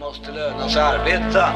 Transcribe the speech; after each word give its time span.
måste 0.00 0.32
löna 0.32 0.68
sig 0.68 0.82
arbeta. 0.82 1.52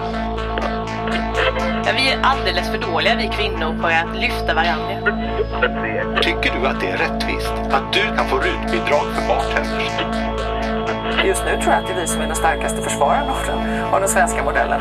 Ja, 1.87 1.93
vi 1.97 2.11
är 2.11 2.21
alldeles 2.23 2.71
för 2.71 2.79
dåliga 2.79 3.15
vi 3.17 3.29
kvinnor 3.29 3.81
på 3.81 3.87
att 3.87 4.17
lyfta 4.21 4.55
varandra. 4.55 4.95
Tycker 6.23 6.61
du 6.61 6.67
att 6.67 6.81
det 6.81 6.87
är 6.87 6.97
rättvist 6.97 7.53
att 7.71 7.93
du 7.93 8.03
kan 8.17 8.29
få 8.29 8.37
rutbidrag 8.37 9.05
för 9.15 9.29
bartenders? 9.29 9.93
Just 11.25 11.45
nu 11.45 11.63
tror 11.63 11.73
jag 11.73 11.83
att 11.83 11.87
det 11.87 11.93
är 11.93 12.01
vi 12.01 12.07
som 12.07 12.23
är 12.23 12.27
den 12.27 12.37
starkaste 12.37 12.83
den, 12.83 13.85
av 13.93 14.01
den 14.01 14.09
svenska 14.09 14.45
modellen. 14.45 14.81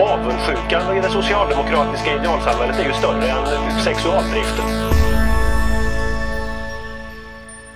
Avundsjukan 0.00 0.96
i 0.96 1.00
det 1.00 1.10
socialdemokratiska 1.10 2.14
idealsamhället 2.14 2.78
är 2.80 2.84
ju 2.84 2.92
större 2.92 3.28
än 3.28 3.80
sexualdriften. 3.84 4.64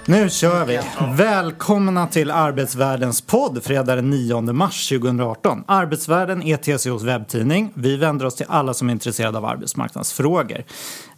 Nu 0.07 0.31
kör 0.31 0.65
vi! 0.65 0.81
Välkomna 1.17 2.07
till 2.07 2.31
Arbetsvärldens 2.31 3.21
podd 3.23 3.65
fredag 3.65 3.97
den 3.97 4.11
9 4.11 4.41
mars 4.41 4.89
2018. 4.89 5.65
Arbetsvärlden 5.67 6.43
är 6.43 6.57
TCOs 6.57 7.03
webbtidning. 7.03 7.73
Vi 7.75 7.97
vänder 7.97 8.27
oss 8.27 8.35
till 8.37 8.47
alla 8.49 8.75
som 8.75 8.89
är 8.89 8.93
intresserade 8.93 9.39
av 9.39 9.45
arbetsmarknadsfrågor. 9.45 10.65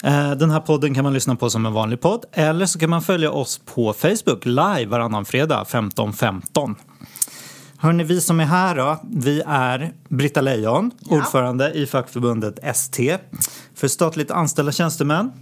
Eh, 0.04 0.30
Den 0.30 0.50
här 0.50 0.60
podden 0.60 0.94
kan 0.94 1.04
man 1.04 1.14
lyssna 1.14 1.36
på 1.36 1.50
som 1.50 1.66
en 1.66 1.72
vanlig 1.72 2.00
podd 2.00 2.24
eller 2.32 2.66
så 2.66 2.78
kan 2.78 2.90
man 2.90 3.02
följa 3.02 3.30
oss 3.30 3.60
på 3.74 3.92
Facebook 3.92 4.44
live 4.44 4.86
varannan 4.86 5.24
fredag 5.24 5.64
15.15. 5.68 6.74
Hörni, 7.78 8.04
vi 8.04 8.20
som 8.20 8.40
är 8.40 8.44
här 8.44 8.76
då, 8.76 9.00
vi 9.10 9.42
är 9.46 9.92
Britta 10.08 10.40
Lejon, 10.40 10.90
ordförande 11.10 11.70
i 11.72 11.86
fackförbundet 11.86 12.58
ST. 12.62 13.18
För 13.74 13.88
statligt 13.88 14.30
anställda 14.30 14.72
tjänstemän, 14.72 15.32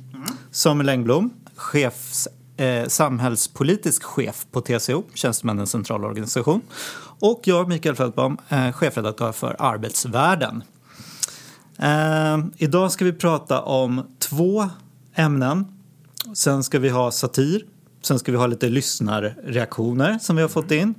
Samuel 0.50 0.88
Engblom, 0.88 1.30
chefs, 1.56 2.28
eh, 2.62 2.88
samhällspolitisk 2.88 4.02
chef 4.02 4.46
på 4.52 4.60
TCO, 4.60 5.02
Tjänstemännens 5.14 5.70
centralorganisation. 5.70 6.60
Och 7.20 7.40
jag, 7.44 7.68
Mikael 7.68 7.94
Fältbaum, 7.94 8.36
eh, 8.48 8.72
chefredaktör 8.72 9.32
för 9.32 9.56
Arbetsvärlden. 9.58 10.64
Eh, 11.78 12.38
idag 12.56 12.92
ska 12.92 13.04
vi 13.04 13.12
prata 13.12 13.60
om 13.60 14.16
två 14.18 14.68
ämnen. 15.14 15.64
Sen 16.34 16.64
ska 16.64 16.78
vi 16.78 16.88
ha 16.88 17.10
satir. 17.10 17.64
Sen 18.02 18.18
ska 18.18 18.32
vi 18.32 18.38
ha 18.38 18.46
lite 18.46 18.68
lyssnarreaktioner 18.68 20.18
som 20.18 20.36
vi 20.36 20.42
har 20.42 20.48
fått 20.48 20.70
in. 20.70 20.94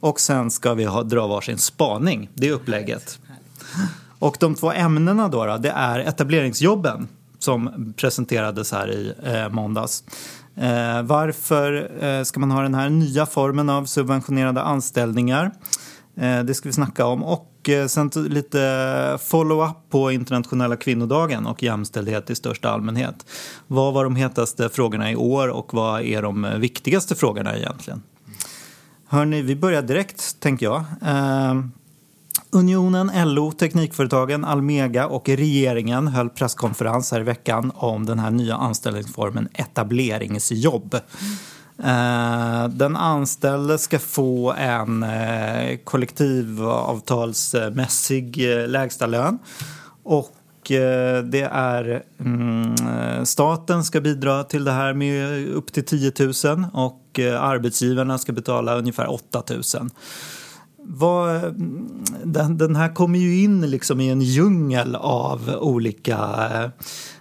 Och 0.00 0.20
sen 0.20 0.50
ska 0.50 0.74
vi 0.74 0.84
ha, 0.84 1.02
dra 1.02 1.26
varsin 1.26 1.58
spaning. 1.58 2.30
Det 2.34 2.48
är 2.48 2.52
upplägget. 2.52 3.18
Och 4.18 4.36
de 4.40 4.54
två 4.54 4.72
ämnena 4.72 5.28
då, 5.28 5.46
då 5.46 5.56
det 5.56 5.70
är 5.70 5.98
etableringsjobben 5.98 7.08
som 7.38 7.92
presenterades 7.96 8.72
här 8.72 8.90
i 8.90 9.12
eh, 9.22 9.48
måndags. 9.48 10.04
Eh, 10.60 11.02
varför 11.02 11.90
eh, 12.04 12.22
ska 12.22 12.40
man 12.40 12.50
ha 12.50 12.62
den 12.62 12.74
här 12.74 12.88
nya 12.88 13.26
formen 13.26 13.70
av 13.70 13.84
subventionerade 13.84 14.62
anställningar? 14.62 15.50
Eh, 16.16 16.42
det 16.42 16.54
ska 16.54 16.68
vi 16.68 16.72
snacka 16.72 17.06
om. 17.06 17.24
Och 17.24 17.68
eh, 17.68 17.86
sen 17.86 18.10
lite 18.14 19.18
follow-up 19.22 19.76
på 19.90 20.10
internationella 20.10 20.76
kvinnodagen 20.76 21.46
och 21.46 21.62
jämställdhet 21.62 22.30
i 22.30 22.34
största 22.34 22.70
allmänhet. 22.70 23.26
Vad 23.66 23.94
var 23.94 24.04
de 24.04 24.16
hetaste 24.16 24.68
frågorna 24.68 25.10
i 25.10 25.16
år 25.16 25.48
och 25.48 25.74
vad 25.74 26.02
är 26.02 26.22
de 26.22 26.54
viktigaste 26.58 27.14
frågorna 27.14 27.56
egentligen? 27.56 28.02
Hörni, 29.06 29.42
vi 29.42 29.56
börjar 29.56 29.82
direkt 29.82 30.40
tänker 30.40 30.66
jag. 30.66 30.84
Eh, 31.06 31.54
Unionen, 32.50 33.10
LO, 33.14 33.52
Teknikföretagen, 33.52 34.44
Almega 34.44 35.06
och 35.06 35.28
regeringen 35.28 36.08
höll 36.08 36.30
presskonferens 36.30 37.12
här 37.12 37.20
i 37.20 37.24
veckan 37.24 37.72
om 37.74 38.06
den 38.06 38.18
här 38.18 38.30
nya 38.30 38.56
anställningsformen 38.56 39.48
etableringsjobb. 39.52 40.94
Eh, 41.84 42.68
den 42.68 42.96
anställde 42.96 43.78
ska 43.78 43.98
få 43.98 44.52
en 44.52 45.02
eh, 45.02 45.76
kollektivavtalsmässig 45.84 48.52
eh, 48.52 48.68
lägstalön 48.68 49.38
och 50.02 50.34
det 51.24 51.48
är 51.52 52.02
mm, 52.20 52.76
staten 53.26 53.84
ska 53.84 54.00
bidra 54.00 54.44
till 54.44 54.64
det 54.64 54.72
här 54.72 54.94
med 54.94 55.48
upp 55.48 55.72
till 55.72 55.84
10 55.84 56.12
000 56.44 56.64
och 56.72 57.20
arbetsgivarna 57.40 58.18
ska 58.18 58.32
betala 58.32 58.78
ungefär 58.78 59.10
8 59.10 59.42
000 59.50 59.62
vad, 60.90 61.42
den, 62.24 62.58
den 62.58 62.76
här 62.76 62.94
kommer 62.94 63.18
ju 63.18 63.42
in 63.42 63.70
liksom 63.70 64.00
i 64.00 64.08
en 64.08 64.22
djungel 64.22 64.94
av 64.96 65.50
olika 65.60 66.16
eh, 66.54 66.70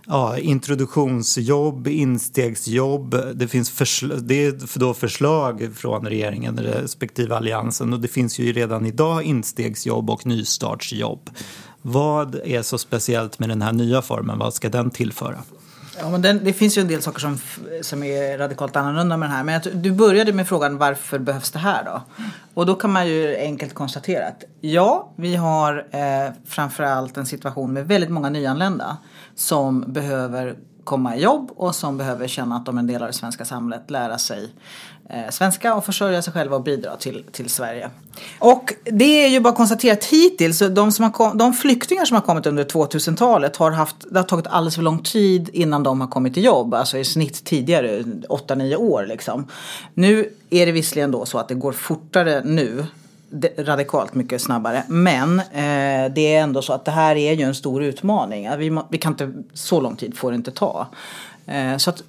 ja, 0.08 0.38
introduktionsjobb, 0.38 1.88
instegsjobb. 1.88 3.16
Det 3.34 3.48
finns 3.48 3.72
försl- 3.72 4.20
det 4.20 4.46
är 4.46 4.80
då 4.80 4.94
förslag 4.94 5.70
från 5.76 6.06
regeringen 6.06 6.58
respektive 6.58 7.36
alliansen 7.36 7.94
och 7.94 8.00
det 8.00 8.08
finns 8.08 8.40
ju 8.40 8.54
redan 8.54 8.86
idag 8.86 9.24
instegsjobb 9.24 10.10
och 10.10 10.26
nystartsjobb. 10.26 11.30
Vad 11.82 12.36
är 12.36 12.62
så 12.62 12.78
speciellt 12.78 13.40
med 13.40 13.50
den 13.50 13.62
här 13.62 13.74
nya 13.74 14.02
formen? 14.02 14.40
Vad 14.40 14.54
ska 14.54 14.70
den 14.70 14.90
tillföra? 14.90 15.38
Ja, 16.00 16.10
men 16.10 16.22
den, 16.22 16.44
det 16.44 16.54
finns 16.54 16.78
ju 16.78 16.82
en 16.82 16.88
del 16.88 17.02
saker 17.02 17.20
som, 17.20 17.40
som 17.82 18.04
är 18.04 18.38
radikalt 18.38 18.76
annorlunda 18.76 19.18
med 19.18 19.30
den 19.30 19.36
här. 19.36 19.44
Men 19.44 19.54
jag, 19.54 19.78
du 19.78 19.92
började 19.92 20.34
med 20.34 20.48
frågan 20.48 20.78
varför 20.78 21.20
behövs 21.20 21.52
det 21.52 21.60
här 21.60 21.84
då? 21.84 22.02
Och 22.54 22.66
då 22.66 22.76
kan 22.76 22.92
man 22.92 23.08
ju 23.08 23.38
enkelt 23.38 23.74
konstatera 23.74 24.28
att 24.28 24.44
ja, 24.62 25.14
vi 25.16 25.36
har 25.36 25.88
eh, 25.92 26.34
framförallt 26.46 27.18
en 27.18 27.26
situation 27.26 27.74
med 27.74 27.88
väldigt 27.88 28.10
många 28.10 28.30
nyanlända 28.30 28.98
som 29.36 29.94
behöver 29.94 30.56
komma 30.88 31.16
i 31.16 31.22
jobb 31.22 31.52
och 31.56 31.76
som 31.76 31.98
behöver 31.98 32.28
känna 32.28 32.56
att 32.56 32.66
de 32.66 32.78
är 32.78 32.80
en 32.80 32.88
del 32.88 33.02
av 33.02 33.08
det 33.08 33.14
svenska 33.14 33.46
samhället, 33.46 33.92
lära 33.92 34.18
sig 34.18 34.50
eh, 35.10 35.30
svenska 35.32 35.76
och 35.76 35.86
försörja 35.86 36.22
sig 36.22 36.34
själva 36.34 36.56
och 36.56 36.64
bidra 36.64 36.96
till, 36.96 37.24
till 37.32 37.50
Sverige. 37.50 37.90
Och 38.40 38.74
det 38.84 39.26
är 39.26 39.28
ju 39.28 39.40
bara 39.40 39.54
konstaterat 39.54 40.06
hittills, 40.06 40.60
de, 40.60 40.92
som 40.92 41.04
har 41.04 41.12
kom, 41.12 41.38
de 41.38 41.54
flyktingar 41.54 42.06
som 42.06 42.16
har 42.16 42.22
kommit 42.22 42.46
under 42.46 42.64
2000-talet 42.64 43.56
har 43.56 43.72
haft, 43.72 43.96
det 44.12 44.20
har 44.20 44.24
tagit 44.24 44.48
alldeles 44.48 44.76
för 44.76 44.82
lång 44.82 45.04
tid 45.04 45.50
innan 45.54 45.84
de 45.84 46.02
har 46.02 46.08
kommit 46.08 46.38
i 46.38 46.42
jobb, 46.42 46.74
alltså 46.74 46.98
i 46.98 47.06
snitt 47.06 47.44
tidigare, 47.44 48.00
8-9 48.00 48.76
år 48.76 49.06
liksom. 49.06 49.48
Nu 49.94 50.30
är 50.50 50.66
det 50.66 50.72
visserligen 50.72 51.12
då 51.12 51.26
så 51.26 51.38
att 51.38 51.48
det 51.48 51.56
går 51.56 51.72
fortare 51.72 52.42
nu, 52.46 52.86
radikalt 53.58 54.16
mycket 54.16 54.42
snabbare. 54.42 54.84
Men 54.88 55.40
eh, 55.40 56.14
det 56.14 56.36
är 56.36 56.42
ändå 56.42 56.62
så 56.62 56.74
att 56.74 56.86
det 56.86 56.92
här 56.92 57.16
är 57.16 57.34
ju 57.34 57.44
en 57.44 57.56
stor 57.56 57.84
utmaning. 57.84 58.58
Vi, 58.58 58.80
vi 58.90 58.98
kan 58.98 59.12
inte, 59.12 59.34
så 59.54 59.82
lång 59.82 59.96
tid 59.96 60.18
får 60.18 60.32
det 60.32 60.36
inte 60.36 60.52
ta. 60.52 60.88
Eh, 61.46 61.78
så 61.78 61.90
att 61.90 62.04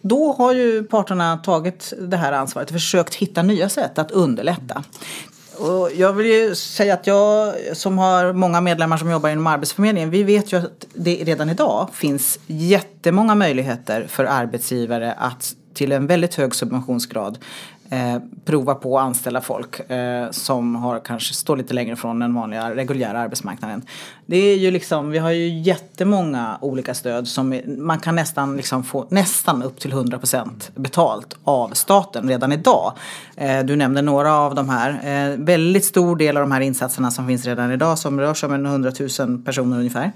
då 0.00 0.32
har 0.32 0.54
ju 0.54 0.84
parterna 0.84 1.36
tagit 1.36 1.92
det 1.98 2.16
här 2.16 2.32
ansvaret 2.32 2.68
och 2.68 2.72
försökt 2.72 3.14
hitta 3.14 3.42
nya 3.42 3.68
sätt 3.68 3.98
att 3.98 4.10
underlätta. 4.10 4.84
Och 5.58 5.90
jag 5.96 6.12
vill 6.12 6.26
ju 6.26 6.54
säga 6.54 6.94
att 6.94 7.06
jag 7.06 7.54
som 7.72 7.98
har 7.98 8.32
många 8.32 8.60
medlemmar 8.60 8.96
som 8.96 9.10
jobbar 9.10 9.28
inom 9.28 9.46
Arbetsförmedlingen, 9.46 10.10
vi 10.10 10.22
vet 10.22 10.52
ju 10.52 10.56
att 10.56 10.86
det 10.94 11.24
redan 11.24 11.50
idag 11.50 11.88
finns 11.92 12.38
jättemånga 12.46 13.34
möjligheter 13.34 14.06
för 14.08 14.24
arbetsgivare 14.24 15.12
att 15.12 15.54
till 15.74 15.92
en 15.92 16.06
väldigt 16.06 16.34
hög 16.34 16.54
subventionsgrad 16.54 17.38
eh, 17.90 18.16
prova 18.44 18.74
på 18.74 18.98
att 18.98 19.04
anställa 19.04 19.40
folk 19.40 19.90
eh, 19.90 20.30
som 20.30 20.74
har 20.74 20.98
kanske 20.98 21.34
står 21.34 21.56
lite 21.56 21.74
längre 21.74 21.96
från 21.96 22.18
den 22.18 22.34
vanliga 22.34 22.74
reguljära 22.74 23.20
arbetsmarknaden. 23.20 23.82
Det 24.26 24.36
är 24.36 24.56
ju 24.56 24.70
liksom, 24.70 25.10
vi 25.10 25.18
har 25.18 25.30
ju 25.30 25.60
jättemånga 25.60 26.58
olika 26.60 26.94
stöd 26.94 27.28
som 27.28 27.52
är, 27.52 27.62
man 27.66 27.98
kan 27.98 28.16
nästan 28.16 28.56
liksom 28.56 28.84
få 28.84 29.06
nästan 29.10 29.62
upp 29.62 29.80
till 29.80 29.92
100% 29.92 30.50
betalt 30.74 31.36
av 31.44 31.68
staten 31.68 32.28
redan 32.28 32.52
idag. 32.52 32.92
Eh, 33.36 33.60
du 33.60 33.76
nämnde 33.76 34.02
några 34.02 34.34
av 34.34 34.54
de 34.54 34.68
här. 34.68 34.90
Eh, 34.90 35.36
väldigt 35.38 35.84
stor 35.84 36.16
del 36.16 36.36
av 36.36 36.40
de 36.40 36.52
här 36.52 36.60
insatserna 36.60 37.10
som 37.10 37.26
finns 37.26 37.44
redan 37.44 37.72
idag 37.72 37.98
som 37.98 38.20
rör 38.20 38.34
sig 38.34 38.46
om 38.46 38.52
en 38.52 38.66
100 38.66 38.92
000 39.18 39.42
personer 39.42 39.78
ungefär. 39.78 40.12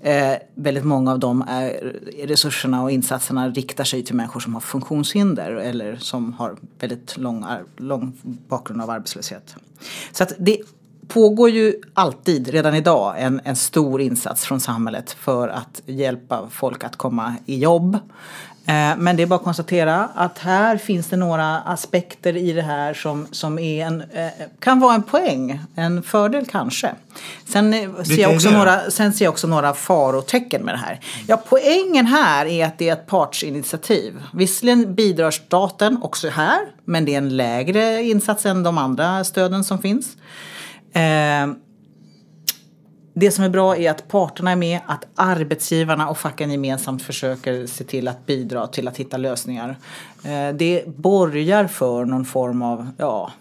Eh, 0.00 0.32
väldigt 0.54 0.84
många 0.84 1.12
av 1.12 1.18
de 1.18 1.44
är, 1.48 1.96
resurserna 2.26 2.82
och 2.82 2.90
insatserna 2.90 3.48
riktar 3.48 3.84
sig 3.84 4.04
till 4.04 4.14
människor 4.14 4.40
som 4.40 4.54
har 4.54 4.60
funktionshinder 4.60 5.52
eller 5.52 5.96
som 5.96 6.32
har 6.32 6.56
väldigt 6.78 7.16
lång, 7.16 7.44
lång 7.76 8.12
bakgrund 8.48 8.82
av 8.82 8.90
arbetslöshet. 8.90 9.56
Så 10.12 10.22
att 10.22 10.32
det 10.38 10.60
pågår 11.08 11.50
ju 11.50 11.74
alltid, 11.94 12.48
redan 12.48 12.74
idag, 12.74 13.14
en, 13.18 13.40
en 13.44 13.56
stor 13.56 14.00
insats 14.00 14.44
från 14.44 14.60
samhället 14.60 15.10
för 15.10 15.48
att 15.48 15.82
hjälpa 15.86 16.48
folk 16.50 16.84
att 16.84 16.96
komma 16.96 17.34
i 17.46 17.58
jobb. 17.58 17.98
Eh, 18.68 18.96
Men 18.96 19.16
det 19.16 19.22
är 19.22 19.26
bara 19.26 19.36
att 19.36 19.44
konstatera 19.44 20.08
att 20.14 20.38
här 20.38 20.76
finns 20.76 21.06
det 21.06 21.16
några 21.16 21.58
aspekter 21.58 22.36
i 22.36 22.52
det 22.52 22.62
här 22.62 22.94
som, 22.94 23.26
som 23.30 23.58
är 23.58 23.86
en, 23.86 24.00
eh, 24.00 24.28
kan 24.58 24.80
vara 24.80 24.94
en 24.94 25.02
poäng, 25.02 25.60
en 25.74 26.02
fördel 26.02 26.46
kanske. 26.46 26.90
Sen 27.48 27.74
eh, 27.74 28.02
ser 28.02 28.22
jag 28.22 28.34
också 28.34 28.50
några 28.50 28.90
Sen 28.90 29.12
ser 29.12 29.24
jag 29.24 29.32
också 29.32 29.46
några 29.46 29.74
farotecken 29.74 30.62
med 30.62 30.74
det 30.74 30.78
här. 30.78 31.00
Ja, 31.26 31.42
poängen 31.48 32.06
här 32.06 32.46
är 32.46 32.66
att 32.66 32.78
det 32.78 32.88
är 32.88 32.92
ett 32.92 33.06
partsinitiativ. 33.06 34.22
Visserligen 34.32 34.94
bidrar 34.94 35.30
staten 35.30 36.02
också 36.02 36.28
här, 36.28 36.60
men 36.84 37.04
det 37.04 37.14
är 37.14 37.18
en 37.18 37.36
lägre 37.36 38.02
insats 38.02 38.46
än 38.46 38.62
de 38.62 38.78
andra 38.78 39.24
stöden 39.24 39.64
som 39.64 39.78
finns. 39.78 40.16
Det 43.18 43.30
som 43.30 43.44
är 43.44 43.48
bra 43.48 43.76
är 43.76 43.90
att 43.90 44.08
parterna 44.08 44.50
är 44.50 44.56
med, 44.56 44.80
att 44.86 45.06
arbetsgivarna 45.14 46.08
och 46.08 46.18
facken 46.18 46.50
gemensamt 46.50 47.02
försöker 47.02 47.66
se 47.66 47.84
till 47.84 48.08
att 48.08 48.26
bidra 48.26 48.66
till 48.66 48.88
att 48.88 48.96
hitta 48.96 49.16
lösningar. 49.16 49.76
Eh, 50.24 50.48
det 50.54 50.84
borgar 50.86 51.66
för 51.66 52.04
någon 52.04 52.24
form 52.24 52.62
av, 52.62 52.88
ja, 52.96 53.32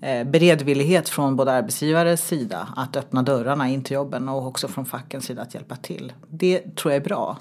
eh, 0.00 0.24
beredvillighet 0.24 1.08
från 1.08 1.36
både 1.36 1.52
arbetsgivares 1.52 2.26
sida 2.26 2.68
att 2.76 2.96
öppna 2.96 3.22
dörrarna 3.22 3.68
in 3.68 3.84
till 3.84 3.94
jobben 3.94 4.28
och 4.28 4.46
också 4.46 4.68
från 4.68 4.86
fackens 4.86 5.24
sida 5.24 5.42
att 5.42 5.54
hjälpa 5.54 5.76
till. 5.76 6.12
Det 6.28 6.76
tror 6.76 6.92
jag 6.92 7.00
är 7.00 7.04
bra. 7.04 7.38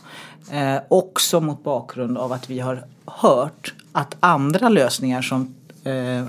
Eh, 0.51 0.77
också 0.87 1.41
mot 1.41 1.63
bakgrund 1.63 2.17
av 2.17 2.31
att 2.31 2.49
vi 2.49 2.59
har 2.59 2.85
hört 3.05 3.73
att 3.91 4.15
andra 4.19 4.69
lösningar 4.69 5.21
som 5.21 5.55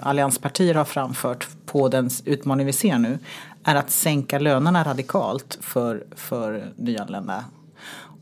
allianspartier 0.03 0.75
har 0.75 0.85
framfört 0.85 1.49
på 1.67 1.89
den 1.89 2.11
utmaning 2.25 2.67
vi 2.67 2.73
ser 2.73 2.99
nu 2.99 3.19
är 3.65 3.75
att 3.75 3.91
sänka 3.91 4.39
lönerna 4.39 4.85
radikalt 4.85 5.59
för, 5.61 6.05
för 6.17 6.73
nyanlända. 6.77 7.45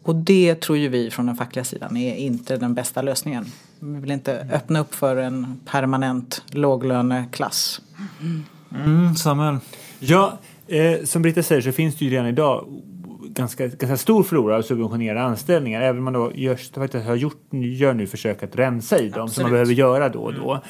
Och 0.02 0.16
det 0.16 0.54
tror 0.54 0.78
ju 0.78 0.88
vi 0.88 1.10
från 1.10 1.26
den 1.26 1.36
fackliga 1.36 1.64
sidan 1.64 1.96
är 1.96 2.14
inte 2.14 2.56
den 2.56 2.74
bästa 2.74 3.02
lösningen. 3.02 3.46
Vi 3.80 4.00
vill 4.00 4.10
inte 4.10 4.46
öppna 4.52 4.80
upp 4.80 4.94
för 4.94 5.16
en 5.16 5.60
permanent 5.64 6.42
låglöneklass. 6.50 7.80
Mm, 8.74 9.14
Samuel? 9.14 9.58
Ja, 9.98 10.38
eh, 10.66 11.04
som 11.04 11.22
Britta 11.22 11.42
säger 11.42 11.62
så 11.62 11.72
finns 11.72 11.96
det 11.96 12.04
ju 12.04 12.10
redan 12.10 12.26
idag 12.26 12.64
ganska, 13.38 13.66
ganska 13.66 13.96
stor 13.96 14.22
flora 14.22 14.56
av 14.56 14.62
subventionerade 14.62 15.20
anställningar. 15.20 15.82
Även 15.82 15.98
om 15.98 16.04
man 16.04 16.12
då 16.12 16.32
görs, 16.34 16.70
faktiskt 16.70 17.06
har 17.06 17.16
gjort, 17.16 17.40
gör 17.52 17.94
nu 17.94 18.06
försök 18.06 18.42
att 18.42 18.56
rensa 18.56 18.98
i 18.98 19.08
dem 19.08 19.22
Absolut. 19.22 19.32
som 19.32 19.42
man 19.42 19.52
behöver 19.52 19.72
göra 19.72 20.08
då 20.08 20.20
och 20.20 20.34
då. 20.34 20.62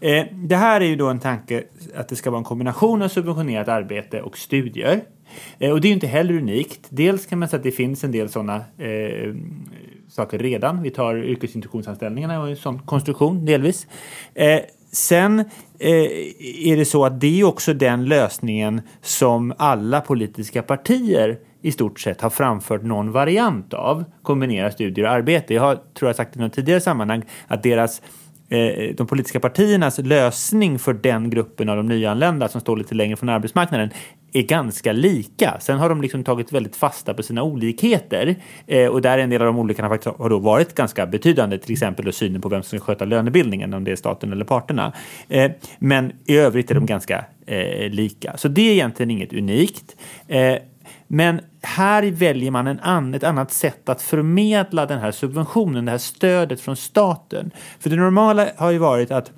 Eh, 0.00 0.24
det 0.32 0.56
här 0.56 0.80
är 0.80 0.84
ju 0.84 0.96
då 0.96 1.08
en 1.08 1.20
tanke 1.20 1.64
att 1.94 2.08
det 2.08 2.16
ska 2.16 2.30
vara 2.30 2.38
en 2.38 2.44
kombination 2.44 3.02
av 3.02 3.08
subventionerat 3.08 3.68
arbete 3.68 4.22
och 4.22 4.38
studier. 4.38 5.00
Eh, 5.58 5.72
och 5.72 5.80
det 5.80 5.86
är 5.86 5.90
ju 5.90 5.94
inte 5.94 6.06
heller 6.06 6.34
unikt. 6.34 6.86
Dels 6.88 7.26
kan 7.26 7.38
man 7.38 7.48
säga 7.48 7.58
att 7.58 7.64
det 7.64 7.72
finns 7.72 8.04
en 8.04 8.12
del 8.12 8.28
sådana 8.28 8.56
eh, 8.56 9.34
saker 10.08 10.38
redan. 10.38 10.82
Vi 10.82 10.90
tar 10.90 11.16
yrkesintroduktionsanställningarna 11.16 12.40
och 12.40 12.48
en 12.48 12.56
sån 12.56 12.78
konstruktion 12.78 13.44
delvis. 13.44 13.86
Eh, 14.34 14.60
sen 14.92 15.40
eh, 15.78 15.90
är 16.68 16.76
det 16.76 16.84
så 16.84 17.04
att 17.04 17.20
det 17.20 17.40
är 17.40 17.44
också 17.44 17.74
den 17.74 18.04
lösningen 18.04 18.80
som 19.02 19.54
alla 19.58 20.00
politiska 20.00 20.62
partier 20.62 21.38
i 21.66 21.72
stort 21.72 22.00
sett 22.00 22.20
har 22.20 22.30
framfört 22.30 22.82
någon 22.82 23.12
variant 23.12 23.74
av 23.74 24.04
kombinera 24.22 24.70
studier 24.70 25.06
och 25.06 25.12
arbete. 25.12 25.54
Jag 25.54 25.62
har, 25.62 25.74
tror 25.74 26.08
jag 26.08 26.16
sagt 26.16 26.36
i 26.36 26.38
något 26.38 26.52
tidigare 26.52 26.80
sammanhang 26.80 27.22
att 27.46 27.62
deras 27.62 28.02
eh, 28.48 28.94
de 28.96 29.06
politiska 29.06 29.40
partiernas 29.40 29.98
lösning 29.98 30.78
för 30.78 30.94
den 30.94 31.30
gruppen 31.30 31.68
av 31.68 31.76
de 31.76 31.86
nyanlända 31.86 32.48
som 32.48 32.60
står 32.60 32.76
lite 32.76 32.94
längre 32.94 33.16
från 33.16 33.28
arbetsmarknaden 33.28 33.90
är 34.32 34.42
ganska 34.42 34.92
lika. 34.92 35.56
Sen 35.60 35.78
har 35.78 35.88
de 35.88 36.02
liksom 36.02 36.24
tagit 36.24 36.52
väldigt 36.52 36.76
fasta 36.76 37.14
på 37.14 37.22
sina 37.22 37.42
olikheter 37.42 38.34
eh, 38.66 38.88
och 38.88 39.02
där 39.02 39.18
en 39.18 39.30
del 39.30 39.42
av 39.42 39.46
de 39.46 39.58
olikheterna 39.58 39.88
faktiskt 39.88 40.16
har 40.16 40.30
då 40.30 40.38
varit 40.38 40.74
ganska 40.74 41.06
betydande, 41.06 41.58
till 41.58 41.72
exempel 41.72 42.04
då 42.04 42.12
synen 42.12 42.40
på 42.40 42.48
vem 42.48 42.62
som 42.62 42.78
ska 42.78 42.86
sköta 42.86 43.04
lönebildningen, 43.04 43.74
om 43.74 43.84
det 43.84 43.92
är 43.92 43.96
staten 43.96 44.32
eller 44.32 44.44
parterna. 44.44 44.92
Eh, 45.28 45.50
men 45.78 46.12
i 46.26 46.36
övrigt 46.36 46.70
är 46.70 46.74
de 46.74 46.86
ganska 46.86 47.24
lika, 47.90 48.36
så 48.36 48.48
det 48.48 48.60
är 48.60 48.72
egentligen 48.72 49.10
inget 49.10 49.32
unikt. 49.32 49.96
Men 51.06 51.40
här 51.62 52.10
väljer 52.10 52.50
man 52.50 52.66
en 52.66 52.80
an, 52.80 53.14
ett 53.14 53.24
annat 53.24 53.52
sätt 53.52 53.88
att 53.88 54.02
förmedla 54.02 54.86
den 54.86 54.98
här 54.98 55.10
subventionen, 55.10 55.84
det 55.84 55.90
här 55.90 55.98
stödet 55.98 56.60
från 56.60 56.76
staten. 56.76 57.50
För 57.78 57.90
det 57.90 57.96
normala 57.96 58.46
har 58.56 58.70
ju 58.70 58.78
varit 58.78 59.10
att 59.10 59.32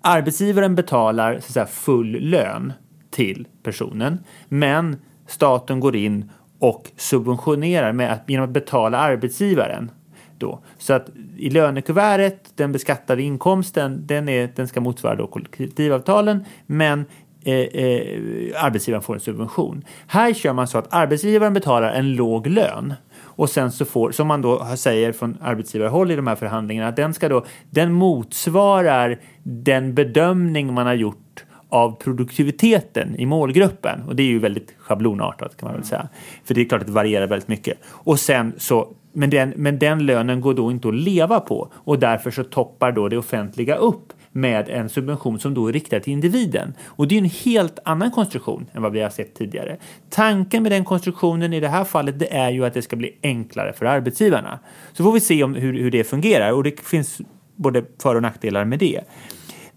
arbetsgivaren 0.00 0.74
betalar 0.74 1.32
så 1.32 1.38
att 1.38 1.44
säga, 1.44 1.66
full 1.66 2.10
lön 2.10 2.72
till 3.10 3.48
personen, 3.62 4.18
men 4.48 4.96
staten 5.26 5.80
går 5.80 5.96
in 5.96 6.30
och 6.58 6.90
subventionerar 6.96 7.92
med 7.92 8.12
att, 8.12 8.22
genom 8.26 8.44
att 8.44 8.50
betala 8.50 8.98
arbetsgivaren. 8.98 9.90
Då. 10.38 10.62
Så 10.78 10.92
att 10.92 11.08
i 11.36 11.50
lönekuvertet, 11.50 12.52
den 12.56 12.72
beskattade 12.72 13.22
inkomsten, 13.22 14.06
den, 14.06 14.28
är, 14.28 14.52
den 14.56 14.68
ska 14.68 14.80
motsvara 14.80 15.14
då 15.14 15.26
kollektivavtalen, 15.26 16.44
men 16.66 17.04
eh, 17.44 17.54
eh, 17.54 18.64
arbetsgivaren 18.64 19.02
får 19.02 19.14
en 19.14 19.20
subvention. 19.20 19.84
Här 20.06 20.34
kör 20.34 20.52
man 20.52 20.68
så 20.68 20.78
att 20.78 20.94
arbetsgivaren 20.94 21.54
betalar 21.54 21.92
en 21.92 22.14
låg 22.14 22.46
lön 22.46 22.94
och 23.22 23.50
sen 23.50 23.72
så 23.72 23.84
får, 23.84 24.10
som 24.10 24.26
man 24.26 24.42
då 24.42 24.66
säger 24.76 25.12
från 25.12 25.38
arbetsgivarhåll 25.40 26.10
i 26.10 26.16
de 26.16 26.26
här 26.26 26.36
förhandlingarna, 26.36 26.88
att 26.88 26.96
den 26.96 27.14
ska 27.14 27.28
då, 27.28 27.44
den 27.70 27.92
motsvarar 27.92 29.20
den 29.42 29.94
bedömning 29.94 30.74
man 30.74 30.86
har 30.86 30.94
gjort 30.94 31.44
av 31.68 31.96
produktiviteten 31.96 33.14
i 33.16 33.26
målgruppen. 33.26 34.02
Och 34.08 34.16
det 34.16 34.22
är 34.22 34.26
ju 34.26 34.38
väldigt 34.38 34.74
schablonartat 34.78 35.56
kan 35.56 35.66
man 35.66 35.76
väl 35.76 35.84
säga. 35.84 36.08
För 36.44 36.54
det 36.54 36.60
är 36.60 36.64
klart 36.64 36.80
att 36.80 36.86
det 36.86 36.92
varierar 36.92 37.26
väldigt 37.26 37.48
mycket. 37.48 37.78
Och 37.84 38.20
sen 38.20 38.52
så, 38.58 38.88
men 39.12 39.30
den, 39.30 39.52
men 39.56 39.78
den 39.78 40.06
lönen 40.06 40.40
går 40.40 40.54
då 40.54 40.70
inte 40.70 40.88
att 40.88 40.94
leva 40.94 41.40
på 41.40 41.68
och 41.74 41.98
därför 41.98 42.30
så 42.30 42.44
toppar 42.44 42.92
då 42.92 43.08
det 43.08 43.18
offentliga 43.18 43.76
upp 43.76 44.12
med 44.32 44.68
en 44.68 44.88
subvention 44.88 45.40
som 45.40 45.54
då 45.54 45.66
är 45.66 45.72
riktad 45.72 46.00
till 46.00 46.12
individen. 46.12 46.74
Och 46.86 47.08
det 47.08 47.14
är 47.14 47.18
en 47.18 47.24
helt 47.24 47.78
annan 47.84 48.10
konstruktion 48.10 48.66
än 48.72 48.82
vad 48.82 48.92
vi 48.92 49.00
har 49.00 49.10
sett 49.10 49.34
tidigare. 49.34 49.76
Tanken 50.10 50.62
med 50.62 50.72
den 50.72 50.84
konstruktionen 50.84 51.52
i 51.52 51.60
det 51.60 51.68
här 51.68 51.84
fallet 51.84 52.18
det 52.18 52.34
är 52.36 52.50
ju 52.50 52.64
att 52.64 52.74
det 52.74 52.82
ska 52.82 52.96
bli 52.96 53.18
enklare 53.22 53.72
för 53.72 53.86
arbetsgivarna. 53.86 54.58
Så 54.92 55.04
får 55.04 55.12
vi 55.12 55.20
se 55.20 55.44
om 55.44 55.54
hur, 55.54 55.72
hur 55.72 55.90
det 55.90 56.04
fungerar 56.04 56.52
och 56.52 56.64
det 56.64 56.80
finns 56.80 57.20
både 57.56 57.84
för 58.02 58.14
och 58.14 58.22
nackdelar 58.22 58.64
med 58.64 58.78
det. 58.78 59.00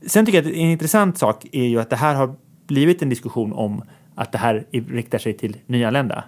Sen 0.06 0.26
tycker 0.26 0.38
jag 0.38 0.48
att 0.48 0.54
en 0.54 0.70
intressant 0.70 1.18
sak 1.18 1.46
är 1.52 1.66
ju 1.66 1.80
att 1.80 1.90
det 1.90 1.96
här 1.96 2.16
har 2.16 2.36
blivit 2.68 3.02
en 3.02 3.10
diskussion 3.10 3.54
om 3.54 3.84
att 4.16 4.32
det 4.32 4.38
här 4.38 4.66
riktar 4.72 5.18
sig 5.18 5.34
till 5.34 5.58
nyanlända. 5.66 6.24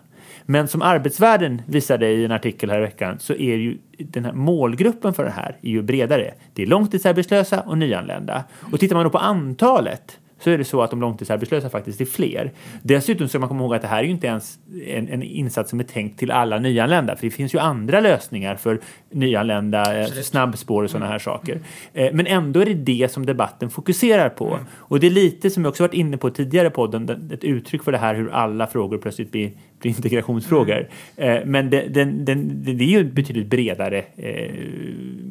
Men 0.45 0.68
som 0.68 0.81
Arbetsvärlden 0.81 1.62
visade 1.65 2.07
i 2.07 2.25
en 2.25 2.31
artikel 2.31 2.69
här 2.69 2.77
i 2.77 2.81
veckan 2.81 3.19
så 3.19 3.33
är 3.33 3.56
ju 3.56 3.77
den 3.97 4.25
här 4.25 4.33
målgruppen 4.33 5.13
för 5.13 5.24
det 5.24 5.31
här 5.31 5.57
är 5.62 5.69
ju 5.69 5.81
bredare. 5.81 6.33
Det 6.53 6.62
är 6.62 6.68
långtidsarbetslösa 6.68 7.62
och 7.62 7.77
nyanlända. 7.77 8.44
Och 8.71 8.80
tittar 8.80 8.95
man 8.95 9.03
då 9.03 9.09
på 9.09 9.18
antalet 9.18 10.19
så 10.39 10.50
är 10.50 10.57
det 10.57 10.63
så 10.63 10.81
att 10.81 10.89
de 10.89 11.01
långtidsarbetslösa 11.01 11.69
faktiskt 11.69 12.01
är 12.01 12.06
fler. 12.06 12.51
Dessutom 12.81 13.27
ska 13.27 13.39
man 13.39 13.50
komma 13.50 13.63
ihåg 13.63 13.75
att 13.75 13.81
det 13.81 13.88
här 13.88 14.00
är 14.00 14.03
ju 14.03 14.09
inte 14.09 14.27
ens 14.27 14.59
en, 14.88 15.07
en 15.07 15.24
insats 15.24 15.69
som 15.69 15.80
är 15.80 15.83
tänkt 15.83 16.19
till 16.19 16.31
alla 16.31 16.59
nyanlända, 16.59 17.15
för 17.15 17.25
det 17.25 17.31
finns 17.31 17.56
ju 17.56 17.59
andra 17.59 18.00
lösningar 18.00 18.56
för 18.56 18.80
nyanlända, 19.12 20.00
eh, 20.00 20.07
snabbspår 20.07 20.83
och 20.83 20.89
sådana 20.89 21.07
här 21.07 21.19
saker. 21.19 21.59
Eh, 21.94 22.13
Men 22.13 22.27
ändå 22.27 22.59
är 22.59 22.65
det 22.65 22.74
det 22.74 23.12
som 23.12 23.25
debatten 23.25 23.69
fokuserar 23.69 24.30
på. 24.30 24.59
Och 24.77 25.00
det 25.00 25.07
är 25.07 25.12
lite 25.12 25.50
som 25.50 25.63
jag 25.63 25.69
också 25.69 25.83
varit 25.83 25.94
inne 25.94 26.18
på 26.18 26.30
tidigare 26.30 26.68
i 26.68 26.71
podden, 26.71 27.30
ett 27.33 27.44
uttryck 27.44 27.83
för 27.83 27.92
det 27.92 27.97
här 27.97 28.15
hur 28.15 28.31
alla 28.31 28.68
frågor 28.68 28.97
plötsligt 28.97 29.31
blir 29.31 29.51
integrationsfrågor. 29.85 30.89
Eh, 31.15 31.37
Men 31.45 31.69
det, 31.69 31.87
den, 31.87 32.25
den, 32.25 32.63
det 32.63 32.83
är 32.83 32.87
ju 32.87 33.03
betydligt 33.03 33.47
bredare, 33.47 33.97
eh, 34.17 34.51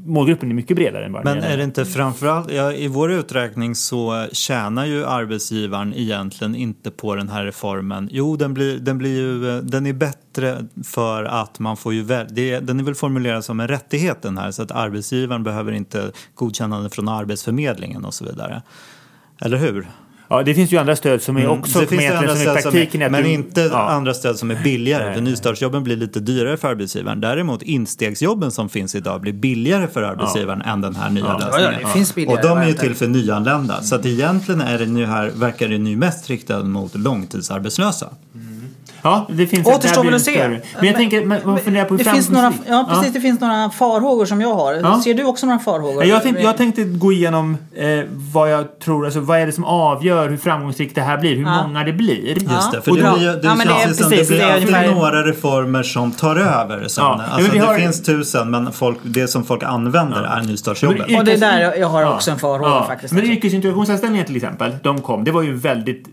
målgruppen 0.07 0.51
är 0.51 0.55
mycket 0.55 0.77
bredare 0.77 1.05
än 1.05 1.13
bara 1.13 1.25
Men 1.25 1.39
är 1.39 1.57
det 1.57 1.65
inte 1.65 1.85
framförallt, 1.85 2.53
ja, 2.53 2.73
i 2.73 2.89
vår 2.89 3.13
uträkning 3.13 3.75
så 3.75 4.27
tjänar 4.33 4.87
ju 4.87 5.05
arbetsgivaren 5.05 5.95
egentligen 5.95 6.55
inte 6.55 6.91
på 6.91 7.15
den 7.15 7.29
här 7.29 7.45
reformen. 7.45 8.09
Jo, 8.13 8.37
den, 8.37 8.55
blir, 8.55 8.79
den, 8.79 8.99
blir 8.99 9.17
ju, 9.17 9.61
den 9.61 9.87
är 9.87 9.93
bättre 9.93 10.65
för 10.85 11.25
att 11.25 11.59
man 11.59 11.77
får 11.77 11.95
ju 11.95 12.03
det, 12.05 12.61
den 12.61 12.81
är 12.81 12.85
väl 12.85 12.95
formulerad 12.95 13.45
som 13.45 13.61
en 13.61 13.69
rättighet 13.69 14.23
den 14.23 14.39
här 14.39 14.51
så 14.51 14.63
att 14.63 14.71
arbetsgivaren 14.71 15.43
behöver 15.45 15.73
inte 15.73 16.11
godkännande 16.35 16.91
från 16.91 17.09
Arbetsförmedlingen 17.09 18.05
och 18.05 18.15
så 18.15 18.25
vidare. 18.25 18.63
Eller 19.41 19.57
hur? 19.57 19.87
Ja, 20.37 20.43
det 20.43 20.55
finns 20.55 20.73
ju 20.73 20.77
andra 20.79 20.97
stöd 20.97 21.23
som 21.23 21.37
är 21.37 21.47
också 21.49 21.79
Mm. 21.79 21.89
det 21.91 21.97
finns 21.97 22.11
det 22.13 22.19
andra 22.19 22.35
som 22.35 22.43
i 22.43 22.63
praktiken 22.63 23.03
är 23.03 23.11
men 23.11 23.23
du- 23.23 23.31
inte 23.31 23.61
ja. 23.61 23.89
andra 23.91 24.15
stöd 24.15 24.37
som 24.39 24.51
är 24.51 24.63
billigare. 24.65 25.05
Nej, 25.07 25.15
för 25.15 25.21
nystartsjobben 25.23 25.85
blir 25.85 25.97
lite 25.97 26.21
dyrare 26.21 26.57
för 26.57 26.69
arbetsgivaren. 26.69 27.21
Däremot 27.21 27.63
instegsjobben 27.63 28.51
som 28.51 28.69
finns 28.69 28.95
idag 28.95 29.21
blir 29.21 29.33
billigare 29.33 29.87
för 29.87 30.03
arbetsgivaren 30.03 30.63
än 30.63 30.81
den 30.81 30.95
här 30.97 31.11
nya 31.11 31.25
Ja, 31.25 31.39
lösningen. 31.39 31.73
ja, 31.73 31.87
det 31.89 31.93
finns 31.93 32.15
billigare 32.15 32.41
och 32.43 32.49
de 32.49 32.59
är 32.59 32.67
ju 32.67 32.73
till 32.73 32.95
för 32.95 33.07
nyanlända. 33.09 33.83
Så 33.83 33.95
att 33.95 34.07
egentligen 34.07 34.61
är 34.61 34.79
det 34.79 34.87
nu 34.87 35.07
här, 35.07 35.31
verkar 35.35 35.69
det 35.69 35.79
nu 35.79 35.97
mest 35.97 36.31
riktad 36.31 36.63
mot 36.65 36.95
långtidsarbetslösa. 36.95 38.09
Ja, 39.05 39.27
det 39.31 39.47
finns 39.47 39.67
Återstår 39.67 40.05
väl 40.05 40.15
att 40.15 40.25
det 40.25 40.33
se. 40.33 40.49
Men 40.49 40.87
jag 40.87 40.97
tänker, 40.97 41.25
man, 41.25 41.39
man 41.45 41.59
funderar 41.59 41.85
på 41.85 41.95
det 41.95 42.05
finns 42.05 42.31
några, 42.31 42.53
ja, 42.69 42.87
precis, 42.91 43.13
det 43.15 43.21
finns 43.21 43.41
några 43.41 43.71
farhågor 43.71 44.27
som 44.27 44.41
jag 44.41 44.55
har. 44.55 44.75
Ja. 44.75 45.01
Ser 45.05 45.15
du 45.15 45.25
också 45.25 45.47
några 45.47 45.59
farhågor? 45.59 46.05
Ja, 46.05 46.09
Jag 46.11 46.23
tänkte, 46.23 46.43
jag 46.43 46.57
tänkte 46.57 46.85
gå 46.85 47.13
igenom 47.13 47.57
eh, 47.77 47.87
vad 48.33 48.51
jag 48.53 48.79
tror, 48.79 49.05
alltså 49.05 49.21
vad 49.21 49.39
är 49.39 49.47
det 49.47 49.53
som 49.53 49.65
avgör 49.65 50.29
hur 50.29 50.37
framgångsrikt 50.37 50.95
det 50.95 51.01
här 51.01 51.19
blir, 51.19 51.37
hur 51.37 51.43
Ja. 51.45 51.63
många 51.67 51.85
det 51.85 51.93
blir. 51.93 52.29
Just 52.43 52.73
det, 52.73 52.83
för 52.83 52.91
Och 52.91 52.97
det, 52.97 53.03
då- 53.03 53.17
blir, 53.17 53.27
det 53.27 53.31
Ja, 53.33 53.55
det 53.89 53.95
som 53.95 54.11
det 54.11 54.53
alltid 54.75 54.95
några 54.97 55.23
reformer 55.27 55.83
som 55.83 56.13
tar 56.13 56.37
över 56.37 56.89
sen. 56.89 57.05
Ja, 57.05 57.21
Alltså, 57.31 57.53
det 57.53 57.59
har- 57.59 57.75
finns 57.79 58.03
tusen 58.03 58.51
men 58.51 58.73
folk, 58.73 58.99
det 59.03 59.29
som 59.29 59.45
folk 59.45 59.63
använder 59.63 60.23
är 60.23 60.43
nystartsjobben. 60.43 61.17
Och 61.19 61.25
det 61.25 61.33
är 61.33 61.39
där 61.39 61.75
jag- 61.79 61.89
har 61.89 62.15
också 62.15 62.31
en 62.31 62.39
farhåga 62.39 62.71
ja. 62.71 62.85
faktiskt. 62.87 63.15
Men 63.15 63.25
yrkesintroduktionsanställningar 63.25 64.25
till 64.25 64.37
exempel, 64.37 64.77
de 64.83 65.01
kom. 65.01 65.25
Det 65.25 65.31
var 65.31 65.43
ju 65.43 65.55
väldigt 65.55 66.05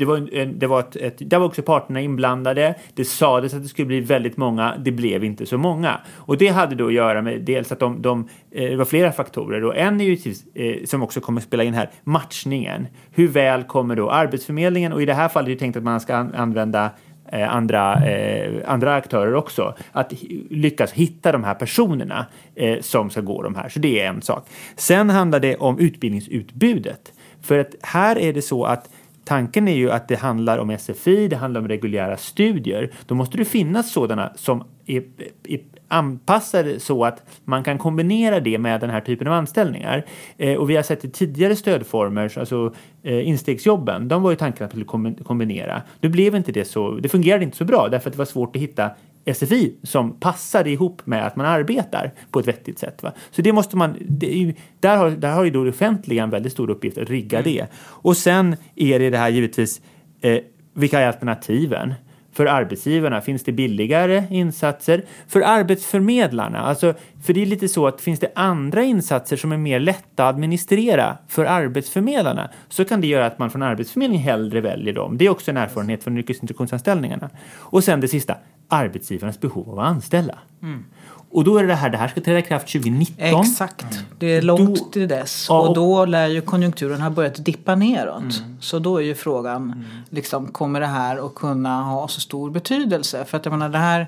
det 0.00 0.06
var, 0.06 0.34
en, 0.34 0.58
det 0.58 0.66
var 0.66 0.80
ett, 0.80 0.96
ett, 0.96 1.30
där 1.30 1.38
var 1.38 1.46
också 1.46 1.62
parterna 1.62 2.00
inblandade. 2.00 2.74
Det 2.94 3.04
sades 3.04 3.54
att 3.54 3.62
det 3.62 3.68
skulle 3.68 3.86
bli 3.86 4.00
väldigt 4.00 4.36
många. 4.36 4.74
Det 4.78 4.92
blev 4.92 5.24
inte 5.24 5.46
så 5.46 5.58
många. 5.58 6.00
Och 6.14 6.38
det 6.38 6.48
hade 6.48 6.74
då 6.74 6.86
att 6.86 6.92
göra 6.92 7.22
med 7.22 7.42
dels 7.42 7.72
att 7.72 7.78
de, 7.78 8.02
de 8.02 8.28
eh, 8.50 8.70
det 8.70 8.76
var 8.76 8.84
flera 8.84 9.12
faktorer. 9.12 9.64
Och 9.64 9.76
en 9.76 10.00
är 10.00 10.04
ju 10.04 10.34
eh, 10.54 10.84
som 10.84 11.02
också 11.02 11.20
kommer 11.20 11.40
att 11.40 11.46
spela 11.46 11.64
in 11.64 11.74
här, 11.74 11.90
matchningen. 12.04 12.86
Hur 13.10 13.28
väl 13.28 13.62
kommer 13.62 13.96
då 13.96 14.10
Arbetsförmedlingen, 14.10 14.92
och 14.92 15.02
i 15.02 15.06
det 15.06 15.14
här 15.14 15.28
fallet 15.28 15.48
är 15.48 15.52
det 15.52 15.58
tänkt 15.58 15.76
att 15.76 15.82
man 15.82 16.00
ska 16.00 16.14
använda 16.16 16.90
eh, 17.32 17.54
andra, 17.54 18.08
eh, 18.08 18.52
andra 18.66 18.94
aktörer 18.94 19.34
också, 19.34 19.74
att 19.92 20.12
lyckas 20.50 20.92
hitta 20.92 21.32
de 21.32 21.44
här 21.44 21.54
personerna 21.54 22.26
eh, 22.54 22.80
som 22.80 23.10
ska 23.10 23.20
gå 23.20 23.42
de 23.42 23.54
här. 23.54 23.68
Så 23.68 23.78
det 23.78 24.00
är 24.00 24.08
en 24.08 24.22
sak. 24.22 24.46
Sen 24.76 25.10
handlar 25.10 25.40
det 25.40 25.56
om 25.56 25.78
utbildningsutbudet. 25.78 27.12
För 27.42 27.58
att 27.58 27.74
här 27.82 28.18
är 28.18 28.32
det 28.32 28.42
så 28.42 28.64
att 28.64 28.88
tanken 29.30 29.68
är 29.68 29.74
ju 29.74 29.90
att 29.90 30.08
det 30.08 30.16
handlar 30.16 30.58
om 30.58 30.78
SFI, 30.78 31.28
det 31.28 31.36
handlar 31.36 31.60
om 31.60 31.68
reguljära 31.68 32.16
studier. 32.16 32.90
Då 33.06 33.14
måste 33.14 33.36
det 33.36 33.44
finnas 33.44 33.92
sådana 33.92 34.32
som 34.36 34.64
är, 34.86 35.02
är 35.44 35.60
anpassade 35.88 36.80
så 36.80 37.04
att 37.04 37.22
man 37.44 37.64
kan 37.64 37.78
kombinera 37.78 38.40
det 38.40 38.58
med 38.58 38.80
den 38.80 38.90
här 38.90 39.00
typen 39.00 39.26
av 39.26 39.32
anställningar. 39.32 40.06
Eh, 40.36 40.56
och 40.56 40.70
vi 40.70 40.76
har 40.76 40.82
sett 40.82 41.04
i 41.04 41.10
tidigare 41.10 41.56
stödformer, 41.56 42.38
alltså 42.38 42.74
eh, 43.02 43.28
instegsjobben, 43.28 44.08
de 44.08 44.22
var 44.22 44.30
ju 44.30 44.36
tanken 44.36 44.66
att 44.66 44.74
man 44.74 44.86
skulle 44.86 45.14
kombinera. 45.24 45.82
Nu 46.00 46.08
blev 46.08 46.34
inte 46.34 46.52
det 46.52 46.64
så, 46.64 46.90
det 46.90 47.08
fungerade 47.08 47.44
inte 47.44 47.56
så 47.56 47.64
bra 47.64 47.88
därför 47.88 48.10
att 48.10 48.14
det 48.14 48.18
var 48.18 48.24
svårt 48.24 48.56
att 48.56 48.62
hitta 48.62 48.90
SFI 49.24 49.74
som 49.82 50.20
passade 50.20 50.70
ihop 50.70 51.02
med 51.06 51.26
att 51.26 51.36
man 51.36 51.46
arbetar 51.46 52.12
på 52.30 52.40
ett 52.40 52.48
vettigt 52.48 52.78
sätt. 52.78 53.02
Va? 53.02 53.12
Så 53.30 53.42
det 53.42 53.52
måste 53.52 53.76
man, 53.76 53.96
det 54.00 54.26
ju, 54.26 54.54
där, 54.80 54.96
har, 54.96 55.10
där 55.10 55.32
har 55.32 55.44
ju 55.44 55.50
då 55.50 55.64
det 55.64 55.70
offentliga 55.70 56.22
en 56.22 56.30
väldigt 56.30 56.52
stor 56.52 56.70
uppgift 56.70 56.98
att 56.98 57.10
rigga 57.10 57.38
mm. 57.38 57.52
det. 57.52 57.66
Och 57.76 58.16
sen 58.16 58.56
är 58.76 58.98
det 58.98 59.10
det 59.10 59.18
här 59.18 59.28
givetvis, 59.28 59.80
eh, 60.20 60.38
vilka 60.74 61.00
är 61.00 61.06
alternativen? 61.06 61.94
För 62.32 62.46
arbetsgivarna, 62.46 63.20
finns 63.20 63.44
det 63.44 63.52
billigare 63.52 64.24
insatser? 64.30 65.04
För 65.28 65.40
arbetsförmedlarna, 65.40 66.58
alltså, 66.58 66.94
för 67.22 67.32
det 67.32 67.42
är 67.42 67.46
lite 67.46 67.68
så 67.68 67.86
att 67.86 68.00
finns 68.00 68.20
det 68.20 68.32
andra 68.34 68.82
insatser 68.82 69.36
som 69.36 69.52
är 69.52 69.56
mer 69.56 69.80
lätta 69.80 70.28
att 70.28 70.34
administrera 70.34 71.18
för 71.28 71.44
arbetsförmedlarna 71.44 72.50
så 72.68 72.84
kan 72.84 73.00
det 73.00 73.06
göra 73.06 73.26
att 73.26 73.38
man 73.38 73.50
från 73.50 73.62
Arbetsförmedlingen 73.62 74.24
hellre 74.24 74.60
väljer 74.60 74.94
dem. 74.94 75.18
Det 75.18 75.26
är 75.26 75.30
också 75.30 75.50
en 75.50 75.56
erfarenhet 75.56 76.04
från 76.04 76.18
yrkesintroduktionsanställningarna. 76.18 77.30
Och 77.54 77.84
sen 77.84 78.00
det 78.00 78.08
sista, 78.08 78.36
arbetsgivarens 78.70 79.40
behov 79.40 79.70
av 79.70 79.78
att 79.78 79.86
anställa. 79.86 80.38
Mm. 80.62 80.84
Och 81.32 81.44
då 81.44 81.58
är 81.58 81.66
det 81.66 81.74
här, 81.74 81.90
det 81.90 81.96
här 81.98 82.08
ska 82.08 82.20
träda 82.20 82.38
i 82.38 82.42
kraft 82.42 82.72
2019. 82.72 83.40
Exakt, 83.40 83.86
det 84.18 84.26
är 84.26 84.42
långt 84.42 84.78
då, 84.78 84.84
till 84.84 85.08
dess. 85.08 85.46
Ja, 85.48 85.60
och, 85.60 85.68
och, 85.68 85.74
då 85.74 86.04
lär 86.04 86.26
ju 86.26 86.40
konjunkturen 86.40 87.00
ha 87.00 87.10
börjat 87.10 87.44
dippa 87.44 87.74
neråt. 87.74 88.22
Mm. 88.22 88.56
Så 88.60 88.78
då 88.78 88.96
är 88.96 89.02
ju 89.02 89.14
frågan, 89.14 89.62
mm. 89.62 89.84
liksom, 90.10 90.46
kommer 90.46 90.80
det 90.80 90.86
här 90.86 91.26
att 91.26 91.34
kunna 91.34 91.82
ha 91.82 92.08
så 92.08 92.20
stor 92.20 92.50
betydelse? 92.50 93.24
För 93.24 93.36
att 93.36 93.44
jag 93.44 93.52
menar 93.52 93.68
det 93.68 93.78
här, 93.78 94.06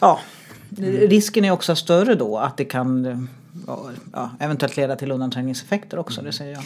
ja, 0.00 0.20
mm. 0.78 0.90
risken 0.90 1.44
är 1.44 1.50
också 1.50 1.76
större 1.76 2.14
då 2.14 2.38
att 2.38 2.56
det 2.56 2.64
kan 2.64 3.28
ja, 4.12 4.30
eventuellt 4.40 4.76
leda 4.76 4.96
till 4.96 5.10
undanträngningseffekter 5.12 5.98
också, 5.98 6.22
det 6.22 6.32
säger 6.32 6.52
jag. 6.52 6.62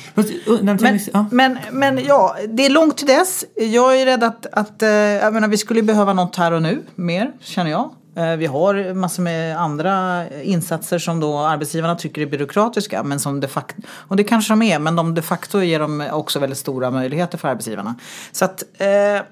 Men, 0.63 1.01
ja. 1.13 1.27
men, 1.31 1.59
men 1.73 2.05
ja, 2.05 2.37
det 2.49 2.67
är 2.67 2.71
långt 2.71 2.97
till 2.97 3.07
dess. 3.07 3.45
Jag 3.57 4.01
är 4.01 4.07
rädd 4.07 4.25
att, 4.25 4.47
att 4.53 4.83
eh, 4.83 4.89
jag 4.89 5.35
menar, 5.35 5.49
vi 5.49 5.59
skulle 5.59 5.83
behöva 5.83 6.13
något 6.13 6.37
här 6.37 6.53
och 6.53 6.63
nu, 6.63 6.83
mer, 6.95 7.33
känner 7.41 7.71
jag. 7.71 7.91
Eh, 8.19 8.37
vi 8.37 8.47
har 8.47 8.95
massor 8.95 9.23
med 9.23 9.61
andra 9.61 10.25
insatser 10.31 10.99
som 10.99 11.21
då 11.21 11.39
arbetsgivarna 11.39 11.97
tycker 11.97 12.23
är 12.23 12.27
byråkratiska. 12.27 13.03
Men 13.03 13.21
som 13.21 13.41
de 13.41 13.49
facto, 13.49 13.83
och 13.89 14.17
det 14.17 14.25
kanske 14.25 14.53
de 14.53 14.63
är, 14.63 14.79
men 14.79 14.97
de 14.97 15.15
de 15.15 15.23
facto 15.23 15.63
ger 15.63 15.81
dem 15.81 16.09
också 16.13 16.39
väldigt 16.39 16.59
stora 16.59 16.91
möjligheter 16.91 17.39
för 17.39 17.49
arbetsgivarna. 17.49 17.95
Så 18.33 18.45
att 18.45 18.65
eh, 18.79 19.23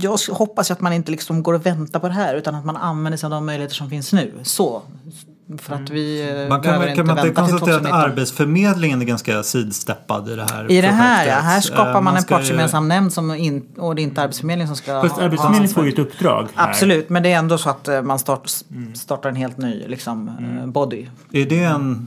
jag 0.00 0.18
hoppas 0.30 0.70
att 0.70 0.80
man 0.80 0.92
inte 0.92 1.10
liksom 1.10 1.42
går 1.42 1.54
och 1.54 1.66
väntar 1.66 2.00
på 2.00 2.08
det 2.08 2.14
här 2.14 2.34
utan 2.34 2.54
att 2.54 2.64
man 2.64 2.76
använder 2.76 3.16
sig 3.16 3.26
av 3.26 3.30
de 3.30 3.46
möjligheter 3.46 3.74
som 3.74 3.90
finns 3.90 4.12
nu. 4.12 4.32
Så, 4.42 4.82
för 5.58 5.74
att 5.74 5.90
vi 5.90 6.30
mm. 6.30 6.48
man 6.48 6.62
kan, 6.62 6.94
kan 6.96 7.06
man 7.06 7.18
inte 7.18 7.30
konstatera 7.30 7.76
att 7.76 7.86
Arbetsförmedlingen 7.86 9.02
är 9.02 9.06
ganska 9.06 9.42
sidsteppad 9.42 10.28
i 10.28 10.36
det 10.36 10.46
här 10.50 10.70
I 10.70 10.80
det 10.80 10.88
här 10.88 11.26
ja, 11.26 11.34
här 11.34 11.60
skapar 11.60 11.92
man, 11.92 12.04
man 12.04 12.16
en 12.16 12.24
partsgemensam 12.24 12.84
ju... 12.84 12.88
nämnd 12.88 13.12
som 13.12 13.34
in, 13.34 13.68
och 13.76 13.94
det 13.94 14.02
är 14.02 14.04
inte 14.04 14.22
Arbetsförmedlingen 14.22 14.66
som 14.66 14.76
ska 14.76 15.02
Fast 15.02 15.18
Arbetsförmedlingen 15.18 15.74
får 15.74 15.84
ju 15.84 15.92
ett 15.92 15.98
uppdrag. 15.98 16.48
Här. 16.54 16.68
Absolut, 16.68 17.08
men 17.08 17.22
det 17.22 17.32
är 17.32 17.38
ändå 17.38 17.58
så 17.58 17.70
att 17.70 17.88
eh, 17.88 18.02
man 18.02 18.18
start, 18.18 18.50
mm. 18.70 18.94
startar 18.94 19.28
en 19.28 19.36
helt 19.36 19.58
ny 19.58 19.84
liksom, 19.88 20.28
eh, 20.28 20.34
mm. 20.38 20.72
body. 20.72 21.06
Är 21.32 21.44
det 21.44 21.62
en 21.62 22.06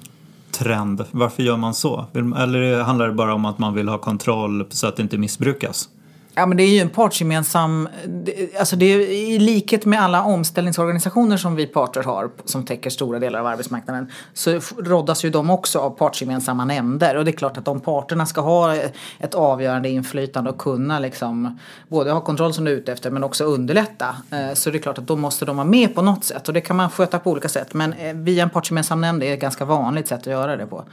trend? 0.51 1.03
Varför 1.11 1.43
gör 1.43 1.57
man 1.57 1.73
så? 1.73 2.05
Eller 2.13 2.83
handlar 2.83 3.07
det 3.07 3.13
bara 3.13 3.33
om 3.33 3.45
att 3.45 3.59
man 3.59 3.73
vill 3.73 3.89
ha 3.89 3.97
kontroll 3.97 4.65
så 4.69 4.87
att 4.87 4.95
det 4.95 5.01
inte 5.01 5.17
missbrukas? 5.17 5.89
Ja 6.35 6.45
men 6.45 6.57
det 6.57 6.63
är 6.63 6.69
ju 6.69 6.79
en 6.79 6.89
partsgemensam, 6.89 7.89
alltså 8.59 8.75
det 8.75 8.85
är 8.85 8.99
i 8.99 9.39
likhet 9.39 9.85
med 9.85 10.01
alla 10.01 10.23
omställningsorganisationer 10.23 11.37
som 11.37 11.55
vi 11.55 11.67
parter 11.67 12.03
har 12.03 12.29
som 12.45 12.65
täcker 12.65 12.89
stora 12.89 13.19
delar 13.19 13.39
av 13.39 13.47
arbetsmarknaden 13.47 14.11
så 14.33 14.59
råddas 14.77 15.25
ju 15.25 15.29
de 15.29 15.49
också 15.49 15.79
av 15.79 15.89
partsgemensamma 15.89 16.65
nämnder 16.65 17.15
och 17.15 17.25
det 17.25 17.31
är 17.31 17.33
klart 17.33 17.57
att 17.57 17.65
de 17.65 17.79
parterna 17.79 18.25
ska 18.25 18.41
ha 18.41 18.75
ett 19.19 19.35
avgörande 19.35 19.89
inflytande 19.89 20.49
och 20.49 20.57
kunna 20.57 20.99
liksom 20.99 21.59
både 21.87 22.11
ha 22.11 22.21
kontroll 22.21 22.53
som 22.53 22.65
du 22.65 22.71
är 22.71 22.75
ute 22.75 22.91
efter 22.91 23.11
men 23.11 23.23
också 23.23 23.43
underlätta. 23.43 24.15
Eh, 24.31 24.53
så 24.53 24.69
det 24.69 24.77
är 24.77 24.81
klart 24.81 24.97
att 24.97 25.07
då 25.07 25.15
måste 25.15 25.45
de 25.45 25.57
vara 25.57 25.67
med 25.67 25.95
på 25.95 26.01
något 26.01 26.23
sätt 26.23 26.47
och 26.47 26.53
det 26.53 26.61
kan 26.61 26.75
man 26.75 26.89
sköta 26.89 27.19
på 27.19 27.31
olika 27.31 27.49
sätt 27.49 27.73
men 27.73 27.93
eh, 27.93 28.13
via 28.13 28.43
en 28.43 28.49
partsgemensam 28.49 29.01
nämnd 29.01 29.23
är 29.23 29.33
ett 29.33 29.39
ganska 29.39 29.65
vanligt 29.65 30.07
sätt 30.07 30.19
att 30.19 30.25
göra 30.25 30.57
det 30.57 30.65
på. 30.65 30.83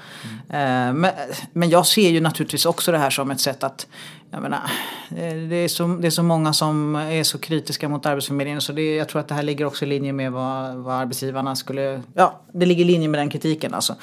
Mm. 0.50 1.06
Men 1.52 1.70
jag 1.70 1.86
ser 1.86 2.10
ju 2.10 2.20
naturligtvis 2.20 2.66
också 2.66 2.92
det 2.92 2.98
här 2.98 3.10
som 3.10 3.30
ett 3.30 3.40
sätt 3.40 3.64
att 3.64 3.86
jag 4.30 4.42
menar, 4.42 4.70
eh, 5.10 5.34
det, 5.48 5.56
är 5.56 5.68
så, 5.68 5.86
det 5.86 6.06
är 6.06 6.10
så 6.10 6.22
många 6.22 6.52
som 6.52 6.94
är 6.94 7.22
så 7.22 7.38
kritiska 7.38 7.88
mot 7.88 8.06
Arbetsförmedlingen 8.06 8.60
så 8.60 8.72
det, 8.72 8.96
jag 8.96 9.08
tror 9.08 9.20
att 9.20 9.28
det 9.28 9.34
här 9.34 9.42
ligger 9.42 9.64
också 9.64 9.84
i 9.84 9.88
linje 9.88 10.12
med 10.12 10.32
vad, 10.32 10.74
vad 10.74 10.94
arbetsgivarna 10.94 11.56
skulle... 11.56 12.02
Ja, 12.14 12.40
det 12.52 12.66
ligger 12.66 12.84
i 12.84 12.84
linje 12.84 13.08
med 13.08 13.20
den 13.20 13.30
kritiken 13.30 13.74
alltså. 13.74 13.94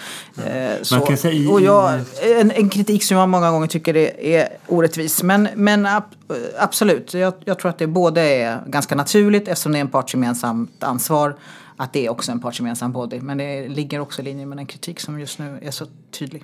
Mm. 0.46 0.72
Så, 0.82 0.96
Man 0.96 1.08
kan 1.08 1.18
säga... 1.18 1.52
och 1.52 1.62
jag, 1.62 2.00
en, 2.40 2.52
en, 2.52 2.70
kritik 2.70 3.04
som 3.04 3.18
jag 3.18 3.30
många 3.30 3.52
gånger 3.52 3.68
tycker 3.68 3.98
är, 3.98 4.20
är 4.20 4.48
orättvis. 4.68 5.24
Men, 5.24 5.50
men 5.56 5.86
ab, 5.86 6.04
absolut, 6.60 7.14
jag, 7.14 7.34
jag 7.46 7.60
tror 7.60 7.70
att 7.70 7.78
det 7.78 7.88
både 7.88 8.22
är 8.22 8.62
ganska 8.68 8.96
naturligt 8.96 9.48
eftersom 9.48 9.72
det 9.72 9.78
är 9.78 9.82
en 9.82 9.88
partsgemensamt 9.88 10.84
ansvar 10.84 11.36
att 11.78 11.94
det 11.94 12.06
är 12.06 12.10
också 12.10 12.32
en 12.32 12.40
partsgemensam 12.40 12.92
body. 12.92 13.22
Men 13.22 13.38
det 13.38 13.68
ligger 13.68 14.00
också 14.00 14.22
i 14.22 14.26
linje 14.26 14.46
med 14.46 14.58
den 14.58 14.66
kritik 14.66 15.00
som 15.00 15.20
just 15.20 15.40
nu 15.40 15.60
är 15.62 15.72
så 15.72 15.86
tydlig. 16.12 16.44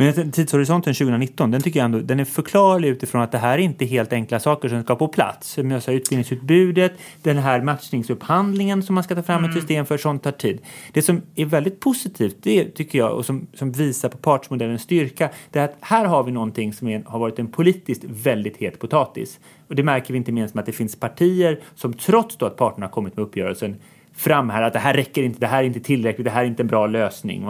Men 0.00 0.32
tidshorisonten 0.32 0.94
2019, 0.94 1.50
den 1.50 1.62
tycker 1.62 1.80
jag 1.80 1.84
ändå 1.84 1.98
den 1.98 2.20
är 2.20 2.24
förklarlig 2.24 2.88
utifrån 2.88 3.22
att 3.22 3.32
det 3.32 3.38
här 3.38 3.54
är 3.54 3.58
inte 3.58 3.84
helt 3.84 4.12
enkla 4.12 4.40
saker 4.40 4.68
som 4.68 4.82
ska 4.82 4.96
på 4.96 5.08
plats. 5.08 5.48
Som 5.48 5.70
jag 5.70 5.82
sa, 5.82 5.92
utbildningsutbudet, 5.92 6.92
den 7.22 7.38
här 7.38 7.60
matchningsupphandlingen 7.60 8.82
som 8.82 8.94
man 8.94 9.04
ska 9.04 9.14
ta 9.14 9.22
fram 9.22 9.38
mm. 9.38 9.50
ett 9.50 9.56
system 9.56 9.86
för, 9.86 9.98
sånt 9.98 10.22
tar 10.22 10.32
tid. 10.32 10.58
Det 10.92 11.02
som 11.02 11.22
är 11.34 11.44
väldigt 11.44 11.80
positivt, 11.80 12.36
det 12.42 12.64
tycker 12.64 12.98
jag, 12.98 13.12
och 13.12 13.26
som, 13.26 13.46
som 13.54 13.72
visar 13.72 14.08
på 14.08 14.16
partsmodellens 14.16 14.82
styrka, 14.82 15.30
det 15.50 15.58
är 15.58 15.64
att 15.64 15.76
här 15.80 16.04
har 16.04 16.24
vi 16.24 16.32
någonting 16.32 16.72
som 16.72 16.88
är, 16.88 17.02
har 17.06 17.18
varit 17.18 17.38
en 17.38 17.46
politiskt 17.46 18.04
väldigt 18.04 18.56
het 18.56 18.78
potatis. 18.78 19.38
Och 19.68 19.74
det 19.74 19.82
märker 19.82 20.12
vi 20.12 20.16
inte 20.16 20.32
minst 20.32 20.54
med 20.54 20.62
att 20.62 20.66
det 20.66 20.72
finns 20.72 20.96
partier 20.96 21.60
som 21.74 21.92
trots 21.92 22.36
då 22.36 22.46
att 22.46 22.56
parterna 22.56 22.86
har 22.86 22.90
kommit 22.90 23.16
med 23.16 23.22
uppgörelsen 23.22 23.76
framhärdar 24.12 24.66
att 24.66 24.72
det 24.72 24.78
här 24.78 24.94
räcker 24.94 25.22
inte, 25.22 25.40
det 25.40 25.46
här 25.46 25.62
är 25.62 25.66
inte 25.66 25.80
tillräckligt, 25.80 26.24
det 26.24 26.30
här 26.30 26.42
är 26.42 26.46
inte 26.46 26.62
en 26.62 26.66
bra 26.66 26.86
lösning. 26.86 27.46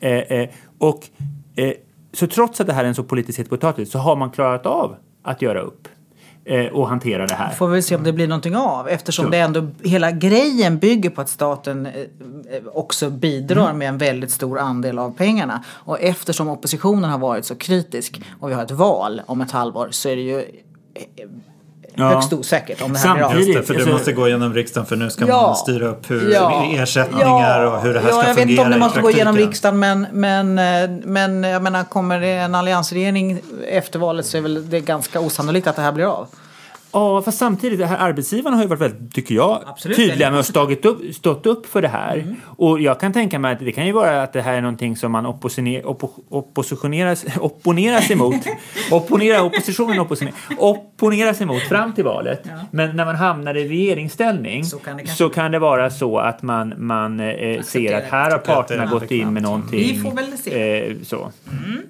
Eh, 0.00 0.10
eh, 0.10 0.48
och 0.78 1.08
Eh, 1.56 1.72
så 2.12 2.26
trots 2.26 2.60
att 2.60 2.66
det 2.66 2.72
här 2.72 2.84
är 2.84 2.88
en 2.88 2.94
så 2.94 3.02
politiskt 3.02 3.38
het 3.38 3.50
potatis 3.50 3.90
så 3.90 3.98
har 3.98 4.16
man 4.16 4.30
klarat 4.30 4.66
av 4.66 4.96
att 5.22 5.42
göra 5.42 5.60
upp 5.60 5.88
eh, 6.44 6.66
och 6.66 6.88
hantera 6.88 7.26
det 7.26 7.34
här. 7.34 7.50
Får 7.50 7.68
vi 7.68 7.82
se 7.82 7.96
om 7.96 8.02
det 8.02 8.12
blir 8.12 8.28
någonting 8.28 8.56
av 8.56 8.88
eftersom 8.88 9.24
så. 9.24 9.30
det 9.30 9.38
ändå 9.38 9.68
hela 9.84 10.10
grejen 10.10 10.78
bygger 10.78 11.10
på 11.10 11.20
att 11.20 11.28
staten 11.28 11.86
eh, 11.86 11.92
också 12.72 13.10
bidrar 13.10 13.64
mm. 13.64 13.78
med 13.78 13.88
en 13.88 13.98
väldigt 13.98 14.30
stor 14.30 14.58
andel 14.58 14.98
av 14.98 15.16
pengarna. 15.16 15.64
Och 15.68 16.00
eftersom 16.00 16.48
oppositionen 16.48 17.10
har 17.10 17.18
varit 17.18 17.44
så 17.44 17.54
kritisk 17.54 18.20
och 18.40 18.50
vi 18.50 18.54
har 18.54 18.62
ett 18.62 18.70
val 18.70 19.22
om 19.26 19.40
ett 19.40 19.50
halvår 19.50 19.88
så 19.90 20.08
är 20.08 20.16
det 20.16 20.22
ju 20.22 20.44
ja. 21.96 22.08
högst 22.08 22.32
osäkert 22.32 22.82
om 22.82 22.92
det 22.92 22.98
här 22.98 23.06
Samtidigt, 23.06 23.46
blir 23.46 23.58
av. 23.58 23.62
för 23.62 23.74
det 23.74 23.80
alltså- 23.80 23.92
måste 23.92 24.12
gå 24.12 24.28
igenom 24.28 24.54
riksdagen 24.54 24.86
för 24.86 24.96
nu 24.96 25.10
ska 25.10 25.28
ja. 25.28 25.42
man 25.42 25.56
styra 25.56 25.88
upp 25.88 26.10
hur 26.10 26.32
ja. 26.32 26.64
ersättningar 26.74 27.64
och 27.64 27.80
hur 27.80 27.94
det 27.94 28.00
här 28.00 28.08
ska 28.08 28.22
fungera 28.22 28.28
Jag 28.28 28.34
vet 28.34 28.50
inte 28.50 28.62
om 28.62 28.70
det 28.70 28.78
måste 28.78 29.00
gå 29.00 29.10
igenom 29.10 29.36
riksdagen 29.36 29.78
men, 29.78 30.06
men, 30.12 30.58
eh, 30.58 30.90
men 31.04 31.44
jag 31.44 31.62
menar 31.62 31.84
kommer 31.84 32.20
det 32.20 32.32
en 32.32 32.54
alliansregering 32.54 33.40
efter 33.68 33.98
valet 33.98 34.26
så 34.26 34.36
är 34.36 34.40
väl 34.40 34.70
det 34.70 34.80
ganska 34.80 35.20
osannolikt 35.20 35.66
att 35.66 35.76
det 35.76 35.82
här 35.82 35.92
blir 35.92 36.04
av. 36.04 36.28
Ja, 36.96 37.22
fast 37.22 37.38
samtidigt, 37.38 37.78
det 37.78 37.86
här 37.86 37.96
arbetsgivarna 37.96 38.56
har 38.56 38.62
ju 38.62 38.68
varit 38.68 38.80
väldigt, 38.80 39.14
tycker 39.14 39.34
jag, 39.34 39.62
Absolut, 39.66 39.96
tydliga 39.96 40.30
med 40.30 40.40
att 40.40 40.46
stått 40.46 40.84
upp, 40.84 41.14
stått 41.14 41.46
upp 41.46 41.66
för 41.66 41.82
det 41.82 41.88
här. 41.88 42.16
Mm. 42.16 42.36
Och 42.44 42.80
jag 42.80 43.00
kan 43.00 43.12
tänka 43.12 43.38
mig 43.38 43.52
att 43.52 43.58
det 43.58 43.72
kan 43.72 43.86
ju 43.86 43.92
vara 43.92 44.22
att 44.22 44.32
det 44.32 44.42
här 44.42 44.54
är 44.54 44.60
någonting 44.60 44.96
som 44.96 45.12
man 45.12 45.26
oppositioner, 45.26 45.86
oppo, 45.86 46.10
oppositioneras, 46.28 47.24
opponerar 47.40 48.00
sig 48.00 48.16
mot. 48.16 48.36
opponera, 48.90 49.42
oppositionen 49.42 50.00
opponerar, 50.00 50.34
opponerar 50.58 51.32
sig 51.32 51.46
mot 51.46 51.62
fram 51.62 51.92
till 51.92 52.04
valet. 52.04 52.40
Ja. 52.44 52.52
Men 52.70 52.96
när 52.96 53.04
man 53.04 53.16
hamnar 53.16 53.54
i 53.54 53.68
regeringsställning 53.68 54.64
så 54.64 54.78
kan 54.78 54.96
det, 54.96 55.06
så 55.06 55.28
kan 55.28 55.52
det 55.52 55.58
vara 55.58 55.90
så 55.90 56.18
att 56.18 56.42
man, 56.42 56.74
man 56.76 57.20
eh, 57.20 57.62
ser 57.62 57.96
att 57.96 58.04
här 58.04 58.30
har 58.30 58.38
parterna 58.38 58.86
gått 58.86 59.10
in 59.10 59.32
med 59.32 59.42
någonting. 59.42 59.78
Vi 59.78 59.98
får 59.98 60.12
väl 60.12 60.38
se. 60.38 60.86
Eh, 60.86 60.96
så. 61.02 61.32
Mm. 61.50 61.82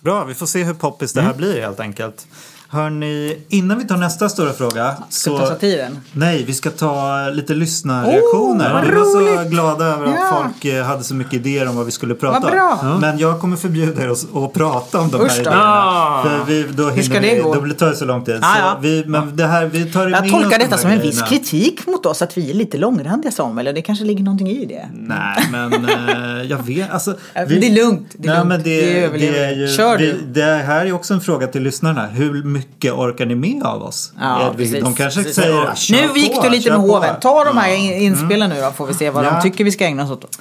Bra, 0.00 0.24
vi 0.24 0.34
får 0.34 0.46
se 0.46 0.64
hur 0.64 0.74
poppis 0.74 1.12
det 1.12 1.20
här 1.20 1.28
mm. 1.28 1.38
blir 1.38 1.60
helt 1.60 1.80
enkelt. 1.80 2.26
Hörni, 2.70 3.36
innan 3.48 3.78
vi 3.78 3.84
tar 3.84 3.96
nästa 3.96 4.28
stora 4.28 4.52
fråga. 4.52 4.94
Ska 5.08 5.32
vi 5.32 5.38
ta 5.38 5.46
satiren? 5.46 5.98
Nej, 6.12 6.44
vi 6.46 6.54
ska 6.54 6.70
ta 6.70 7.28
lite 7.32 7.54
lyssnarreaktioner. 7.54 8.74
Oh, 8.74 8.82
vi 8.84 8.90
var 8.96 9.04
så 9.44 9.48
glada 9.50 9.84
över 9.84 10.06
att 10.06 10.14
Ja. 10.14 10.42
folk 10.42 10.64
eh, 10.64 10.84
hade 10.84 11.04
så 11.04 11.14
mycket 11.14 11.32
idéer 11.34 11.68
om 11.68 11.76
vad 11.76 11.86
vi 11.86 11.92
skulle 11.92 12.14
prata 12.14 12.40
Vad 12.40 12.52
bra. 12.52 12.78
om. 12.82 13.00
Men 13.00 13.18
jag 13.18 13.40
kommer 13.40 13.56
förbjuda 13.56 14.02
er 14.04 14.08
att, 14.08 14.36
att 14.36 14.52
prata 14.52 15.00
om 15.00 15.10
de 15.10 15.20
Usch 15.20 15.28
här 15.30 15.36
då. 15.36 15.40
idéerna. 15.40 15.62
Ah. 15.64 16.22
För 16.22 16.44
vi, 16.46 16.66
då 16.76 16.82
Hur 16.90 17.02
ska 17.02 17.14
hinner 17.14 17.28
det 17.28 17.34
vi, 17.34 17.40
gå? 17.42 17.54
Då 17.54 17.74
tar 17.74 17.86
det 17.88 17.96
så 17.96 18.04
lång 18.04 18.24
tid. 18.24 18.38
Ah, 18.42 18.54
så 18.54 18.60
ja. 18.60 18.78
vi, 18.82 19.04
men 19.06 19.36
det 19.36 19.46
här, 19.46 19.66
vi 19.66 19.84
tar 19.92 20.08
med 20.08 20.12
Jag 20.24 20.30
tolkar 20.30 20.50
de 20.50 20.64
detta 20.64 20.74
här 20.76 20.82
som 20.82 20.90
en 20.90 21.00
viss 21.00 21.22
kritik 21.22 21.86
mot 21.86 22.06
oss 22.06 22.22
att 22.22 22.38
vi 22.38 22.50
är 22.50 22.54
lite 22.54 22.78
långrandiga 22.78 23.32
Samuel. 23.32 23.58
Eller 23.66 23.72
det 23.74 23.82
kanske 23.82 24.04
ligger 24.04 24.24
någonting 24.24 24.48
i 24.50 24.66
det. 24.66 24.88
Nej, 24.92 25.48
men 25.52 25.72
eh, 25.84 26.42
jag 26.50 26.58
vet. 26.66 26.90
Alltså, 26.90 27.10
Äh, 27.34 27.48
det 27.48 27.54
är 27.66 27.84
lugnt, 27.84 28.08
det 28.18 28.28
är 28.28 28.32
nej, 28.32 28.36
lugnt. 28.38 28.48
Men 28.48 28.62
det, 28.62 28.80
Vi 28.80 28.92
det, 28.92 29.00
överlever. 29.04 29.38
är 29.38 29.54
ju, 29.54 29.68
Kör 29.68 29.98
vi, 29.98 30.06
du. 30.06 30.18
det 30.26 30.42
här 30.66 30.86
är 30.86 30.92
också 30.92 31.14
en 31.14 31.20
fråga 31.20 31.46
till 31.46 31.62
lyssnarna. 31.62 32.06
Hur 32.06 32.44
mycket 32.58 32.92
orkar 32.92 33.26
ni 33.26 33.34
med 33.34 33.62
av 33.62 33.82
oss? 33.82 34.12
Ja, 34.20 34.52
vi, 34.56 34.80
de 34.80 34.94
kanske 34.94 35.20
precis. 35.22 35.36
säger 35.36 35.62
"Ah, 35.68 35.74
kör 35.74 35.96
Nu 36.14 36.20
gick 36.20 36.34
på, 36.36 36.42
du 36.42 36.50
lite 36.50 36.70
med 36.70 36.78
på." 36.80 36.86
hoven. 36.86 37.14
Ta 37.20 37.44
de 37.44 37.56
här 37.56 37.68
Ja. 37.68 37.74
in- 37.74 37.92
inspelen 38.02 38.50
nu 38.50 38.60
då 38.60 38.70
får 38.70 38.86
vi 38.86 38.94
se 38.94 39.10
vad 39.10 39.24
Ja. 39.26 39.30
de 39.34 39.42
tycker 39.42 39.64
vi 39.64 39.70
ska 39.72 39.84
ägna 39.84 40.04
oss 40.04 40.10
åt. 40.10 40.38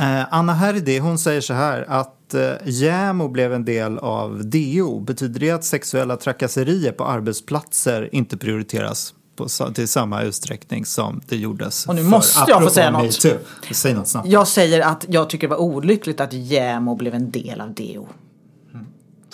Eh, 0.00 0.34
Anna 0.34 0.52
Herdi, 0.54 0.98
hon 0.98 1.18
säger 1.18 1.40
så 1.40 1.54
här 1.54 1.84
att 1.88 2.34
eh, 2.34 2.50
JämO 2.64 3.28
blev 3.28 3.52
en 3.52 3.64
del 3.64 3.98
av 3.98 4.44
DO. 4.44 5.00
Betyder 5.00 5.40
det 5.40 5.50
att 5.50 5.64
sexuella 5.64 6.16
trakasserier 6.16 6.92
på 6.92 7.04
arbetsplatser 7.04 8.08
inte 8.12 8.36
prioriteras 8.36 9.14
på, 9.36 9.46
till 9.74 9.88
samma 9.88 10.22
utsträckning 10.22 10.84
som 10.86 11.20
det 11.28 11.36
gjordes 11.36 11.86
Och 11.86 11.94
nu 11.94 12.02
för- 12.02 12.08
måste 12.10 12.44
jag 12.50 12.62
få 12.62 12.70
säga 12.70 12.90
något. 12.90 13.26
Säg 13.72 13.94
något 13.94 14.08
snabbt. 14.08 14.28
Jag 14.28 14.48
säger 14.48 14.80
att 14.80 15.04
jag 15.08 15.30
tycker 15.30 15.48
det 15.48 15.54
var 15.54 15.60
olyckligt 15.62 16.20
att 16.20 16.32
JämO 16.32 16.94
blev 16.96 17.14
en 17.14 17.30
del 17.30 17.60
av 17.60 17.74
DO. 17.74 18.06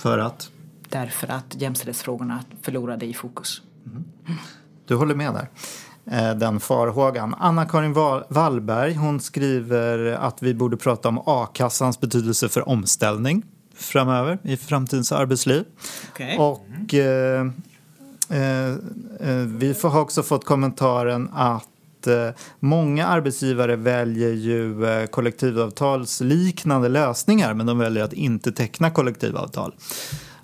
För 0.00 0.18
att 0.18 0.48
Därför 0.88 1.28
att 1.30 1.54
jämställdhetsfrågorna 1.58 2.44
förlorade 2.62 3.06
i 3.06 3.14
fokus. 3.14 3.62
du 4.86 4.94
håller 4.94 5.14
med 5.14 5.32
där. 5.34 5.48
Eh, 6.30 6.34
Den 6.38 6.60
farhågan. 6.60 7.34
Anna-Karin 7.38 7.94
Wall- 7.94 8.24
Wallberg 8.28 8.94
hon 8.94 9.20
skriver 9.20 10.12
att 10.12 10.42
vi 10.42 10.54
borde 10.54 10.76
prata 10.76 11.08
om 11.08 11.18
a-kassans 11.26 12.00
betydelse 12.00 12.48
för 12.48 12.68
omställning 12.68 13.42
framöver 13.74 14.38
i 14.42 14.56
framtidens 14.56 15.12
arbetsliv. 15.12 15.64
Okej. 16.12 16.38
Och 16.38 16.94
eh, 16.94 17.46
eh, 18.30 18.68
eh, 19.20 19.36
vi 19.46 19.74
har 19.82 20.00
också 20.00 20.22
fått 20.22 20.44
kommentaren 20.44 21.28
att 21.34 22.06
eh, 22.06 22.28
många 22.60 23.06
arbetsgivare 23.06 23.76
väljer 23.76 24.32
ju 24.32 24.86
eh, 24.86 25.06
kollektivavtalsliknande 25.06 26.88
lösningar 26.88 27.54
men 27.54 27.66
de 27.66 27.78
väljer 27.78 28.04
att 28.04 28.12
inte 28.12 28.52
teckna 28.52 28.90
kollektivavtal. 28.90 29.74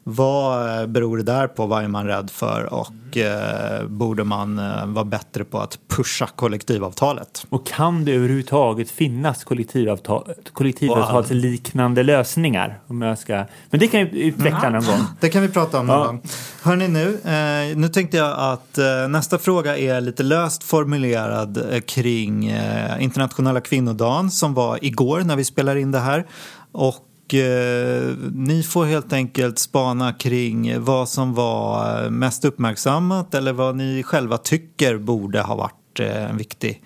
Vad 0.05 0.81
eh, 0.81 0.87
beror 0.87 1.17
det 1.17 1.23
där 1.23 1.49
på? 1.49 1.67
Vad 1.67 1.85
är 1.85 1.89
man 1.89 2.07
rädd 2.07 2.31
för? 2.31 2.73
Och 2.73 3.17
eh, 3.17 3.87
borde 3.87 4.25
man 4.25 4.59
eh, 4.59 4.87
vara 4.87 5.05
bättre 5.05 5.45
på 5.45 5.59
att 5.59 5.79
pusha 5.89 6.27
kollektivavtalet? 6.37 7.47
Och 7.49 7.67
kan 7.67 8.05
det 8.05 8.13
överhuvudtaget 8.13 8.91
finnas 8.91 9.45
kollektivavtal, 9.45 10.33
kollektivavtalsliknande 10.53 12.03
lösningar? 12.03 12.79
Om 12.87 13.03
jag 13.03 13.19
ska... 13.19 13.45
Men 13.71 13.81
det 13.81 13.89
kan 13.89 14.01
vi 14.01 14.23
utveckla 14.23 14.71
någon 14.71 14.85
gång. 14.85 15.01
Det 15.21 15.29
kan 15.29 15.43
vi 15.43 15.49
prata 15.49 15.81
om 15.81 15.87
någon 15.87 15.99
Ja. 15.99 16.07
gång. 16.07 16.23
Hörni 16.63 16.89
nu, 16.89 17.09
eh, 17.25 17.77
nu 17.77 17.89
tänkte 17.89 18.17
jag 18.17 18.39
att 18.39 18.79
eh, 18.79 19.09
nästa 19.09 19.39
fråga 19.39 19.79
är 19.79 20.01
lite 20.01 20.23
löst 20.23 20.65
formulerad 20.65 21.73
eh, 21.73 21.81
kring 21.81 22.55
internationella 23.01 23.61
kvinnodagen 23.61 24.31
som 24.31 24.55
var 24.55 24.79
igår 24.85 25.21
när 25.21 25.37
vi 25.37 25.45
spelar 25.45 25.77
in 25.77 25.91
det 25.93 25.99
här. 25.99 26.27
Och 26.73 26.97
eh, 27.35 28.17
ni 28.35 28.63
får 28.63 28.85
helt 28.85 29.13
enkelt 29.13 29.59
spana 29.59 30.13
kring 30.13 30.81
vad 30.81 31.09
som 31.09 31.35
var 31.35 32.05
eh, 32.05 32.11
mest 32.11 32.45
uppmärksammat 32.45 33.35
eller 33.35 33.53
vad 33.53 33.77
ni 33.77 34.03
själva 34.03 34.39
tycker 34.39 34.99
borde 34.99 35.41
ha 35.41 35.55
varit 35.55 36.01
eh, 36.01 36.31
en 36.31 36.37
viktig 36.37 36.83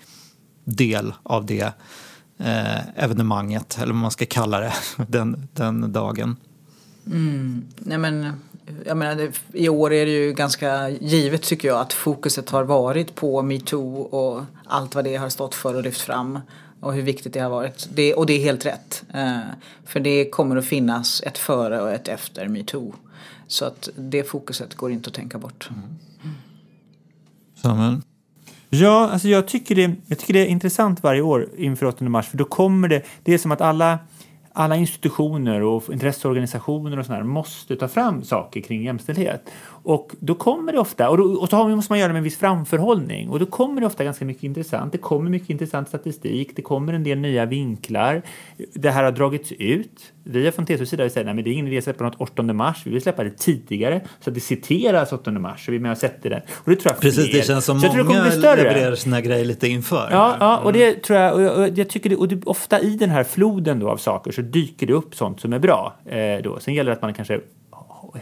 del 0.63 1.13
av 1.23 1.45
det 1.45 1.73
eh, 2.39 3.03
evenemanget, 3.03 3.77
eller 3.77 3.93
vad 3.93 4.01
man 4.01 4.11
ska 4.11 4.25
kalla 4.25 4.59
det, 4.59 4.73
den, 5.07 5.47
den 5.53 5.91
dagen. 5.93 6.35
Mm. 7.05 7.65
Nej 7.77 7.97
men, 7.97 8.31
jag 8.85 8.97
menar, 8.97 9.15
det, 9.15 9.31
i 9.53 9.69
år 9.69 9.93
är 9.93 10.05
det 10.05 10.11
ju 10.11 10.33
ganska 10.33 10.89
givet 10.89 11.41
tycker 11.41 11.67
jag 11.67 11.79
att 11.79 11.93
fokuset 11.93 12.49
har 12.49 12.63
varit 12.63 13.15
på 13.15 13.41
metoo 13.41 14.01
och 14.01 14.43
allt 14.65 14.95
vad 14.95 15.03
det 15.03 15.15
har 15.15 15.29
stått 15.29 15.55
för 15.55 15.75
och 15.75 15.83
lyft 15.83 16.01
fram. 16.01 16.39
Och 16.79 16.93
hur 16.93 17.01
viktigt 17.01 17.33
det 17.33 17.39
har 17.39 17.49
varit. 17.49 17.89
Det, 17.93 18.13
och 18.13 18.25
det 18.25 18.33
är 18.33 18.39
helt 18.39 18.65
rätt. 18.65 19.03
Eh, 19.13 19.39
för 19.85 19.99
det 19.99 20.29
kommer 20.29 20.55
att 20.55 20.65
finnas 20.65 21.21
ett 21.25 21.37
före 21.37 21.81
och 21.81 21.91
ett 21.91 22.07
efter 22.07 22.47
metoo. 22.47 22.93
Så 23.47 23.65
att 23.65 23.89
det 23.95 24.23
fokuset 24.23 24.75
går 24.75 24.91
inte 24.91 25.07
att 25.07 25.13
tänka 25.13 25.37
bort. 25.37 25.69
Samuel? 27.55 28.01
Ja, 28.69 29.09
alltså 29.09 29.27
jag 29.27 29.47
tycker, 29.47 29.75
det, 29.75 29.95
jag 30.07 30.19
tycker 30.19 30.33
det 30.33 30.39
är 30.39 30.45
intressant 30.45 31.03
varje 31.03 31.21
år 31.21 31.49
inför 31.57 31.85
8 31.85 32.05
mars 32.05 32.27
för 32.27 32.37
då 32.37 32.45
kommer 32.45 32.87
det, 32.87 33.01
det 33.23 33.33
är 33.33 33.37
som 33.37 33.51
att 33.51 33.61
alla, 33.61 33.99
alla 34.53 34.75
institutioner 34.75 35.61
och 35.61 35.93
intresseorganisationer 35.93 36.99
och 36.99 37.05
sådär 37.05 37.23
måste 37.23 37.75
ta 37.75 37.87
fram 37.87 38.23
saker 38.23 38.61
kring 38.61 38.83
jämställdhet. 38.83 39.49
Och 39.87 40.15
då 40.19 40.35
kommer 40.35 40.73
det 40.73 40.79
ofta, 40.79 41.09
och, 41.09 41.17
då, 41.17 41.23
och 41.23 41.49
så 41.49 41.55
har, 41.55 41.69
måste 41.75 41.91
man 41.91 41.99
göra 41.99 42.07
det 42.07 42.13
med 42.13 42.19
en 42.19 42.23
viss 42.23 42.37
framförhållning, 42.37 43.29
och 43.29 43.39
då 43.39 43.45
kommer 43.45 43.81
det 43.81 43.87
ofta 43.87 44.03
ganska 44.03 44.25
mycket 44.25 44.43
intressant. 44.43 44.91
Det 44.91 44.97
kommer 44.97 45.29
mycket 45.29 45.49
intressant 45.49 45.87
statistik, 45.87 46.51
det 46.55 46.61
kommer 46.61 46.93
en 46.93 47.03
del 47.03 47.17
nya 47.17 47.45
vinklar. 47.45 48.21
Det 48.73 48.89
här 48.89 49.03
har 49.03 49.11
dragits 49.11 49.51
ut. 49.51 50.13
Vi 50.23 50.45
har 50.45 50.51
från 50.51 50.65
TCOs 50.65 50.89
sida 50.89 51.09
sagt 51.09 51.27
att 51.27 51.35
det 51.35 51.41
är 51.41 51.47
ingen 51.47 51.67
idé 51.67 51.77
att 51.77 51.83
släppa 51.83 52.03
något 52.03 52.15
8 52.17 52.43
mars, 52.43 52.81
vi 52.85 52.91
vill 52.91 53.01
släppa 53.01 53.23
det 53.23 53.37
tidigare 53.37 54.01
så 54.19 54.29
att 54.29 54.33
det 54.33 54.39
citeras 54.39 55.13
8 55.13 55.31
mars, 55.31 55.65
så 55.65 55.71
vi 55.71 55.77
är 55.77 55.81
med 55.81 55.91
och 55.91 55.97
sätter 55.97 56.29
det. 56.29 56.41
Och 56.63 56.69
det 56.69 56.75
tror 56.75 56.93
jag 56.93 57.01
Precis, 57.01 57.29
fler. 57.29 57.39
det 57.39 57.45
känns 57.45 57.65
som 57.65 57.79
Så 57.79 57.87
tror 57.87 57.97
det 57.97 58.03
många 58.03 58.21
bli 58.21 58.31
större. 58.31 58.63
levererar 58.63 58.95
sina 58.95 59.21
grejer 59.21 59.45
lite 59.45 59.67
inför. 59.67 60.07
Ja, 60.11 60.37
ja 60.39 60.57
och 60.57 60.73
det 60.73 61.03
tror 61.03 61.19
jag, 61.19 61.35
och 61.35 61.41
jag, 61.41 61.77
jag 61.77 61.89
tycker 61.89 62.09
det, 62.09 62.15
och 62.15 62.27
det, 62.27 62.45
ofta 62.45 62.79
i 62.79 62.95
den 62.95 63.09
här 63.09 63.23
floden 63.23 63.79
då 63.79 63.89
av 63.89 63.97
saker 63.97 64.31
så 64.31 64.41
dyker 64.41 64.87
det 64.87 64.93
upp 64.93 65.15
sånt 65.15 65.39
som 65.39 65.53
är 65.53 65.59
bra. 65.59 65.95
Eh, 66.05 66.41
då. 66.43 66.59
Sen 66.59 66.73
gäller 66.73 66.91
det 66.91 66.95
att 66.95 67.01
man 67.01 67.13
kanske 67.13 67.39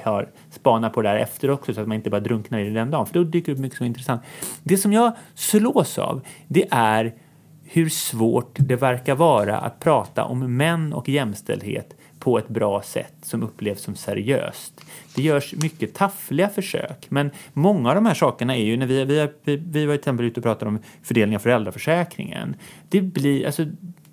har 0.03 0.29
spanat 0.51 0.93
på 0.93 1.01
det 1.01 1.09
där 1.09 1.15
efter 1.15 1.49
också 1.49 1.73
så 1.73 1.81
att 1.81 1.87
man 1.87 1.95
inte 1.95 2.09
bara 2.09 2.21
drunknar 2.21 2.59
i 2.59 2.63
det 2.63 2.69
den 2.69 2.91
dagen, 2.91 3.05
för 3.05 3.13
då 3.13 3.23
dyker 3.23 3.45
det 3.45 3.51
upp 3.51 3.59
mycket 3.59 3.77
som 3.77 3.83
är 3.83 3.87
intressant. 3.87 4.21
Det 4.63 4.77
som 4.77 4.93
jag 4.93 5.11
slås 5.35 5.97
av, 5.99 6.21
det 6.47 6.67
är 6.71 7.13
hur 7.63 7.89
svårt 7.89 8.55
det 8.59 8.75
verkar 8.75 9.15
vara 9.15 9.57
att 9.57 9.79
prata 9.79 10.23
om 10.23 10.57
män 10.57 10.93
och 10.93 11.09
jämställdhet 11.09 11.95
på 12.19 12.37
ett 12.37 12.47
bra 12.47 12.81
sätt 12.81 13.13
som 13.21 13.43
upplevs 13.43 13.81
som 13.81 13.95
seriöst. 13.95 14.81
Det 15.15 15.21
görs 15.21 15.53
mycket 15.55 15.93
taffliga 15.93 16.49
försök, 16.49 17.05
men 17.09 17.31
många 17.53 17.89
av 17.89 17.95
de 17.95 18.05
här 18.05 18.13
sakerna 18.13 18.55
är 18.55 18.63
ju 18.63 18.77
när 18.77 18.85
vi, 18.85 19.05
vi, 19.05 19.27
vi, 19.43 19.55
vi 19.55 19.85
var 19.85 19.93
till 19.93 19.99
exempel 19.99 20.25
ute 20.25 20.39
och 20.39 20.43
pratade 20.43 20.69
om 20.69 20.79
fördelning 21.03 21.35
av 21.35 21.39
föräldraförsäkringen. 21.39 22.55
Det 22.89 23.01
blir, 23.01 23.45
alltså, 23.45 23.65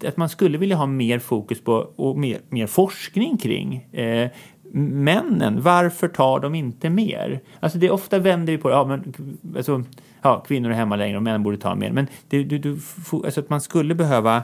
att 0.07 0.17
man 0.17 0.29
skulle 0.29 0.59
vilja 0.59 0.77
ha 0.77 0.87
mer 0.87 1.19
fokus 1.19 1.65
på 1.65 1.73
och 1.97 2.19
mer, 2.19 2.39
mer 2.49 2.67
forskning 2.67 3.37
kring 3.37 3.77
eh, 3.93 4.31
männen, 4.75 5.63
varför 5.63 6.09
tar 6.09 6.41
de 6.41 6.55
inte 6.55 6.91
mer? 6.91 7.41
Alltså 7.61 7.79
det 7.79 7.91
ofta 7.91 8.19
vänder 8.19 8.53
vi 8.53 8.59
på 8.59 8.69
det, 8.69 8.75
ja 8.75 8.85
men 8.85 9.15
alltså, 9.57 9.85
ja, 10.23 10.41
kvinnor 10.47 10.71
är 10.71 10.75
hemma 10.75 10.97
längre 10.97 11.17
och 11.17 11.23
män 11.23 11.43
borde 11.43 11.57
ta 11.57 11.75
mer. 11.75 11.91
Men 11.93 12.07
det, 12.29 12.43
du, 12.45 12.59
du, 12.59 12.79
alltså 13.13 13.41
att 13.41 13.51
man 13.51 13.61
skulle 13.61 13.95
behöva 13.95 14.43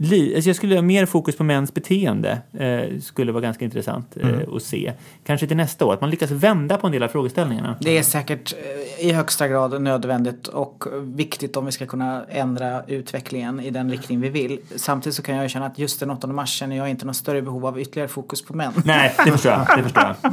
alltså 0.00 0.48
jag 0.48 0.56
skulle 0.56 0.74
ha 0.74 0.82
mer 0.82 1.06
fokus 1.06 1.36
på 1.36 1.44
mäns 1.44 1.74
beteende. 1.74 2.38
Eh, 2.52 3.00
skulle 3.00 3.32
vara 3.32 3.42
ganska 3.42 3.64
intressant 3.64 4.16
eh, 4.16 4.28
att 4.56 4.62
se. 4.62 4.92
Kanske 5.26 5.46
till 5.46 5.56
nästa 5.56 5.84
år, 5.84 5.94
att 5.94 6.00
man 6.00 6.10
lyckas 6.10 6.30
vända 6.30 6.76
på 6.76 6.86
en 6.86 6.92
del 6.92 7.02
av 7.02 7.08
frågeställningarna. 7.08 7.76
Det 7.80 7.98
är 7.98 8.02
säkert 8.02 8.54
eh, 8.98 9.06
i 9.06 9.12
högsta 9.12 9.48
grad 9.48 9.82
nödvändigt 9.82 10.46
och 10.46 10.84
viktigt 11.02 11.56
om 11.56 11.66
vi 11.66 11.72
ska 11.72 11.86
kunna 11.86 12.24
ändra 12.28 12.84
utvecklingen 12.86 13.60
i 13.60 13.70
den 13.70 13.90
riktning 13.90 14.20
vi 14.20 14.28
vill. 14.28 14.58
Samtidigt 14.76 15.16
så 15.16 15.22
kan 15.22 15.36
jag 15.36 15.50
känna 15.50 15.66
att 15.66 15.78
just 15.78 16.00
den 16.00 16.10
8 16.10 16.26
mars 16.26 16.50
känner 16.50 16.76
jag 16.76 16.90
inte 16.90 17.06
något 17.06 17.16
större 17.16 17.42
behov 17.42 17.66
av 17.66 17.80
ytterligare 17.80 18.08
fokus 18.08 18.42
på 18.44 18.56
män. 18.56 18.72
Nej, 18.84 19.14
det 19.24 19.32
förstår 19.32 19.52
jag. 19.52 19.66
Det 19.76 19.82
förstår 19.82 20.02
jag. 20.22 20.32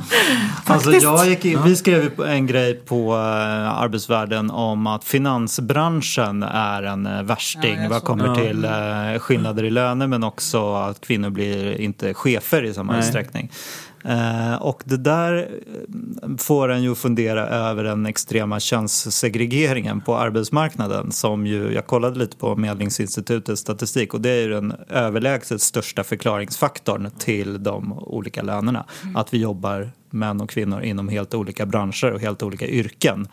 Alltså 0.65 0.91
jag 0.91 1.27
gick 1.27 1.45
in, 1.45 1.63
vi 1.63 1.75
skrev 1.75 2.21
en 2.21 2.47
grej 2.47 2.73
på 2.73 3.13
eh, 3.13 3.81
Arbetsvärlden 3.81 4.51
om 4.51 4.87
att 4.87 5.03
finansbranschen 5.03 6.43
är 6.43 6.83
en 6.83 7.05
eh, 7.05 7.23
värsting 7.23 7.83
Ja, 7.83 7.89
vad 7.89 8.03
kommer 8.03 8.27
det. 8.27 8.35
till 8.35 8.65
eh, 8.65 9.19
skillnader 9.55 9.63
i 9.63 9.69
löner 9.69 10.07
men 10.07 10.23
också 10.23 10.73
att 10.73 11.01
kvinnor 11.01 11.29
blir 11.29 11.81
inte 11.81 12.13
chefer 12.13 12.63
i 12.63 12.73
samma 12.73 12.93
Nej. 12.93 12.99
utsträckning. 12.99 13.51
Eh, 14.05 14.55
och 14.61 14.83
det 14.85 14.97
där 14.97 15.49
eh, 16.23 16.37
får 16.37 16.71
en 16.71 16.83
ju 16.83 16.95
fundera 16.95 17.47
över 17.47 17.83
den 17.83 18.05
extrema 18.05 18.59
könssegregeringen 18.59 20.01
på 20.01 20.15
arbetsmarknaden 20.17 21.11
som 21.11 21.47
ju, 21.47 21.73
jag 21.73 21.87
kollade 21.87 22.19
lite 22.19 22.37
på 22.37 22.55
Medlingsinstitutets 22.55 23.61
statistik 23.61 24.13
och 24.13 24.21
det 24.21 24.29
är 24.29 24.41
ju 24.41 24.49
den 24.49 24.73
överlägset 24.89 25.61
största 25.61 26.03
förklaringsfaktorn 26.03 27.09
till 27.19 27.63
de 27.63 27.93
olika 27.93 28.41
lönerna. 28.41 28.85
Att 29.15 29.33
vi 29.33 29.37
jobbar 29.37 29.91
män 30.11 30.41
och 30.41 30.49
kvinnor 30.49 30.81
inom 30.83 31.09
helt 31.09 31.33
olika 31.33 31.65
branscher 31.65 32.13
och 32.13 32.21
helt 32.21 32.43
olika 32.43 32.67
yrken. 32.67 33.27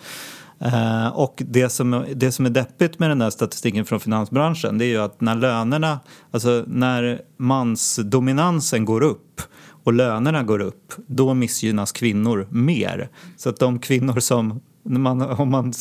Eh, 0.65 1.09
och 1.09 1.43
det 1.47 1.69
som, 1.69 2.05
det 2.15 2.33
som 2.33 2.47
är 2.47 2.51
deppigt 2.51 2.99
med 2.99 3.11
den 3.11 3.19
där 3.19 3.31
statistiken 3.31 3.85
från 3.85 4.01
finansbranschen 4.01 4.79
det 4.79 4.85
är 4.85 4.89
ju 4.89 4.99
att 4.99 5.21
när 5.21 5.35
lönerna, 5.35 6.01
alltså 6.31 6.65
när 6.67 7.21
mansdominansen 7.37 8.85
går 8.85 9.03
upp 9.03 9.41
och 9.85 9.93
lönerna 9.93 10.43
går 10.43 10.61
upp, 10.61 10.93
då 11.07 11.35
missgynnas 11.35 11.93
kvinnor 11.93 12.47
mer. 12.51 13.09
Så 13.37 13.49
att 13.49 13.59
de 13.59 13.79
kvinnor 13.79 14.21
som 14.21 14.61
man, 14.85 15.23
om 15.23 15.51
man, 15.51 15.73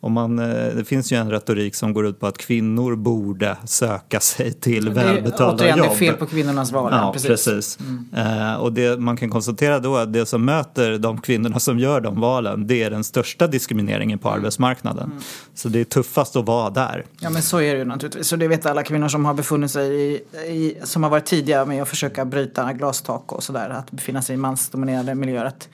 om 0.00 0.12
man, 0.12 0.38
eh, 0.38 0.74
det 0.76 0.84
finns 0.84 1.12
ju 1.12 1.16
en 1.16 1.30
retorik 1.30 1.74
som 1.74 1.92
går 1.92 2.06
ut 2.06 2.20
på 2.20 2.26
att 2.26 2.38
kvinnor 2.38 2.96
borde 2.96 3.56
söka 3.64 4.20
sig 4.20 4.52
till 4.52 4.90
välbetalda 4.90 5.54
återigen, 5.54 5.78
jobb. 5.78 5.86
det 5.88 5.94
är 5.94 5.98
fel 5.98 6.14
på 6.14 6.26
kvinnornas 6.26 6.72
val. 6.72 6.92
Ja, 6.92 7.12
precis. 7.12 7.28
precis. 7.28 7.78
Eh, 8.16 8.54
och 8.54 8.72
det 8.72 9.00
man 9.00 9.16
kan 9.16 9.30
konstatera 9.30 9.78
då 9.78 9.96
är 9.96 10.02
att 10.02 10.12
det 10.12 10.26
som 10.26 10.44
möter 10.44 10.98
de 10.98 11.20
kvinnorna 11.20 11.60
som 11.60 11.78
gör 11.78 12.00
de 12.00 12.20
valen, 12.20 12.66
det 12.66 12.82
är 12.82 12.90
den 12.90 13.04
största 13.04 13.46
diskrimineringen 13.46 14.18
på 14.18 14.30
arbetsmarknaden. 14.30 15.12
Så 15.54 15.68
det 15.68 15.80
är 15.80 15.84
tuffast 15.84 16.36
att 16.36 16.46
vara 16.46 16.70
där. 16.70 17.04
Ja 17.20 17.30
men 17.30 17.42
så 17.42 17.60
är 17.60 17.72
det 17.72 17.78
ju 17.78 17.84
naturligtvis. 17.84 18.28
Så 18.28 18.36
det 18.36 18.48
vet 18.48 18.66
alla 18.66 18.82
kvinnor 18.82 19.08
som 19.08 19.24
har 19.24 19.34
befunnit 19.34 19.70
sig 19.70 19.94
i, 19.94 20.22
i 20.48 20.76
som 20.82 21.02
har 21.02 21.10
varit 21.10 21.26
tidiga 21.26 21.64
med 21.64 21.82
att 21.82 21.88
försöka 21.88 22.24
bryta 22.24 22.72
glastak 22.72 23.32
och 23.32 23.42
sådär. 23.42 23.70
Att 23.70 23.90
befinna 23.90 24.22
sig 24.22 24.34
i 24.34 24.36
mansdominerade 24.36 25.14
miljöer. 25.14 25.44
Att 25.44 25.68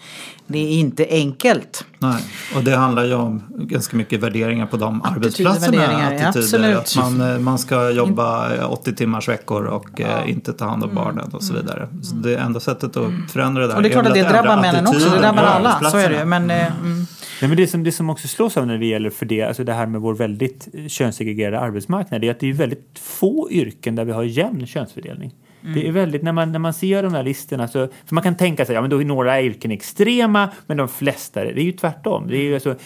det 0.46 0.58
är 0.58 0.70
inte 0.70 1.06
enkelt. 1.10 1.84
Nej, 1.98 2.24
och 2.56 2.64
det 2.64 2.69
handlar 2.76 3.04
ju 3.04 3.14
om 3.14 3.42
ganska 3.50 3.96
mycket 3.96 4.20
värderingar 4.20 4.66
på 4.66 4.76
de 4.76 5.02
Attityder, 5.02 5.16
arbetsplatserna. 5.16 5.76
ja, 6.20 6.28
Attityder, 6.28 6.76
att 6.76 6.96
man, 6.96 7.20
eh, 7.20 7.38
man 7.38 7.58
ska 7.58 7.90
jobba 7.90 8.66
80 8.66 8.94
timmars 8.94 9.28
veckor 9.28 9.64
och 9.64 10.00
eh, 10.00 10.30
inte 10.30 10.52
ta 10.52 10.64
hand 10.64 10.84
om 10.84 10.94
barnen 10.94 11.30
och 11.32 11.42
så 11.42 11.54
vidare. 11.54 11.88
Så 12.02 12.14
det 12.14 12.36
enda 12.36 12.60
sättet 12.60 12.96
att 12.96 13.32
förändra 13.32 13.62
det 13.62 13.68
där 13.68 13.76
Och 13.76 13.82
det 13.82 13.88
är 13.88 13.92
klart 13.92 14.06
att 14.06 14.14
det 14.14 14.28
drabbar 14.28 14.60
männen 14.60 14.86
också. 14.86 15.10
Det 15.10 15.18
drabbar 15.18 15.42
alla. 15.42 15.90
Så 15.90 15.96
är 15.96 16.10
det 16.10 16.18
ju. 16.18 16.24
Men, 16.24 16.50
eh, 16.50 16.80
mm. 16.80 17.06
Nej, 17.40 17.48
men 17.48 17.56
det, 17.56 17.66
som, 17.66 17.84
det 17.84 17.92
som 17.92 18.10
också 18.10 18.28
slås 18.28 18.56
av 18.56 18.66
när 18.66 18.78
det 18.78 18.86
gäller 18.86 19.10
för 19.10 19.26
det, 19.26 19.42
alltså 19.42 19.64
det 19.64 19.72
här 19.72 19.86
med 19.86 20.00
vår 20.00 20.14
väldigt 20.14 20.68
könssegregerade 20.88 21.60
arbetsmarknad 21.60 22.20
det 22.20 22.26
är 22.26 22.30
att 22.30 22.40
det 22.40 22.48
är 22.48 22.52
väldigt 22.52 22.98
få 23.02 23.48
yrken 23.50 23.94
där 23.94 24.04
vi 24.04 24.12
har 24.12 24.22
jämn 24.22 24.66
könsfördelning. 24.66 25.32
Det 25.60 25.88
är 25.88 25.92
väldigt, 25.92 26.22
när 26.22 26.32
man, 26.32 26.52
när 26.52 26.58
man 26.58 26.74
ser 26.74 27.02
de 27.02 27.14
här 27.14 27.22
listorna 27.22 27.68
så, 27.68 27.88
för 28.06 28.14
man 28.14 28.22
kan 28.22 28.36
tänka 28.36 28.66
sig, 28.66 28.74
ja 28.74 28.80
men 28.80 28.90
då 28.90 29.00
är 29.00 29.04
några 29.04 29.42
yrken 29.42 29.70
extrema 29.70 30.50
men 30.66 30.76
de 30.76 30.88
flesta, 30.88 31.44
det 31.44 31.60
är 31.60 31.64
ju 31.64 31.72
tvärtom. 31.72 32.26
Det 32.28 32.36
är 32.36 32.42
ju 32.42 32.54
alltså, 32.54 32.76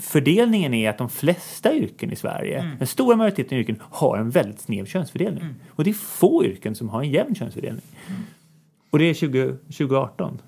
fördelningen 0.00 0.74
är 0.74 0.90
att 0.90 0.98
de 0.98 1.08
flesta 1.08 1.74
yrken 1.74 2.12
i 2.12 2.16
Sverige, 2.16 2.76
den 2.78 2.86
stora 2.86 3.16
majoriteten 3.16 3.56
av 3.56 3.60
yrken 3.60 3.76
har 3.90 4.18
en 4.18 4.30
väldigt 4.30 4.60
sned 4.60 4.88
könsfördelning. 4.88 5.54
Och 5.68 5.84
det 5.84 5.90
är 5.90 5.94
få 5.94 6.44
yrken 6.44 6.74
som 6.74 6.88
har 6.88 7.02
en 7.02 7.10
jämn 7.10 7.34
könsfördelning. 7.34 7.84
Och 8.90 8.98
det 8.98 9.04
är 9.04 9.14
20, 9.14 9.46
2018. 9.46 10.38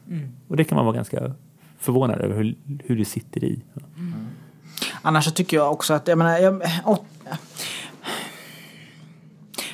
Och 0.48 0.56
det 0.56 0.64
kan 0.64 0.76
man 0.76 0.84
vara 0.84 0.96
ganska 0.96 1.32
förvånad 1.78 2.20
över 2.20 2.36
hur, 2.36 2.54
hur 2.84 2.96
det 2.96 3.04
sitter 3.04 3.44
i. 3.44 3.62
Annars 5.02 5.24
så 5.24 5.30
tycker 5.30 5.56
jag 5.56 5.72
också 5.72 5.94
att, 5.94 6.08
jag 6.08 6.18
menar, 6.18 6.38
jag, 6.38 6.62
åt, 6.84 7.04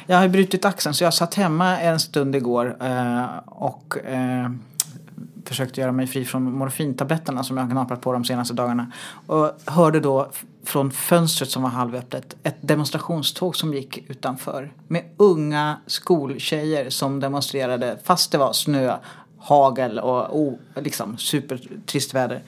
jag 0.06 0.16
har 0.16 0.28
brutit 0.28 0.64
axeln 0.64 0.94
så 0.94 1.04
jag 1.04 1.14
satt 1.14 1.34
hemma 1.34 1.80
en 1.80 2.00
stund 2.00 2.36
igår 2.36 2.76
eh, 2.80 3.24
och 3.46 3.98
eh, 3.98 4.50
försökte 5.44 5.80
göra 5.80 5.92
mig 5.92 6.06
fri 6.06 6.24
från 6.24 6.58
morfintabletterna 6.58 7.44
som 7.44 7.56
jag 7.56 7.64
har 7.64 7.70
knaprat 7.70 8.00
på 8.00 8.12
de 8.12 8.24
senaste 8.24 8.54
dagarna. 8.54 8.92
Och 9.26 9.50
hörde 9.66 10.00
då 10.00 10.30
från 10.64 10.90
fönstret 10.90 11.50
som 11.50 11.62
var 11.62 11.70
halvöppet 11.70 12.36
ett 12.42 12.56
demonstrationståg 12.60 13.56
som 13.56 13.74
gick 13.74 14.10
utanför 14.10 14.72
med 14.88 15.04
unga 15.16 15.76
skoltjejer 15.86 16.90
som 16.90 17.20
demonstrerade 17.20 17.98
fast 18.04 18.32
det 18.32 18.38
var 18.38 18.52
snö, 18.52 18.96
hagel 19.38 19.98
och 19.98 20.38
oh, 20.40 20.54
liksom 20.74 21.18
supertrist 21.18 22.14
väder. 22.14 22.42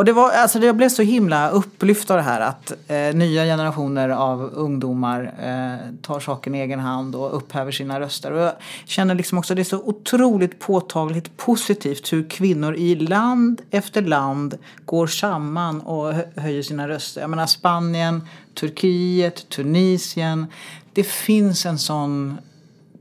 Och 0.00 0.06
det 0.06 0.12
var, 0.12 0.30
alltså 0.30 0.58
jag 0.58 0.76
blev 0.76 0.88
så 0.88 1.02
himla 1.02 1.50
upplyft 1.50 2.10
av 2.10 2.16
det 2.16 2.22
här 2.22 2.40
att 2.40 2.72
eh, 2.88 3.14
nya 3.14 3.44
generationer 3.44 4.08
av 4.08 4.42
ungdomar 4.54 5.34
eh, 5.42 5.94
tar 6.02 6.20
saken 6.20 6.54
i 6.54 6.58
egen 6.58 6.80
hand 6.80 7.14
och 7.14 7.36
upphäver 7.36 7.72
sina 7.72 8.00
röster. 8.00 8.32
Och 8.32 8.40
jag 8.40 8.52
känner 8.84 9.14
liksom 9.14 9.38
också 9.38 9.52
att 9.52 9.56
det 9.56 9.62
är 9.62 9.64
så 9.64 9.78
otroligt 9.78 10.58
påtagligt 10.58 11.36
positivt 11.36 12.12
hur 12.12 12.28
kvinnor 12.28 12.74
i 12.74 12.94
land 12.94 13.62
efter 13.70 14.02
land 14.02 14.58
går 14.84 15.06
samman 15.06 15.80
och 15.80 16.14
höjer 16.36 16.62
sina 16.62 16.88
röster. 16.88 17.20
Jag 17.20 17.30
menar 17.30 17.46
Spanien, 17.46 18.28
Turkiet, 18.54 19.48
Tunisien. 19.48 20.46
Det 20.92 21.04
finns 21.04 21.66
en 21.66 21.78
sån 21.78 22.38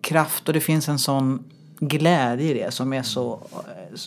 kraft 0.02 0.48
och 0.48 0.54
det 0.54 0.62
finns 0.62 0.90
en 0.90 1.00
sån 1.00 1.44
glädje 1.80 2.52
i 2.52 2.54
det 2.54 2.72
som 2.74 2.94
är 2.94 3.04
så 3.04 3.40
eh, 3.54 4.00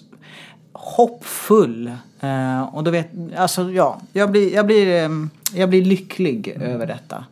hoppfull. 0.82 1.92
Eh, 2.20 2.62
och 2.62 2.84
då 2.84 2.90
vet, 2.90 3.08
alltså 3.36 3.70
ja, 3.70 4.00
jag 4.12 4.30
blir, 4.30 4.54
jag 4.54 4.66
blir, 4.66 5.04
eh, 5.04 5.10
jag 5.54 5.68
blir 5.68 5.84
lycklig 5.84 6.48
över 6.48 6.86
detta. 6.86 7.24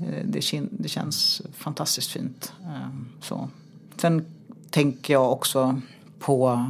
Eh, 0.00 0.24
det, 0.24 0.62
det 0.70 0.88
känns 0.88 1.42
fantastiskt 1.56 2.10
fint. 2.10 2.52
Eh, 2.62 2.88
så. 3.20 3.48
Sen 3.96 4.24
tänker 4.70 5.12
jag 5.12 5.32
också 5.32 5.80
på 6.18 6.66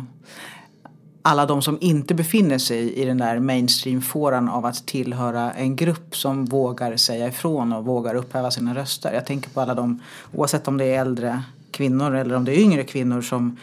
alla 1.22 1.46
de 1.46 1.62
som 1.62 1.78
inte 1.80 2.14
befinner 2.14 2.58
sig 2.58 2.92
i 2.92 3.04
den 3.04 3.18
där 3.18 3.38
mainstream-fåran 3.38 4.48
av 4.48 4.66
att 4.66 4.86
tillhöra 4.86 5.52
en 5.52 5.76
grupp 5.76 6.16
som 6.16 6.44
vågar 6.44 6.96
säga 6.96 7.28
ifrån 7.28 7.72
och 7.72 7.84
vågar 7.84 8.14
upphäva 8.14 8.50
sina 8.50 8.74
röster. 8.74 9.12
Jag 9.12 9.26
tänker 9.26 9.50
på 9.50 9.60
alla 9.60 9.74
de, 9.74 10.00
oavsett 10.34 10.68
om 10.68 10.76
det 10.76 10.84
är 10.84 11.00
äldre 11.00 11.42
kvinnor 11.70 12.14
eller 12.14 12.34
om 12.34 12.44
det 12.44 12.52
är 12.52 12.58
yngre 12.58 12.84
kvinnor 12.84 13.22
som, 13.22 13.56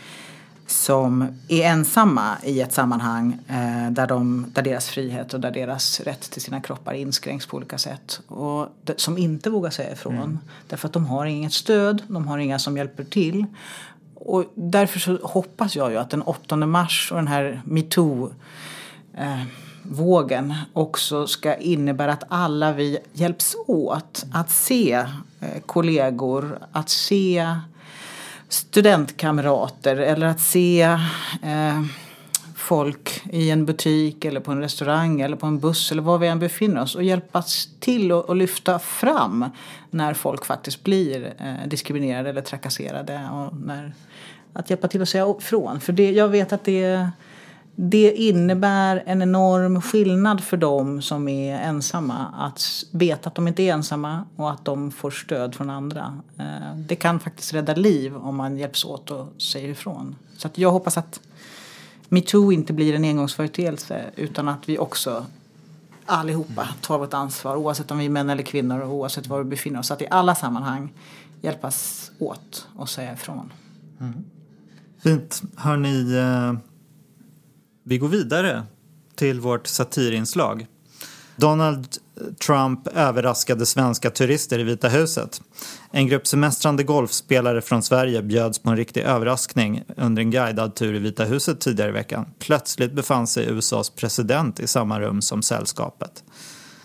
som 0.73 1.27
är 1.47 1.63
ensamma 1.63 2.38
i 2.43 2.62
ett 2.62 2.73
sammanhang 2.73 3.39
eh, 3.47 3.91
där, 3.91 4.07
de, 4.07 4.45
där 4.53 4.62
deras 4.62 4.88
frihet 4.88 5.33
och 5.33 5.39
där 5.39 5.51
deras 5.51 5.99
rätt 5.99 6.21
till 6.21 6.41
sina 6.41 6.62
kroppar 6.62 6.93
inskränks 6.93 7.45
på 7.45 7.57
olika 7.57 7.77
sätt. 7.77 8.21
Och 8.27 8.67
de, 8.83 8.93
som 8.97 9.17
inte 9.17 9.49
vågar 9.49 9.69
säga 9.69 9.91
ifrån. 9.91 10.39
Därför 10.67 10.88
att 10.88 10.93
de 10.93 11.05
har 11.05 11.25
inget 11.25 11.53
stöd, 11.53 12.03
de 12.07 12.27
har 12.27 12.38
inga 12.38 12.59
som 12.59 12.77
hjälper 12.77 13.03
till. 13.03 13.45
Och 14.15 14.45
därför 14.55 14.99
så 14.99 15.17
hoppas 15.23 15.75
jag 15.75 15.91
ju 15.91 15.97
att 15.97 16.09
den 16.09 16.21
8 16.21 16.55
mars 16.55 17.12
och 17.12 17.17
den 17.17 17.27
här 17.27 17.62
metoo 17.65 18.33
eh, 19.17 19.43
vågen 19.83 20.53
också 20.73 21.27
ska 21.27 21.55
innebära 21.55 22.13
att 22.13 22.23
alla 22.27 22.71
vi 22.71 22.97
hjälps 23.13 23.55
åt 23.67 24.25
att 24.33 24.51
se 24.51 24.93
eh, 25.39 25.62
kollegor, 25.65 26.59
att 26.71 26.89
se 26.89 27.47
studentkamrater 28.53 29.97
eller 29.97 30.27
att 30.27 30.39
se 30.39 30.81
eh, 31.43 31.81
folk 32.55 33.21
i 33.31 33.49
en 33.49 33.65
butik 33.65 34.25
eller 34.25 34.39
på 34.39 34.51
en 34.51 34.61
restaurang 34.61 35.21
eller 35.21 35.37
på 35.37 35.45
en 35.45 35.59
buss 35.59 35.91
eller 35.91 36.01
var 36.01 36.17
vi 36.17 36.27
än 36.27 36.39
befinner 36.39 36.81
oss 36.81 36.95
och 36.95 37.03
hjälpas 37.03 37.69
till 37.79 38.11
och, 38.11 38.29
och 38.29 38.35
lyfta 38.35 38.79
fram 38.79 39.45
när 39.89 40.13
folk 40.13 40.45
faktiskt 40.45 40.83
blir 40.83 41.33
eh, 41.39 41.67
diskriminerade 41.67 42.29
eller 42.29 42.41
trakasserade. 42.41 43.29
Och 43.31 43.55
när, 43.55 43.93
att 44.53 44.69
hjälpa 44.69 44.87
till 44.87 45.01
att 45.01 45.09
säga 45.09 45.35
ifrån. 45.39 45.79
För 45.79 45.93
det, 45.93 46.11
jag 46.11 46.27
vet 46.27 46.53
att 46.53 46.63
det, 46.63 47.09
det 47.75 48.12
innebär 48.12 49.03
en 49.05 49.21
enorm 49.21 49.81
skillnad 49.81 50.43
för 50.43 50.57
dem 50.57 51.01
som 51.01 51.27
är 51.27 51.55
ensamma. 51.55 52.27
Att 52.38 52.83
veta 52.91 53.29
att 53.29 53.36
de 53.36 53.47
inte 53.47 53.63
är 53.63 53.73
ensamma 53.73 54.25
och 54.36 54.51
att 54.51 54.65
de 54.65 54.91
får 54.91 55.12
stöd 55.12 55.55
från 55.55 55.69
andra. 55.69 56.17
Eh, 56.39 56.77
det 56.77 56.95
kan 56.95 57.19
faktiskt 57.19 57.53
rädda 57.53 57.75
liv 57.75 58.17
om 58.17 58.36
man 58.36 58.57
hjälps 58.57 58.86
åt 58.86 59.12
och 59.12 59.41
säger 59.41 59.69
ifrån. 59.69 60.15
Så 60.38 60.47
att 60.47 60.57
jag 60.57 60.71
hoppas 60.71 60.97
att 60.97 61.19
metoo 62.09 62.51
inte 62.51 62.73
blir 62.73 62.93
en 62.93 63.03
engångsföreteelse 63.03 64.05
utan 64.15 64.47
att 64.47 64.69
vi 64.69 64.77
också 64.77 65.25
allihopa 66.05 66.69
tar 66.81 66.99
vårt 66.99 67.13
ansvar 67.13 67.55
oavsett 67.55 67.91
om 67.91 67.97
vi 67.97 68.05
är 68.05 68.09
män 68.09 68.29
eller 68.29 68.43
kvinnor 68.43 68.79
och 68.79 68.93
oavsett 68.93 69.27
var 69.27 69.38
vi 69.38 69.43
befinner 69.43 69.79
oss. 69.79 69.91
Att 69.91 70.01
i 70.01 70.07
alla 70.09 70.36
sammanhang 70.36 70.93
hjälpas 71.41 72.12
åt 72.19 72.67
och 72.75 72.89
säga 72.89 73.13
ifrån. 73.13 73.53
Mm. 73.99 74.23
Fint. 75.03 75.41
Hörni, 75.55 76.17
eh, 76.17 76.53
vi 77.84 77.98
går 77.98 78.08
vidare 78.08 78.63
till 79.15 79.39
vårt 79.39 79.67
satirinslag. 79.67 80.65
Donald 81.36 81.88
Trump 82.46 82.88
överraskade 82.88 83.65
svenska 83.65 84.10
turister 84.10 84.60
i 84.60 84.63
Vita 84.63 84.89
huset. 84.89 85.41
En 85.91 86.08
grupp 86.08 86.28
semestrande 86.28 86.84
golfspelare 86.84 87.62
från 87.62 87.84
Sverige 87.84 88.22
bjöds 88.22 88.60
på 88.60 88.69
en 88.69 88.78
riktig 88.78 89.02
överraskning 89.02 89.84
under 89.98 90.22
en 90.22 90.32
guidad 90.32 90.76
tur 90.76 90.96
i 90.96 91.00
Vita 91.00 91.24
huset 91.24 91.62
tidigare 91.62 91.89
i 91.89 91.93
veckan. 91.93 92.26
Plötsligt 92.39 92.93
befann 92.93 93.28
sig 93.28 93.50
USAs 93.50 93.89
president 93.89 94.60
i 94.60 94.67
samma 94.67 95.00
rum 95.00 95.22
som 95.22 95.41
sällskapet. 95.41 96.24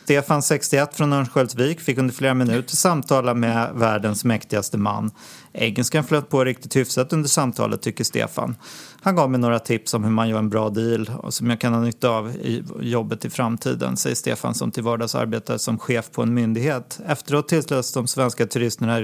Stefan, 0.09 0.43
61, 0.43 0.97
från 0.97 1.13
Örnsköldsvik 1.13 1.81
fick 1.81 1.99
under 1.99 2.15
flera 2.15 2.35
minuter 2.35 2.77
samtala 2.77 3.35
med 3.35 3.71
världens 3.75 4.25
mäktigaste 4.25 4.79
man. 4.79 5.11
Engelskan 5.53 6.05
flöt 6.05 6.29
på 6.29 6.45
riktigt 6.45 6.77
hyfsat 6.77 7.13
under 7.13 7.29
samtalet, 7.29 7.83
tycker 7.83 8.05
Stefan. 8.05 8.57
Han 9.03 9.17
gav 9.17 9.31
mig 9.31 9.41
några 9.41 9.59
tips 9.59 9.95
om 9.95 10.05
hur 10.05 10.11
man 10.11 10.29
gör 10.29 10.39
en 10.39 10.49
bra 10.49 10.71
deal 10.71 11.11
och 11.19 11.35
som 11.35 11.51
jag 11.51 11.61
kan 11.61 11.75
ha 11.75 11.81
nytta 11.81 12.11
av 12.11 12.31
i 12.31 12.65
jobbet 12.81 13.25
i 13.25 13.31
framtiden, 13.31 13.97
säger 13.97 14.17
Stefan 14.17 14.55
som 14.55 14.71
till 14.71 14.83
vardags 14.83 15.15
arbetar 15.15 15.59
som 15.59 15.79
chef 15.79 16.11
på 16.11 16.23
en 16.23 16.35
myndighet. 16.35 17.01
Efteråt 17.07 17.49
tilläts 17.49 17.93
de 17.93 18.07
svenska 18.07 18.47
turisterna 18.47 19.01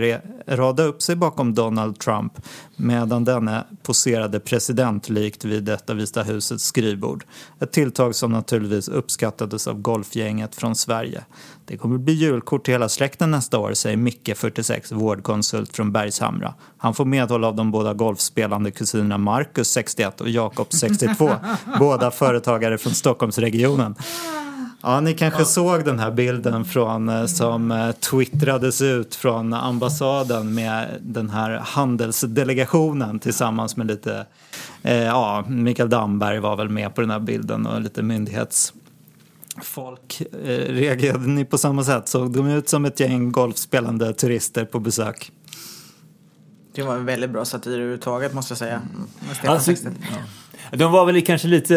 rada 0.47 0.83
upp 0.83 1.03
sig 1.03 1.17
bakom 1.17 1.55
Donald 1.55 1.99
Trump 1.99 2.33
medan 2.77 3.25
denne 3.25 3.67
poserade 3.83 4.41
presidentlikt 4.41 5.45
vid 5.45 5.69
ett 5.69 5.91
av 5.91 5.97
Vita 5.97 6.23
husets 6.23 6.65
skrivbord. 6.65 7.25
Ett 7.61 7.73
tilltag 7.73 8.15
som 8.15 8.33
naturligtvis 8.33 8.89
uppskattades 8.89 9.67
av 9.67 9.81
golfgänget 9.81 10.55
från 10.55 10.77
Sverige. 10.77 11.25
Det 11.67 11.77
kommer 11.77 11.99
bli 11.99 12.13
julkort 12.13 12.65
till 12.65 12.75
hela 12.75 12.89
släkten 12.89 13.31
nästa 13.31 13.59
år, 13.59 13.75
säger 13.75 13.97
Micke, 13.97 14.37
46, 14.37 14.93
vårdkonsult 14.93 15.77
från 15.77 15.93
Bergshamra. 15.93 16.55
Han 16.79 16.95
får 16.95 17.05
medhåll 17.05 17.45
av 17.45 17.57
de 17.57 17.71
båda 17.71 17.95
golfspelande 17.95 18.71
kusinerna 18.71 19.19
Marcus 19.19 19.69
61 19.69 20.21
och 20.21 20.29
Jakob 20.29 20.73
62. 20.73 21.31
båda 21.79 22.11
företagare 22.11 22.79
från 22.79 22.95
Stockholmsregionen. 22.95 23.95
Ja, 24.87 25.01
ni 25.01 25.15
kanske 25.15 25.45
såg 25.45 25.85
den 25.85 25.99
här 25.99 26.11
bilden 26.11 26.65
från, 26.65 27.09
eh, 27.09 27.27
som 27.27 27.71
eh, 27.71 27.93
twittrades 27.93 28.83
ut 28.83 29.15
från 29.15 29.53
ambassaden 29.53 30.55
med 30.55 30.89
den 31.01 31.31
här 31.31 31.51
handelsdelegationen 31.51 33.19
tillsammans 33.19 33.77
med 33.77 33.87
lite, 33.87 34.27
eh, 34.83 35.05
ja, 35.05 35.45
Mikael 35.49 35.91
Damberg 35.91 36.39
var 36.39 36.57
väl 36.57 36.69
med 36.69 36.95
på 36.95 37.01
den 37.01 37.11
här 37.11 37.21
bilden 37.21 37.67
och 37.67 37.81
lite 37.81 38.03
myndighetsfolk. 39.55 40.21
Eh, 40.33 40.73
reagerade 40.73 41.27
ni 41.27 41.45
på 41.45 41.59
samma 41.59 41.85
sätt? 41.85 42.09
Såg 42.09 42.33
de 42.33 42.49
ut 42.49 42.69
som 42.69 42.85
ett 42.85 43.01
gäng 43.01 43.33
golfspelande 43.33 44.15
turister 44.15 44.65
på 44.65 44.81
besök? 44.81 45.33
Det 46.75 46.83
var 46.83 46.97
en 46.97 47.05
väldigt 47.05 47.31
bra 47.31 47.45
satir 47.45 47.71
överhuvudtaget 47.71 48.35
måste 48.35 48.53
jag 48.53 48.59
säga. 48.59 48.83
Stefan 49.33 49.55
Alltså. 49.55 49.73
De 50.71 50.93
var 50.93 51.07
väl 51.07 51.23
kanske 51.23 51.49
lite 51.49 51.75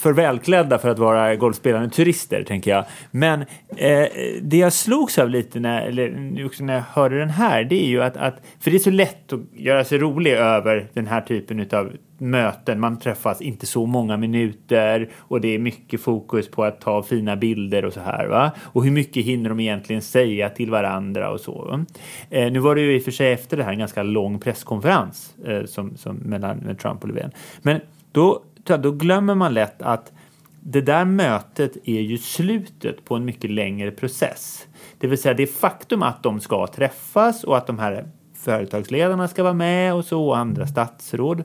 för 0.00 0.12
välklädda 0.12 0.78
för 0.78 0.88
att 0.88 0.98
vara 0.98 1.36
golfspelande 1.36 1.90
turister, 1.90 2.44
tänker 2.44 2.70
jag. 2.70 2.84
Men 3.10 3.40
eh, 3.76 4.08
det 4.42 4.56
jag 4.56 4.72
slogs 4.72 5.18
av 5.18 5.30
lite 5.30 5.60
när, 5.60 5.82
eller 5.82 6.46
också 6.46 6.64
när 6.64 6.74
jag 6.74 6.82
hörde 6.82 7.18
den 7.18 7.30
här, 7.30 7.64
det 7.64 7.84
är 7.84 7.88
ju 7.88 8.02
att, 8.02 8.16
att, 8.16 8.42
för 8.60 8.70
det 8.70 8.76
är 8.76 8.78
så 8.78 8.90
lätt 8.90 9.32
att 9.32 9.40
göra 9.54 9.84
sig 9.84 9.98
rolig 9.98 10.32
över 10.32 10.86
den 10.92 11.06
här 11.06 11.20
typen 11.20 11.68
av 11.72 11.92
möten. 12.18 12.80
Man 12.80 12.98
träffas 12.98 13.40
inte 13.40 13.66
så 13.66 13.86
många 13.86 14.16
minuter 14.16 15.10
och 15.18 15.40
det 15.40 15.54
är 15.54 15.58
mycket 15.58 16.00
fokus 16.00 16.50
på 16.50 16.64
att 16.64 16.80
ta 16.80 17.02
fina 17.02 17.36
bilder 17.36 17.84
och 17.84 17.92
så 17.92 18.00
här. 18.00 18.26
Va? 18.26 18.50
Och 18.62 18.84
hur 18.84 18.90
mycket 18.90 19.24
hinner 19.24 19.48
de 19.48 19.60
egentligen 19.60 20.02
säga 20.02 20.48
till 20.48 20.70
varandra 20.70 21.30
och 21.30 21.40
så. 21.40 21.64
Va? 21.64 21.84
Eh, 22.30 22.52
nu 22.52 22.58
var 22.58 22.74
det 22.74 22.80
ju 22.80 22.96
i 22.96 22.98
och 22.98 23.02
för 23.02 23.10
sig 23.10 23.32
efter 23.32 23.56
det 23.56 23.64
här 23.64 23.72
en 23.72 23.78
ganska 23.78 24.02
lång 24.02 24.38
presskonferens 24.38 25.34
eh, 25.46 25.64
som, 25.64 25.96
som 25.96 26.16
mellan 26.16 26.56
med 26.56 26.78
Trump 26.78 27.02
och 27.02 27.08
Löfven. 27.08 27.30
Men 27.62 27.80
då, 28.16 28.42
då 28.78 28.92
glömmer 28.92 29.34
man 29.34 29.54
lätt 29.54 29.82
att 29.82 30.12
det 30.60 30.80
där 30.80 31.04
mötet 31.04 31.76
är 31.84 32.00
ju 32.00 32.18
slutet 32.18 33.04
på 33.04 33.14
en 33.14 33.24
mycket 33.24 33.50
längre 33.50 33.90
process. 33.90 34.66
Det 34.98 35.06
vill 35.06 35.22
säga 35.22 35.34
det 35.34 35.46
faktum 35.46 36.02
att 36.02 36.22
de 36.22 36.40
ska 36.40 36.66
träffas 36.66 37.44
och 37.44 37.56
att 37.56 37.66
de 37.66 37.78
här 37.78 38.08
företagsledarna 38.34 39.28
ska 39.28 39.42
vara 39.42 39.54
med 39.54 39.94
och 39.94 40.04
så 40.04 40.26
och 40.26 40.38
andra 40.38 40.66
statsråd. 40.66 41.42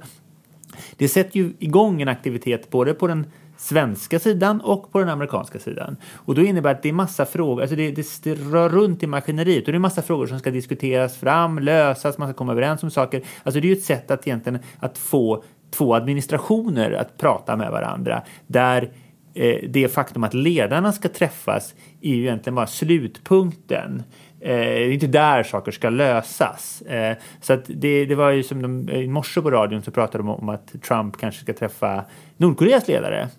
Det 0.96 1.08
sätter 1.08 1.38
ju 1.38 1.54
igång 1.60 2.02
en 2.02 2.08
aktivitet 2.08 2.70
både 2.70 2.94
på 2.94 3.08
den 3.08 3.26
svenska 3.58 4.20
sidan 4.20 4.62
och 4.62 4.92
på 4.92 5.00
den 5.00 5.10
amerikanska 5.10 5.60
sidan. 5.60 5.98
Och 6.16 6.36
då 6.36 6.42
innebär 6.42 6.70
det 6.70 6.76
att 6.78 6.84
det 6.84 6.90
är 6.90 6.94
massa 6.94 7.26
frågor, 7.26 7.62
alltså 7.62 7.76
det, 7.76 7.92
det, 7.92 8.24
det 8.24 8.36
rör 8.36 8.70
runt 8.70 9.04
i 9.04 9.08
maskineriet 9.08 9.66
och 9.66 9.72
det 9.72 9.78
är 9.78 9.80
massa 9.80 10.02
frågor 10.02 10.28
som 10.28 10.40
ska 10.40 10.52
diskuteras 10.52 11.18
fram, 11.18 11.60
lösas, 11.60 12.18
man 12.18 12.28
ska 12.28 12.34
komma 12.34 12.52
överens 12.52 12.84
om 12.84 12.92
saker. 12.92 13.24
Alltså 13.44 13.62
det 13.62 13.68
är 13.68 13.70
ju 13.70 13.78
ett 13.78 13.84
sätt 13.84 14.12
att 14.12 14.28
egentligen 14.28 14.60
att 14.80 14.98
få 14.98 15.44
två 15.72 15.96
administrationer 15.96 16.92
att 16.92 17.18
prata 17.18 17.56
med 17.56 17.72
varandra 17.72 18.22
där 18.48 18.92
eh, 19.34 19.56
det 19.70 19.88
faktum 19.94 20.24
att 20.24 20.34
ledarna 20.34 20.92
ska 20.92 21.10
träffas 21.10 21.76
är 22.02 22.16
ju 22.16 22.22
egentligen 22.22 22.56
bara 22.56 22.68
slutpunkten. 22.68 24.04
Eh, 24.40 24.56
det 24.56 24.84
är 24.84 24.92
inte 24.92 25.08
där 25.08 25.44
saker 25.44 25.72
ska 25.72 25.90
lösas. 25.90 26.82
Eh, 26.82 27.18
så 27.42 27.54
att 27.54 27.66
det, 27.68 28.06
det 28.06 28.16
var 28.16 28.32
ju 28.32 28.44
som 28.44 28.62
de, 28.62 28.90
i 28.90 29.08
morse 29.08 29.42
på 29.42 29.52
radion 29.52 29.82
så 29.82 29.92
pratade 29.92 30.18
de 30.24 30.30
om 30.30 30.50
att 30.50 30.82
Trump 30.82 31.18
kanske 31.18 31.42
ska 31.42 31.54
träffa 31.54 32.06
Nordkoreas 32.38 32.88
ledare. 32.88 33.30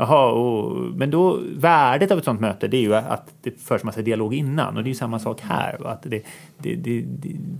Jaha, 0.00 0.32
och, 0.32 0.76
men 0.96 1.10
då 1.10 1.40
värdet 1.56 2.10
av 2.10 2.18
ett 2.18 2.24
sånt 2.24 2.40
möte 2.40 2.68
det 2.68 2.76
är 2.76 2.80
ju 2.80 2.94
att 2.94 3.28
det 3.42 3.60
förs 3.60 3.82
massa 3.82 4.02
dialog 4.02 4.34
innan 4.34 4.76
och 4.76 4.82
det 4.82 4.86
är 4.86 4.92
ju 4.92 4.94
samma 4.94 5.18
sak 5.18 5.40
här. 5.40 5.78
va? 5.78 5.90
Att 5.90 6.02
det, 6.02 6.22
det, 6.58 6.74
det, 6.74 7.04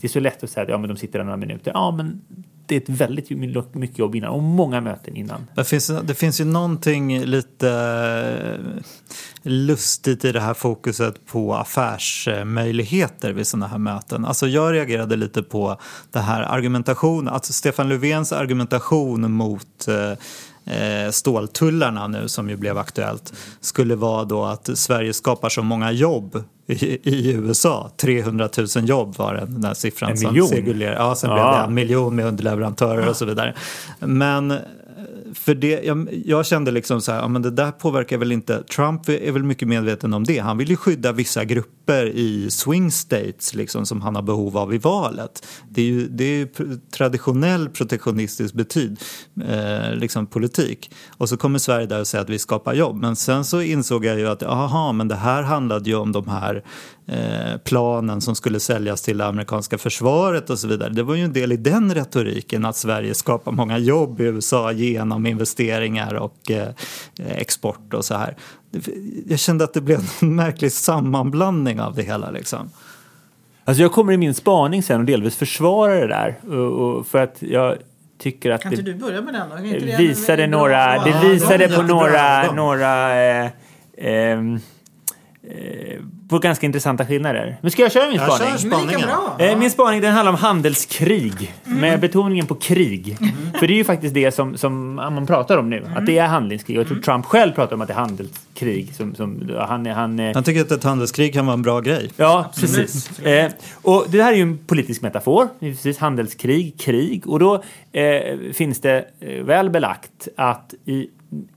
det, 0.00 0.06
är 0.06 0.08
så 0.08 0.20
lätt 0.20 0.44
att 0.44 0.50
säga 0.50 0.64
att 0.64 0.68
ja, 0.68 0.78
men 0.78 0.88
de 0.88 0.96
sitter 0.96 1.18
där 1.18 1.24
några 1.24 1.36
minuter. 1.36 1.72
Ja, 1.74 1.90
men 1.90 2.20
det 2.66 2.74
är 2.76 2.80
ett 2.80 2.88
väldigt 2.88 3.30
mycket 3.74 3.98
jobb 3.98 4.14
innan 4.14 4.30
och 4.30 4.42
många 4.42 4.80
möten 4.80 5.16
innan. 5.16 5.46
Det 5.54 5.64
finns, 5.64 5.90
det 6.04 6.14
finns 6.14 6.40
ju 6.40 6.44
någonting 6.44 7.24
lite 7.24 7.70
eh, 8.58 8.82
lustigt 9.42 10.24
i 10.24 10.32
det 10.32 10.40
här 10.40 10.54
fokuset 10.54 11.26
på 11.26 11.54
affärsmöjligheter 11.54 13.32
vid 13.32 13.46
sådana 13.46 13.66
här 13.66 13.78
möten. 13.78 14.24
Alltså 14.24 14.46
jag 14.46 14.72
reagerade 14.72 15.16
lite 15.16 15.42
på 15.42 15.80
det 16.10 16.20
här 16.20 16.42
argumentation, 16.42 17.28
alltså 17.28 17.52
Stefan 17.52 17.88
Löfvens 17.88 18.32
argumentation 18.32 19.32
mot 19.32 19.88
eh, 19.88 20.12
ståltullarna 21.10 22.06
nu 22.06 22.28
som 22.28 22.50
ju 22.50 22.56
blev 22.56 22.78
aktuellt 22.78 23.32
skulle 23.60 23.94
vara 23.96 24.24
då 24.24 24.44
att 24.44 24.70
Sverige 24.78 25.12
skapar 25.12 25.48
så 25.48 25.62
många 25.62 25.92
jobb 25.92 26.44
i, 26.66 26.84
i 27.10 27.32
USA. 27.32 27.90
300 27.96 28.48
000 28.76 28.88
jobb 28.88 29.16
var 29.18 29.34
den 29.34 29.60
där 29.60 29.74
siffran 29.74 30.10
En 30.10 30.16
som 30.18 30.28
miljon? 30.32 30.48
cirkulerade. 30.48 30.96
Ja, 30.96 31.14
sen 31.14 31.30
Ja. 31.30 31.36
blev 31.36 31.46
det 31.60 31.66
en 31.66 31.74
miljon 31.74 32.16
med 32.16 32.26
underleverantörer 32.26 33.08
och 33.08 33.16
så 33.16 33.24
vidare. 33.24 33.54
Men 34.00 34.54
för 35.34 35.54
det, 35.54 35.84
jag, 35.84 36.22
jag 36.24 36.46
kände 36.46 36.70
liksom 36.70 37.00
så 37.00 37.12
här, 37.12 37.18
ja, 37.18 37.28
men 37.28 37.42
det 37.42 37.50
där 37.50 37.70
påverkar 37.70 38.18
väl 38.18 38.32
inte, 38.32 38.62
Trump 38.62 39.08
är 39.08 39.32
väl 39.32 39.42
mycket 39.42 39.68
medveten 39.68 40.14
om 40.14 40.24
det. 40.24 40.38
Han 40.38 40.58
vill 40.58 40.70
ju 40.70 40.76
skydda 40.76 41.12
vissa 41.12 41.44
grupper 41.44 42.06
i 42.06 42.50
swing 42.50 42.90
states 42.90 43.54
liksom, 43.54 43.86
som 43.86 44.02
han 44.02 44.14
har 44.14 44.22
behov 44.22 44.56
av 44.56 44.74
i 44.74 44.78
valet. 44.78 45.46
Det 45.70 45.82
är 45.82 45.86
ju, 45.86 46.08
det 46.08 46.24
är 46.24 46.38
ju 46.38 46.48
traditionell 46.92 47.68
protektionistisk 47.68 48.54
betyd, 48.54 49.00
eh, 49.48 49.94
liksom 49.94 50.26
politik. 50.26 50.90
Och 51.16 51.28
så 51.28 51.36
kommer 51.36 51.58
Sverige 51.58 51.86
där 51.86 52.00
och 52.00 52.06
säger 52.06 52.24
att 52.24 52.30
vi 52.30 52.38
skapar 52.38 52.74
jobb. 52.74 52.96
Men 52.96 53.16
sen 53.16 53.44
så 53.44 53.62
insåg 53.62 54.04
jag 54.04 54.18
ju 54.18 54.28
att, 54.28 54.42
aha, 54.42 54.92
men 54.92 55.08
det 55.08 55.16
här 55.16 55.42
handlade 55.42 55.90
ju 55.90 55.96
om 55.96 56.12
de 56.12 56.28
här 56.28 56.54
eh, 56.54 56.62
planen 57.64 58.20
som 58.20 58.34
skulle 58.34 58.60
säljas 58.60 59.02
till 59.02 59.18
det 59.18 59.26
amerikanska 59.26 59.78
försvaret 59.78 60.50
och 60.50 60.58
så 60.58 60.68
vidare. 60.68 60.90
Det 60.90 61.02
var 61.02 61.14
ju 61.14 61.24
en 61.24 61.32
del 61.32 61.52
i 61.52 61.56
den 61.56 61.94
retoriken 61.94 62.64
att 62.64 62.76
Sverige 62.76 63.14
skapar 63.14 63.52
många 63.52 63.78
jobb 63.78 64.20
i 64.20 64.24
USA 64.24 64.72
genom 64.72 65.26
investeringar 65.26 66.14
och 66.14 66.50
eh, 66.50 66.68
export 67.18 67.94
och 67.94 68.04
så 68.04 68.14
här. 68.14 68.36
Jag 69.26 69.38
kände 69.38 69.64
att 69.64 69.74
det 69.74 69.80
blev 69.80 69.98
en 70.20 70.36
märklig 70.36 70.72
sammanblandning 70.72 71.80
av 71.80 71.94
det 71.94 72.02
hela 72.02 72.30
liksom. 72.30 72.70
Alltså 73.64 73.82
jag 73.82 73.92
kommer 73.92 74.12
i 74.12 74.16
min 74.16 74.34
spaning 74.34 74.82
sen 74.82 75.00
och 75.00 75.06
delvis 75.06 75.36
försvara 75.36 75.94
det 75.94 76.06
där. 76.06 76.38
Och, 76.48 76.98
och 76.98 77.06
för 77.06 77.18
att 77.18 77.36
jag 77.42 77.76
tycker 78.18 78.50
att 78.50 78.62
Kan 78.62 78.72
inte 78.72 78.82
det 78.82 78.92
du 78.92 78.98
börja 78.98 79.20
med 79.20 79.34
den 79.34 79.48
då? 79.48 79.56
Det 79.56 79.96
visade 79.98 80.46
några, 80.46 81.04
det 81.04 81.10
Ja, 81.10 81.20
visade 81.20 81.66
det 81.66 81.76
på 81.76 81.82
några, 81.82 82.52
några 82.52 83.22
eh, 83.24 83.50
ehm, 83.98 84.60
eh, 85.50 86.00
på 86.30 86.38
ganska 86.38 86.66
intressanta 86.66 87.06
skillnader. 87.06 87.56
Men 87.60 87.70
ska 87.70 87.82
jag 87.82 87.92
köra 87.92 88.06
min 88.08 88.16
Jag 88.16 88.34
spaning? 88.36 88.52
kör 88.52 88.58
spaningen. 88.58 89.08
Eh, 89.38 89.58
Min 89.58 89.70
spaning 89.70 90.00
den 90.00 90.12
handlar 90.12 90.32
om 90.32 90.38
handelskrig, 90.38 91.52
med 91.64 92.00
betoningen 92.00 92.46
på 92.46 92.54
krig. 92.54 93.16
För 93.58 93.66
det 93.66 93.72
är 93.72 93.76
ju 93.76 93.84
faktiskt 93.84 94.14
det 94.14 94.32
som, 94.32 94.56
som 94.56 94.94
man 94.94 95.26
pratar 95.26 95.56
om 95.58 95.70
nu, 95.70 95.84
att 95.96 96.06
det 96.06 96.18
är 96.18 96.26
handelskrig. 96.26 96.76
Och 96.76 96.80
jag 96.80 96.88
tror 96.88 96.98
Trump 97.00 97.26
själv 97.26 97.52
pratar 97.52 97.74
om 97.76 97.80
att 97.82 97.88
det 97.88 97.94
är 97.94 97.98
handelskrig. 97.98 98.94
Som, 98.94 99.14
som, 99.14 99.50
han, 99.68 99.86
är- 99.86 99.92
han, 99.92 100.18
eh, 100.18 100.34
Han 100.34 100.44
tycker 100.44 100.60
att 100.60 100.70
ett 100.70 100.84
handelskrig 100.84 101.32
kan 101.34 101.46
vara 101.46 101.54
en 101.54 101.62
bra 101.62 101.80
grej. 101.80 102.10
Ja, 102.16 102.50
precis. 102.60 103.18
Eh, 103.20 103.50
och 103.82 104.06
det 104.08 104.22
här 104.22 104.32
är 104.32 104.36
ju 104.36 104.42
en 104.42 104.58
politisk 104.58 105.02
metafor, 105.02 105.48
Det 105.60 105.66
är 105.66 105.70
precis 105.72 105.98
handelskrig, 105.98 106.80
krig. 106.80 107.26
Och 107.26 107.38
då 107.38 107.62
eh, 107.92 108.52
finns 108.52 108.80
det 108.80 109.04
väl 109.44 109.70
belagt 109.70 110.28
att 110.36 110.74
i 110.84 111.06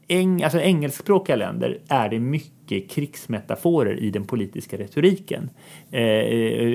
eng, 0.07 0.43
alltså 0.43 0.59
engelskspråkiga 0.59 1.35
länder 1.35 1.79
är 1.87 2.09
det 2.09 2.19
mycket 2.19 2.89
krigsmetaforer 2.89 3.99
i 3.99 4.09
den 4.11 4.25
politiska 4.25 4.77
retoriken. 4.77 5.49
Eh, 5.91 5.99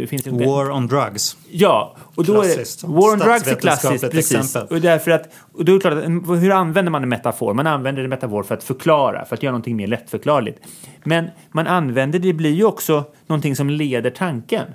det 0.01 0.07
finns 0.11 0.27
en, 0.27 0.39
War 0.39 0.71
on 0.71 0.87
drugs. 0.87 1.37
Ja, 1.51 1.97
och 2.15 2.25
då 2.25 2.43
är 2.43 2.57
det, 2.57 2.83
War 2.85 3.13
on 3.13 3.19
drugs 3.19 3.49
är 3.49 3.55
klassiskt, 3.55 4.11
precis. 4.11 4.35
exempel. 4.35 4.77
Och, 4.77 4.83
därför 4.83 5.11
att, 5.11 5.35
och 5.53 5.65
då 5.65 5.77
är 5.77 5.81
klart 5.81 5.95
att, 5.95 6.43
hur 6.43 6.51
använder 6.51 6.91
man 6.91 7.03
en 7.03 7.09
metafor? 7.09 7.55
Man 7.55 7.67
använder 7.67 8.05
en 8.05 8.11
metafor 8.11 8.43
för 8.43 8.55
att 8.55 8.65
förklara, 8.65 9.25
för 9.25 9.35
att 9.35 9.43
göra 9.43 9.53
någonting 9.53 9.77
mer 9.77 9.87
lättförklarligt. 9.87 10.59
Men 11.05 11.27
man 11.53 11.67
använder 11.67 12.19
det 12.19 12.33
blir 12.33 12.55
ju 12.55 12.65
också 12.65 13.05
någonting 13.27 13.57
som 13.57 13.71
leder 13.71 14.11
tanken. 14.11 14.67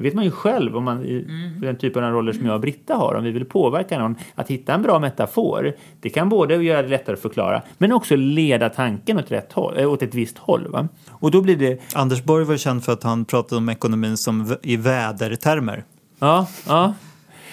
Det 0.00 0.04
vet 0.04 0.14
man 0.14 0.24
ju 0.24 0.30
själv 0.30 0.76
om 0.76 0.84
man 0.84 1.04
i 1.04 1.26
den 1.60 1.76
typen 1.76 2.04
av 2.04 2.12
roller 2.12 2.32
som 2.32 2.46
jag 2.46 2.54
och 2.54 2.60
Britta 2.60 2.94
har, 2.94 3.14
om 3.14 3.24
vi 3.24 3.30
vill 3.30 3.44
påverka 3.44 3.98
någon, 3.98 4.14
att 4.34 4.50
hitta 4.50 4.74
en 4.74 4.82
bra 4.82 4.98
metafor. 4.98 5.74
Det 6.00 6.10
kan 6.10 6.28
både 6.28 6.54
göra 6.56 6.82
det 6.82 6.88
lättare 6.88 7.14
att 7.14 7.22
förklara, 7.22 7.62
men 7.78 7.92
också 7.92 8.16
leda 8.16 8.68
tanken 8.68 9.18
åt, 9.18 9.30
rätt 9.30 9.52
håll, 9.52 9.78
äh, 9.78 9.92
åt 9.92 10.02
ett 10.02 10.14
visst 10.14 10.38
håll. 10.38 10.68
Va? 10.68 10.88
Och 11.10 11.30
då 11.30 11.42
blir 11.42 11.56
det, 11.56 11.80
Anders 11.94 12.24
Borg 12.24 12.44
var 12.44 12.56
känd 12.56 12.84
för 12.84 12.92
att 12.92 13.02
han 13.02 13.24
pratade 13.24 13.56
om 13.56 13.68
ekonomin 13.68 14.16
som 14.16 14.56
i 14.62 14.76
vädertermer. 14.76 15.84
ja, 16.18 16.46
ja. 16.66 16.94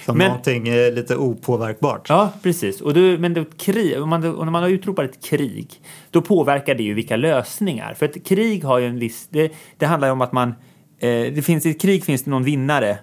Som 0.05 0.17
Men- 0.17 0.27
någonting 0.27 0.67
eh, 0.67 0.93
lite 0.93 1.15
opåverkbart. 1.15 2.09
Ja, 2.09 2.33
precis. 2.43 2.81
Och 2.81 2.93
då, 2.93 2.99
men 2.99 3.33
då, 3.33 3.45
krig, 3.57 4.01
om 4.01 4.09
man, 4.09 4.35
och 4.35 4.45
när 4.45 4.51
man 4.51 4.63
har 4.63 4.69
utropat 4.69 5.05
ett 5.05 5.23
krig, 5.25 5.81
då 6.11 6.21
påverkar 6.21 6.75
det 6.75 6.83
ju 6.83 6.93
vilka 6.93 7.15
lösningar. 7.15 7.93
För 7.93 8.05
ett 8.05 8.27
krig 8.27 8.63
har 8.63 8.79
ju 8.79 8.87
en 8.87 8.99
viss... 8.99 9.27
Det, 9.29 9.51
det 9.77 9.85
handlar 9.85 10.07
ju 10.07 10.11
om 10.11 10.21
att 10.21 10.31
man... 10.31 10.53
Eh, 10.99 11.33
det 11.33 11.45
finns, 11.45 11.65
I 11.65 11.69
ett 11.69 11.81
krig 11.81 12.03
finns 12.03 12.23
det 12.23 12.31
någon 12.31 12.43
vinnare 12.43 12.97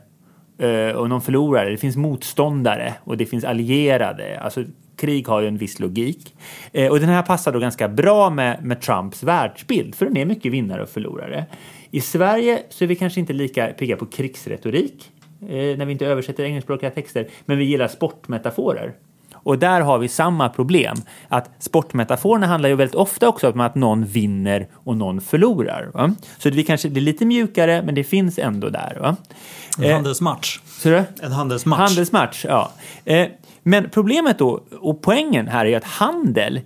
eh, 0.59 0.96
och 0.96 1.09
någon 1.09 1.22
förlorare. 1.22 1.70
Det 1.70 1.76
finns 1.76 1.96
motståndare 1.96 2.94
och 3.04 3.16
det 3.16 3.26
finns 3.26 3.44
allierade. 3.44 4.40
Alltså, 4.40 4.64
krig 4.96 5.28
har 5.28 5.40
ju 5.40 5.48
en 5.48 5.57
viss 5.57 5.80
logik. 5.80 6.35
Eh, 6.72 6.90
och 6.90 7.00
den 7.00 7.09
här 7.09 7.22
passar 7.22 7.52
då 7.52 7.59
ganska 7.59 7.88
bra 7.88 8.30
med, 8.30 8.64
med 8.64 8.80
Trumps 8.80 9.22
världsbild, 9.22 9.94
för 9.94 10.07
den 10.07 10.16
är 10.16 10.24
mycket 10.24 10.52
vinnare 10.52 10.83
och 10.83 10.88
förlorare. 10.88 11.46
I 11.90 12.00
Sverige 12.00 12.62
så 12.68 12.85
är 12.85 12.88
vi 12.88 12.96
kanske 12.96 13.20
inte 13.20 13.33
lika 13.33 13.66
pigga 13.66 13.96
på 13.96 14.07
krigsretorik. 14.07 15.12
eh, 15.40 15.48
när 15.48 15.85
vi 15.85 15.92
inte 15.92 16.07
översätter 16.07 16.44
engelskspråkiga 16.44 16.90
texter, 16.90 17.28
men 17.44 17.59
vi 17.59 17.64
gillar 17.64 17.88
sportmetaforer. 17.88 18.94
Och 19.44 19.59
där 19.59 19.80
har 19.80 19.98
vi 19.98 20.09
samma 20.09 20.48
problem. 20.48 20.96
Att 21.28 21.50
sportmetaforerna 21.59 22.46
handlar 22.46 22.68
ju 22.68 22.74
väldigt 22.74 22.94
ofta 22.94 23.28
också 23.28 23.50
om 23.50 23.61
att 23.61 23.74
någon 23.74 24.04
vinner 24.04 24.66
och 24.74 24.96
någon 24.96 25.20
förlorar. 25.20 25.90
Va? 25.94 26.14
Så 26.38 26.50
det, 26.50 26.62
kanske, 26.62 26.88
det 26.88 27.00
är 27.00 27.02
lite 27.02 27.24
mjukare, 27.24 27.83
men 27.83 27.94
det 27.94 28.04
finns 28.04 28.38
ändå 28.38 28.68
där. 28.68 28.98
Va? 29.00 29.16
En 29.78 29.92
handelsmatch. 29.92 30.61
Så 30.66 30.88
det? 30.88 31.04
En 31.22 31.33
handelsmatch. 31.33 31.78
Handelsmatch, 31.78 32.44
ja. 32.48 32.70
Eh, 33.04 33.26
men 33.62 33.90
problemet 33.90 34.38
då, 34.38 34.61
och 34.80 35.02
poängen 35.02 35.48
här 35.48 35.66
är 35.66 35.76
att 35.76 35.85
handel 35.85 36.61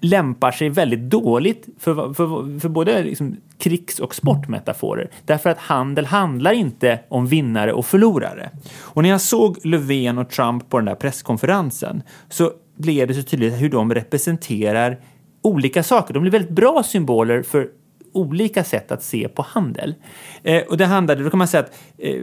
lämpar 0.00 0.50
sig 0.50 0.68
väldigt 0.68 1.10
dåligt 1.10 1.68
för, 1.78 1.94
för, 2.14 2.60
för 2.60 2.68
både 2.68 3.02
liksom 3.02 3.36
krigs 3.58 3.98
och 3.98 4.14
sportmetaforer. 4.14 5.10
Därför 5.24 5.50
att 5.50 5.58
handel 5.58 6.06
handlar 6.06 6.52
inte 6.52 6.98
om 7.08 7.26
vinnare 7.26 7.72
och 7.72 7.86
förlorare. 7.86 8.50
Och 8.78 9.02
när 9.02 9.10
jag 9.10 9.20
såg 9.20 9.58
Löfven 9.64 10.18
och 10.18 10.30
Trump 10.30 10.70
på 10.70 10.78
den 10.78 10.86
där 10.86 10.94
presskonferensen 10.94 12.02
så 12.28 12.52
blev 12.76 13.08
det 13.08 13.14
så 13.14 13.22
tydligt 13.22 13.60
hur 13.60 13.70
de 13.70 13.94
representerar 13.94 15.00
olika 15.42 15.82
saker. 15.82 16.14
De 16.14 16.20
blir 16.20 16.32
väldigt 16.32 16.50
bra 16.50 16.82
symboler 16.82 17.42
för 17.42 17.68
olika 18.12 18.64
sätt 18.64 18.92
att 18.92 19.02
se 19.02 19.28
på 19.28 19.42
handel. 19.42 19.94
Eh, 20.42 20.62
och 20.62 20.76
det 20.76 20.86
handlade, 20.86 21.24
då 21.24 21.30
kan 21.30 21.38
man 21.38 21.48
säga 21.48 21.62
att 21.62 21.78
eh, 21.98 22.22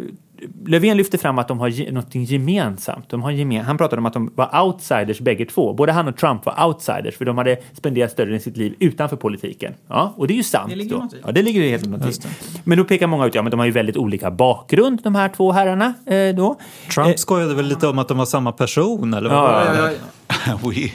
Löfven 0.65 0.97
lyfter 0.97 1.17
fram 1.17 1.39
att 1.39 1.47
de 1.47 1.59
har 1.59 1.91
något 1.91 2.15
gemensamt. 2.15 3.09
De 3.09 3.21
har 3.21 3.31
gemen, 3.31 3.65
han 3.65 3.77
pratade 3.77 3.99
om 3.99 4.05
att 4.05 4.13
de 4.13 4.31
var 4.35 4.63
outsiders 4.63 5.19
bägge 5.19 5.45
två. 5.45 5.73
Både 5.73 5.91
han 5.91 6.07
och 6.07 6.17
Trump 6.17 6.45
var 6.45 6.67
outsiders 6.67 7.17
för 7.17 7.25
de 7.25 7.37
hade 7.37 7.57
spenderat 7.73 8.11
större 8.11 8.25
delen 8.25 8.39
av 8.39 8.43
sitt 8.43 8.57
liv 8.57 8.75
utanför 8.79 9.17
politiken. 9.17 9.73
Ja, 9.87 10.13
och 10.17 10.27
det 10.27 10.33
är 10.33 10.35
ju 10.35 10.43
sant. 10.43 10.69
Det 10.69 10.75
ligger 10.75 10.95
då. 10.95 11.09
Ja, 11.25 11.31
det 11.31 11.41
ligger 11.41 11.69
helt 11.69 11.85
något. 11.85 12.27
Men 12.63 12.77
då 12.77 12.83
pekar 12.83 13.07
många 13.07 13.25
ut, 13.25 13.35
ja 13.35 13.41
men 13.41 13.51
de 13.51 13.59
har 13.59 13.65
ju 13.65 13.71
väldigt 13.71 13.97
olika 13.97 14.31
bakgrund 14.31 14.99
de 15.03 15.15
här 15.15 15.29
två 15.29 15.51
herrarna 15.51 15.93
eh, 16.05 16.35
då. 16.35 16.59
Trump 16.93 17.19
skojade 17.19 17.55
väl 17.55 17.65
lite 17.65 17.87
om 17.87 17.99
att 17.99 18.07
de 18.07 18.17
var 18.17 18.25
samma 18.25 18.51
person 18.51 19.13
eller 19.13 19.29
vad 19.29 19.37
Ja, 19.37 19.43
var 19.43 19.75
ja, 19.75 19.91
ja. 20.45 20.59
we, 20.69 20.89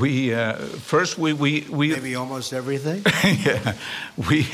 we 0.00 0.48
uh, 0.48 0.54
first 0.84 1.18
we 1.18 1.32
we 1.32 1.62
we 1.70 1.88
Maybe 1.88 2.16
almost 2.16 2.52
everything. 2.52 3.04
yeah, 3.46 3.74
we 4.14 4.44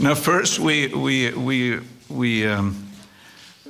no 0.00 0.14
first 0.14 0.58
we 0.58 0.88
we 0.88 1.32
we 1.36 1.78
we 2.08 2.46
um, 2.46 2.89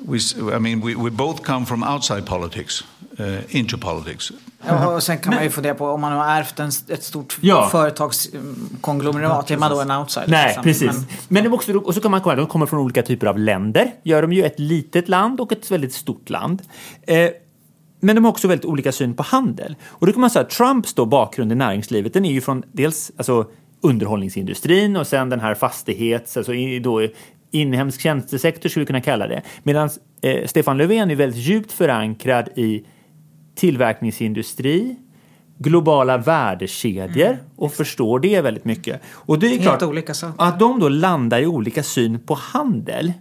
we 0.09 0.19
I 0.57 0.59
mean 0.61 0.81
we, 0.87 0.95
we 0.95 1.11
both 1.11 1.43
come 1.43 1.67
from 1.67 1.83
outside 1.83 2.27
politics 2.27 2.85
uh, 3.21 3.57
into 3.57 3.79
politics. 3.79 4.33
Ja, 4.67 4.95
och 4.95 5.03
sen 5.03 5.19
kan 5.19 5.35
man 5.35 5.45
ju 5.45 5.51
fundera 5.51 5.75
på 5.75 5.87
om 5.87 6.01
man 6.01 6.13
har 6.13 6.27
ärvt 6.27 6.59
en, 6.61 6.71
ett 6.89 7.05
stort 7.05 7.39
Ja. 7.41 7.69
företagskonglomerat, 7.73 9.51
är 9.51 9.57
man 9.57 9.71
då 9.71 9.81
en 9.81 9.91
outsider? 9.91 10.29
Nej, 10.29 10.47
liksom? 10.47 10.63
precis. 10.63 10.87
Men- 10.93 11.05
Men, 11.29 11.45
de 11.45 11.53
också, 11.53 11.79
och 11.79 11.95
så 11.95 12.01
kan 12.01 12.11
man 12.11 12.21
komma, 12.21 12.35
de 12.35 12.47
kommer 12.47 12.67
från 12.67 12.81
olika 12.81 13.03
typer 13.03 13.27
av 13.27 13.39
länder. 13.39 13.93
Gör 14.03 14.23
de 14.23 14.33
ju 14.33 14.45
ett 14.45 14.59
litet 14.59 15.09
land 15.09 15.41
och 15.41 15.53
ett 15.53 15.71
väldigt 15.71 15.93
stort 15.93 16.31
land. 16.31 16.63
Eh, 17.03 17.29
men 18.01 18.17
de 18.17 18.25
har 18.25 18.33
också 18.33 18.49
väldigt 18.49 18.65
olika 18.65 18.93
syn 18.93 19.15
på 19.15 19.23
handel. 19.23 19.77
Och 19.87 20.07
då 20.07 20.13
kan 20.13 20.21
man 20.21 20.31
säga 20.31 20.43
att 20.43 20.51
Trumps 20.51 20.95
då 20.95 21.07
bakgrund 21.07 21.53
i 21.53 21.55
näringslivet, 21.55 22.13
den 22.13 22.25
är 22.25 22.33
ju 22.33 22.41
från 22.41 22.63
dels 22.73 23.13
alltså, 23.17 23.47
underhållningsindustrin 23.83 24.97
och 24.97 25.07
sen 25.07 25.29
den 25.29 25.41
här 25.41 25.55
fastighets, 25.55 26.37
alltså 26.37 26.53
då 26.83 27.01
inhemsk 27.51 28.01
tjänstesektor 28.01 28.69
skulle 28.69 28.83
vi 28.83 28.87
kunna 28.87 29.01
kalla 29.01 29.27
det. 29.27 29.43
Medan 29.63 29.91
eh, 30.23 30.47
Stefan 30.47 30.79
Löfven 30.79 31.11
är 31.11 31.15
väldigt 31.15 31.41
djupt 31.41 31.73
förankrad 31.73 32.49
i 32.57 32.85
tillverkningsindustri, 33.55 34.97
globala 35.59 36.19
värdekedjor 36.19 37.39
och 37.57 37.73
förstår 37.73 38.21
det 38.21 38.41
väldigt 38.41 38.65
mycket. 38.65 39.01
Och 39.07 39.39
det 39.39 39.47
är 39.47 39.51
Helt 39.51 39.63
klart 39.63 39.83
olika 39.83 40.15
saker. 40.15 40.45
att 40.45 40.59
de 40.59 40.81
då 40.81 40.89
landar 40.89 41.41
i 41.41 41.47
olika 41.47 41.83
syn 41.83 42.19
på 42.19 42.35
handel 42.35 43.13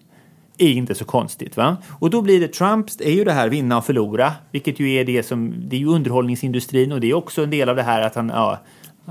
är 0.58 0.70
inte 0.70 0.96
så 0.96 1.06
konstigt. 1.06 1.58
va? 1.58 1.78
Och 1.90 2.10
då 2.10 2.22
blir 2.22 2.40
det 2.40 2.48
Trumps, 2.48 3.02
är 3.02 3.12
ju 3.12 3.24
det 3.24 3.32
här 3.32 3.50
vinna 3.50 3.78
och 3.78 3.86
förlora, 3.86 4.34
vilket 4.52 4.80
ju 4.80 4.94
är 4.94 5.06
det 5.06 5.24
som, 5.24 5.54
det 5.70 5.76
är 5.76 5.80
ju 5.80 5.88
underhållningsindustrin 5.88 6.92
och 6.92 7.00
det 7.00 7.10
är 7.10 7.14
också 7.14 7.44
en 7.44 7.50
del 7.50 7.70
av 7.70 7.76
det 7.76 7.84
här 7.84 8.02
att 8.02 8.16
han, 8.16 8.30
ja, 8.30 8.60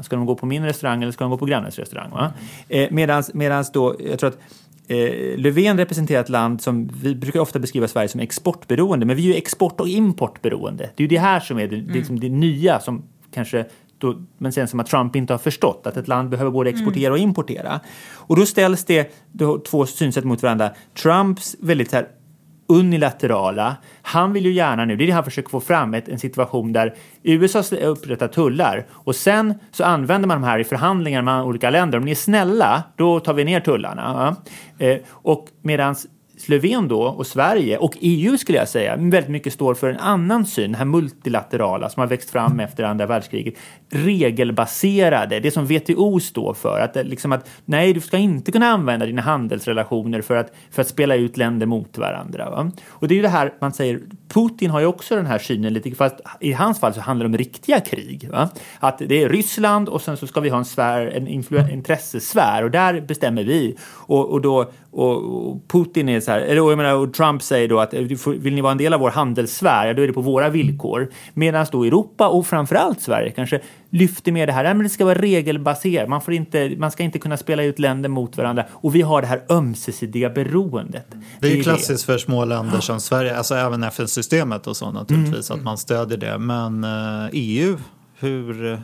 ska 0.02 0.16
de 0.16 0.26
gå 0.26 0.34
på 0.34 0.46
min 0.46 0.64
restaurang 0.64 1.02
eller 1.02 1.12
ska 1.12 1.24
de 1.24 1.30
gå 1.30 1.38
på 1.38 1.46
grannens 1.46 1.78
restaurang? 1.78 2.10
Va? 2.10 2.32
Eh, 2.68 2.88
medans, 2.90 3.34
medans 3.34 3.72
då, 3.72 3.96
jag 4.10 4.18
tror 4.18 4.30
att 4.30 4.38
Eh, 4.88 5.38
Löfven 5.38 5.78
representerar 5.78 6.20
ett 6.20 6.28
land 6.28 6.60
som 6.60 6.90
vi 7.02 7.14
brukar 7.14 7.40
ofta 7.40 7.58
beskriva 7.58 7.88
Sverige 7.88 8.08
som 8.08 8.20
exportberoende, 8.20 9.06
men 9.06 9.16
vi 9.16 9.22
är 9.22 9.26
ju 9.26 9.34
export 9.34 9.80
och 9.80 9.88
importberoende. 9.88 10.90
Det 10.96 11.02
är 11.02 11.04
ju 11.04 11.08
det 11.08 11.18
här 11.18 11.40
som 11.40 11.58
är 11.58 11.68
det, 11.68 11.76
det, 11.76 11.92
är 11.92 11.94
liksom 11.94 12.20
det 12.20 12.28
nya 12.28 12.80
som 12.80 13.02
kanske 13.34 13.64
då, 13.98 14.22
men 14.38 14.52
sen 14.52 14.68
som 14.68 14.80
att 14.80 14.86
Trump 14.86 15.16
inte 15.16 15.32
har 15.32 15.38
förstått 15.38 15.86
att 15.86 15.96
ett 15.96 16.08
land 16.08 16.28
behöver 16.28 16.50
både 16.50 16.70
exportera 16.70 17.12
och 17.12 17.18
importera. 17.18 17.80
Och 18.14 18.36
då 18.36 18.46
ställs 18.46 18.84
det 18.84 19.12
då, 19.32 19.58
två 19.58 19.86
synsätt 19.86 20.24
mot 20.24 20.42
varandra. 20.42 20.70
Trumps 21.02 21.56
väldigt 21.60 21.90
så 21.90 21.96
här, 21.96 22.08
unilaterala. 22.68 23.76
Han 24.02 24.32
vill 24.32 24.46
ju 24.46 24.52
gärna 24.52 24.84
nu, 24.84 24.96
det 24.96 25.04
är 25.04 25.06
det 25.06 25.12
han 25.12 25.24
försöker 25.24 25.50
få 25.50 25.60
fram, 25.60 25.94
ett, 25.94 26.08
en 26.08 26.18
situation 26.18 26.72
där 26.72 26.94
USA 27.22 27.62
upprättar 27.76 28.28
tullar 28.28 28.86
och 28.90 29.16
sen 29.16 29.54
så 29.70 29.84
använder 29.84 30.28
man 30.28 30.40
de 30.40 30.46
här 30.46 30.58
i 30.58 30.64
förhandlingar 30.64 31.22
med 31.22 31.42
olika 31.42 31.70
länder. 31.70 31.98
Om 31.98 32.04
ni 32.04 32.10
är 32.10 32.14
snälla, 32.14 32.82
då 32.96 33.20
tar 33.20 33.34
vi 33.34 33.44
ner 33.44 33.60
tullarna. 33.60 34.36
Eh, 34.78 34.96
och 35.10 35.46
medans 35.62 36.06
Löfven 36.46 36.88
då 36.88 37.02
och 37.02 37.26
Sverige 37.26 37.78
och 37.78 37.96
EU 38.00 38.38
skulle 38.38 38.58
jag 38.58 38.68
säga 38.68 38.96
väldigt 38.96 39.28
mycket 39.28 39.52
står 39.52 39.74
för 39.74 39.88
en 39.88 39.98
annan 39.98 40.46
syn, 40.46 40.72
den 40.72 40.74
här 40.74 40.84
multilaterala 40.84 41.88
som 41.88 42.00
har 42.00 42.06
växt 42.06 42.30
fram 42.30 42.60
efter 42.60 42.84
andra 42.84 43.06
världskriget. 43.06 43.54
Regelbaserade, 43.90 45.40
det 45.40 45.50
som 45.50 45.64
WTO 45.64 46.20
står 46.20 46.54
för. 46.54 46.80
Att, 46.80 47.06
liksom 47.06 47.32
att 47.32 47.50
nej, 47.64 47.92
du 47.92 48.00
ska 48.00 48.16
inte 48.16 48.52
kunna 48.52 48.66
använda 48.66 49.06
dina 49.06 49.22
handelsrelationer 49.22 50.22
för 50.22 50.36
att, 50.36 50.52
för 50.70 50.82
att 50.82 50.88
spela 50.88 51.14
ut 51.14 51.36
länder 51.36 51.66
mot 51.66 51.98
varandra. 51.98 52.50
Va? 52.50 52.70
Och 52.88 53.08
det 53.08 53.14
är 53.14 53.16
ju 53.16 53.22
det 53.22 53.28
här 53.28 53.52
man 53.60 53.72
säger, 53.72 54.00
Putin 54.28 54.70
har 54.70 54.80
ju 54.80 54.86
också 54.86 55.16
den 55.16 55.26
här 55.26 55.38
synen 55.38 55.72
lite, 55.72 55.90
fast 55.90 56.20
i 56.40 56.52
hans 56.52 56.80
fall 56.80 56.94
så 56.94 57.00
handlar 57.00 57.24
det 57.24 57.28
om 57.28 57.38
riktiga 57.38 57.80
krig. 57.80 58.28
Va? 58.32 58.48
Att 58.78 58.98
det 58.98 59.22
är 59.22 59.28
Ryssland 59.28 59.88
och 59.88 60.02
sen 60.02 60.16
så 60.16 60.26
ska 60.26 60.40
vi 60.40 60.48
ha 60.48 60.58
en, 60.58 60.64
sfär, 60.64 61.06
en 61.06 61.28
influ- 61.28 61.72
intressesfär 61.72 62.64
och 62.64 62.70
där 62.70 63.00
bestämmer 63.00 63.44
vi. 63.44 63.76
Och, 64.06 64.30
och 64.30 64.40
då 64.40 64.70
och, 64.90 65.48
och 65.50 65.68
Putin 65.68 66.08
är 66.08 66.20
så 66.20 66.30
här, 66.30 66.40
eller 66.40 66.62
och 66.62 66.70
jag 66.70 66.76
menar, 66.76 66.94
och 66.94 67.14
Trump 67.14 67.42
säger 67.42 67.68
då 67.68 67.80
att 67.80 67.94
eh, 67.94 68.00
vill 68.26 68.54
ni 68.54 68.60
vara 68.60 68.72
en 68.72 68.78
del 68.78 68.94
av 68.94 69.00
vår 69.00 69.10
handelssfär, 69.10 69.86
ja, 69.86 69.94
då 69.94 70.02
är 70.02 70.06
det 70.06 70.12
på 70.12 70.20
våra 70.20 70.48
villkor. 70.48 71.10
Medan 71.34 71.66
då 71.72 71.84
Europa 71.84 72.28
och 72.28 72.46
framförallt 72.46 73.00
Sverige 73.00 73.30
kanske 73.30 73.60
lyfter 73.90 74.32
med 74.32 74.48
det 74.48 74.52
här, 74.52 74.74
men 74.74 74.82
det 74.82 74.88
ska 74.88 75.04
vara 75.04 75.18
regelbaserat, 75.18 76.08
man, 76.08 76.20
får 76.20 76.34
inte, 76.34 76.74
man 76.78 76.90
ska 76.90 77.02
inte 77.02 77.18
kunna 77.18 77.36
spela 77.36 77.62
ut 77.62 77.78
länder 77.78 78.08
mot 78.08 78.36
varandra 78.36 78.64
och 78.72 78.94
vi 78.94 79.02
har 79.02 79.20
det 79.22 79.26
här 79.28 79.42
ömsesidiga 79.50 80.30
beroendet. 80.30 81.06
Det 81.40 81.46
är 81.46 81.56
ju 81.56 81.62
klassiskt 81.62 82.04
för 82.04 82.18
små 82.18 82.44
länder 82.44 82.80
som 82.80 83.00
Sverige, 83.00 83.36
alltså 83.36 83.54
även 83.54 83.82
FN-systemet 83.82 84.66
och 84.66 84.76
så 84.76 84.90
naturligtvis, 84.92 85.50
Mm. 85.50 85.60
att 85.60 85.64
man 85.64 85.78
stödjer 85.78 86.18
det. 86.18 86.38
Men 86.38 86.84
eh, 86.84 87.28
EU, 87.32 87.76
hur, 88.18 88.82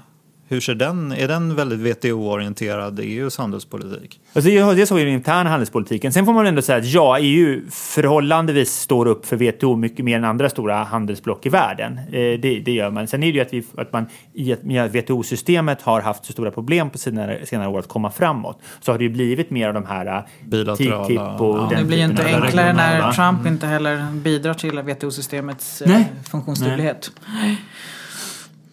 hur 0.54 0.60
ser 0.60 0.74
den, 0.74 1.12
är 1.12 1.28
den 1.28 1.56
väldigt 1.56 1.80
WTO-orienterad, 1.80 3.00
EUs 3.00 3.38
handelspolitik? 3.38 4.20
Alltså 4.32 4.50
det, 4.50 4.74
det 4.74 4.86
så 4.86 4.98
är 4.98 5.04
den 5.04 5.14
interna 5.14 5.50
handelspolitiken. 5.50 6.12
Sen 6.12 6.24
får 6.24 6.32
man 6.32 6.46
ändå 6.46 6.62
säga 6.62 6.78
att 6.78 6.84
ja, 6.84 7.18
EU 7.18 7.62
förhållandevis 7.70 8.72
står 8.72 9.06
upp 9.06 9.26
för 9.26 9.36
WTO 9.36 9.76
mycket 9.76 10.04
mer 10.04 10.16
än 10.16 10.24
andra 10.24 10.50
stora 10.50 10.84
handelsblock 10.84 11.46
i 11.46 11.48
världen. 11.48 11.98
Eh, 11.98 12.12
det, 12.12 12.62
det 12.64 12.72
gör 12.72 12.90
man. 12.90 13.06
Sen 13.06 13.22
är 13.22 13.26
det 13.26 13.32
ju 13.32 13.40
att, 13.40 13.52
vi, 13.52 13.64
att 13.76 13.92
man 13.92 14.06
i 14.32 14.54
WTO-systemet 14.88 15.82
har 15.82 16.00
haft 16.00 16.24
så 16.24 16.32
stora 16.32 16.50
problem 16.50 16.90
på 16.90 16.98
senare, 16.98 17.46
senare 17.46 17.68
år 17.68 17.78
att 17.78 17.88
komma 17.88 18.10
framåt. 18.10 18.60
Så 18.80 18.92
har 18.92 18.98
det 18.98 19.04
ju 19.04 19.10
blivit 19.10 19.50
mer 19.50 19.68
av 19.68 19.74
de 19.74 19.86
här 19.86 20.06
eh, 20.06 20.22
Bilaterala, 20.44 21.04
TTIP 21.04 21.40
och 21.40 21.58
ja. 21.58 21.68
den 21.70 21.78
Det 21.78 21.84
blir 21.84 21.98
ju 21.98 22.04
inte 22.04 22.24
enklare 22.24 22.72
när 22.72 22.92
regionala. 22.92 23.12
Trump 23.12 23.46
inte 23.46 23.66
heller 23.66 24.12
bidrar 24.12 24.54
till 24.54 24.78
WTO-systemets 24.78 25.82
eh, 25.82 25.88
Nej. 25.88 26.12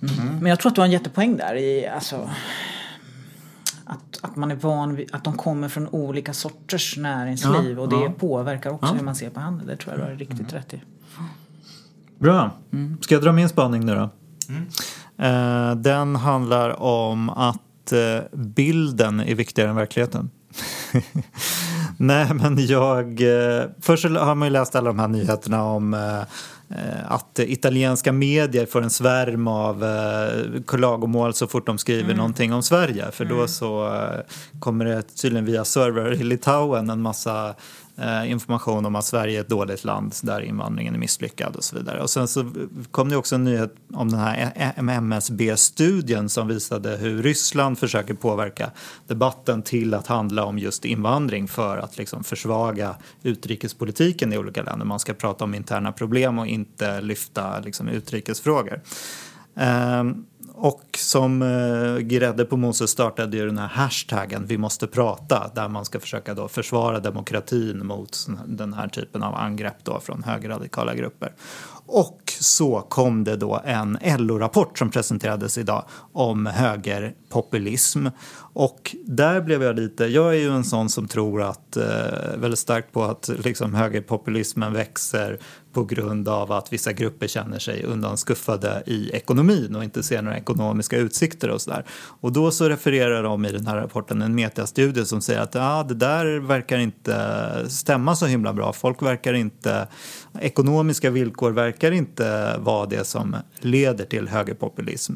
Mm. 0.01 0.37
Men 0.39 0.49
jag 0.49 0.59
tror 0.59 0.69
att 0.69 0.75
du 0.75 0.81
har 0.81 0.85
en 0.85 0.91
jättepoäng 0.91 1.37
där 1.37 1.55
i 1.55 1.87
alltså 1.87 2.29
att, 3.85 4.19
att 4.21 4.35
man 4.35 4.51
är 4.51 4.55
van 4.55 4.95
vid 4.95 5.09
att 5.15 5.23
de 5.23 5.37
kommer 5.37 5.69
från 5.69 5.87
olika 5.87 6.33
sorters 6.33 6.97
näringsliv 6.97 7.79
och 7.79 7.89
det 7.89 8.09
påverkar 8.09 8.69
också 8.69 8.93
hur 8.93 9.03
man 9.03 9.15
ser 9.15 9.29
på 9.29 9.39
handel. 9.39 9.67
Det 9.67 9.77
tror 9.77 9.93
jag 9.93 9.99
du 9.99 10.11
har 10.11 10.17
riktigt 10.17 10.53
rätt 10.53 10.73
i. 10.73 10.81
Bra. 12.19 12.51
Ska 13.01 13.15
jag 13.15 13.23
dra 13.23 13.31
min 13.31 13.49
spaning 13.49 13.85
nu 13.85 13.95
då? 13.95 14.09
Eh, 15.25 15.75
den 15.75 16.15
handlar 16.15 16.81
om 16.81 17.29
att 17.29 17.91
eh, 17.91 18.37
bilden 18.37 19.19
är 19.19 19.35
viktigare 19.35 19.69
än 19.69 19.75
verkligheten. 19.75 20.29
Nej, 21.97 22.33
men 22.33 22.65
jag... 22.65 23.21
Eh, 23.21 23.63
först 23.81 24.03
har 24.03 24.35
man 24.35 24.47
ju 24.47 24.51
läst 24.51 24.75
alla 24.75 24.87
de 24.87 24.99
här 24.99 25.07
nyheterna 25.07 25.63
om 25.63 25.93
eh, 25.93 26.21
att 27.07 27.39
italienska 27.39 28.11
medier 28.11 28.65
får 28.65 28.81
en 28.81 28.89
svärm 28.89 29.47
av 29.47 29.83
eh, 29.83 30.61
klagomål 30.67 31.33
så 31.33 31.47
fort 31.47 31.65
de 31.65 31.77
skriver 31.77 32.15
någonting 32.15 32.53
om 32.53 32.63
Sverige. 32.63 33.11
För 33.11 33.25
då 33.25 33.47
så 33.47 33.87
eh, 33.87 34.19
kommer 34.59 34.85
det 34.85 35.01
tydligen 35.01 35.45
via 35.45 35.65
server 35.65 36.13
i 36.13 36.23
Litauen 36.23 36.89
en 36.89 37.01
massa 37.01 37.47
eh, 37.47 37.55
Eh, 38.01 38.31
information 38.31 38.85
om 38.85 38.95
att 38.95 39.05
Sverige 39.05 39.37
är 39.37 39.41
ett 39.41 39.49
dåligt 39.49 39.83
land 39.83 40.13
där 40.23 40.41
invandringen 40.41 40.95
är 40.95 40.99
misslyckad 40.99 41.55
och 41.55 41.63
så 41.63 41.75
vidare. 41.75 42.01
Och 42.01 42.09
sen 42.09 42.27
så 42.27 42.51
kom 42.91 43.09
det 43.09 43.15
också 43.15 43.35
en 43.35 43.43
nyhet 43.43 43.75
om 43.93 44.09
den 44.09 44.19
här 44.19 44.37
e- 44.37 44.51
e- 44.55 44.73
MSB-studien 44.77 46.29
som 46.29 46.47
visade 46.47 46.97
hur 46.97 47.23
Ryssland 47.23 47.79
försöker 47.79 48.13
påverka 48.13 48.71
debatten 49.07 49.61
till 49.61 49.93
att 49.93 50.07
handla 50.07 50.45
om 50.45 50.59
just 50.59 50.85
invandring 50.85 51.47
för 51.47 51.77
att 51.77 51.97
liksom 51.97 52.23
försvaga 52.23 52.95
utrikespolitiken 53.23 54.33
i 54.33 54.37
olika 54.37 54.63
länder. 54.63 54.85
Man 54.85 54.99
ska 54.99 55.13
prata 55.13 55.43
om 55.43 55.55
interna 55.55 55.91
problem 55.91 56.39
och 56.39 56.47
inte 56.47 57.01
lyfta 57.01 57.59
liksom, 57.59 57.87
utrikesfrågor. 57.87 58.81
Um, 59.53 60.25
och 60.63 60.83
som 60.97 61.41
eh, 61.41 61.97
grädde 61.97 62.45
på 62.45 62.57
moset 62.57 62.89
startade 62.89 63.37
ju 63.37 63.45
den 63.45 63.57
här 63.57 63.67
hashtaggen 63.67 64.45
Vi 64.45 64.57
måste 64.57 64.87
prata 64.87 65.51
där 65.55 65.67
man 65.67 65.85
ska 65.85 65.99
försöka 65.99 66.33
då 66.33 66.47
försvara 66.47 66.99
demokratin 66.99 67.85
mot 67.85 68.27
den 68.45 68.73
här 68.73 68.87
typen 68.87 69.23
av 69.23 69.35
angrepp 69.35 69.83
då 69.83 69.99
från 69.99 70.23
högerradikala 70.23 70.95
grupper. 70.95 71.33
Och 71.85 72.33
så 72.39 72.81
kom 72.81 73.23
det 73.23 73.35
då 73.35 73.61
en 73.65 73.97
LO-rapport 74.17 74.77
som 74.77 74.89
presenterades 74.91 75.57
idag 75.57 75.85
om 76.13 76.45
högerpopulism. 76.45 78.07
Och 78.53 78.95
där 79.05 79.41
blev 79.41 79.63
jag 79.63 79.75
lite, 79.75 80.05
jag 80.05 80.35
är 80.35 80.39
ju 80.39 80.49
en 80.49 80.63
sån 80.63 80.89
som 80.89 81.07
tror 81.07 81.41
att, 81.41 81.77
eh, 81.77 81.85
väldigt 82.37 82.59
starkt 82.59 82.91
på 82.91 83.03
att 83.03 83.29
liksom 83.43 83.73
högerpopulismen 83.73 84.73
växer 84.73 85.39
på 85.73 85.83
grund 85.83 86.27
av 86.27 86.51
att 86.51 86.73
vissa 86.73 86.93
grupper 86.93 87.27
känner 87.27 87.59
sig 87.59 87.83
undanskuffade 87.83 88.83
i 88.85 89.09
ekonomin 89.13 89.75
och 89.75 89.83
inte 89.83 90.03
ser 90.03 90.21
några 90.21 90.37
ekonomiska 90.37 90.97
utsikter 90.97 91.49
och 91.49 91.61
sådär. 91.61 91.85
Och 92.21 92.31
då 92.31 92.51
så 92.51 92.69
refererar 92.69 93.23
de 93.23 93.45
i 93.45 93.51
den 93.51 93.67
här 93.67 93.75
rapporten 93.75 94.21
en 94.21 94.35
metastudie 94.35 95.05
som 95.05 95.21
säger 95.21 95.39
att 95.39 95.55
ah, 95.55 95.83
det 95.83 95.93
där 95.93 96.39
verkar 96.39 96.77
inte 96.77 97.15
stämma 97.69 98.15
så 98.15 98.25
himla 98.25 98.53
bra. 98.53 98.73
Folk 98.73 99.01
verkar 99.01 99.33
inte, 99.33 99.87
ekonomiska 100.39 101.09
villkor 101.09 101.51
verkar 101.51 101.91
inte 101.91 102.57
vara 102.57 102.85
det 102.85 103.07
som 103.07 103.35
leder 103.59 104.05
till 104.05 104.27
högerpopulism 104.27 105.13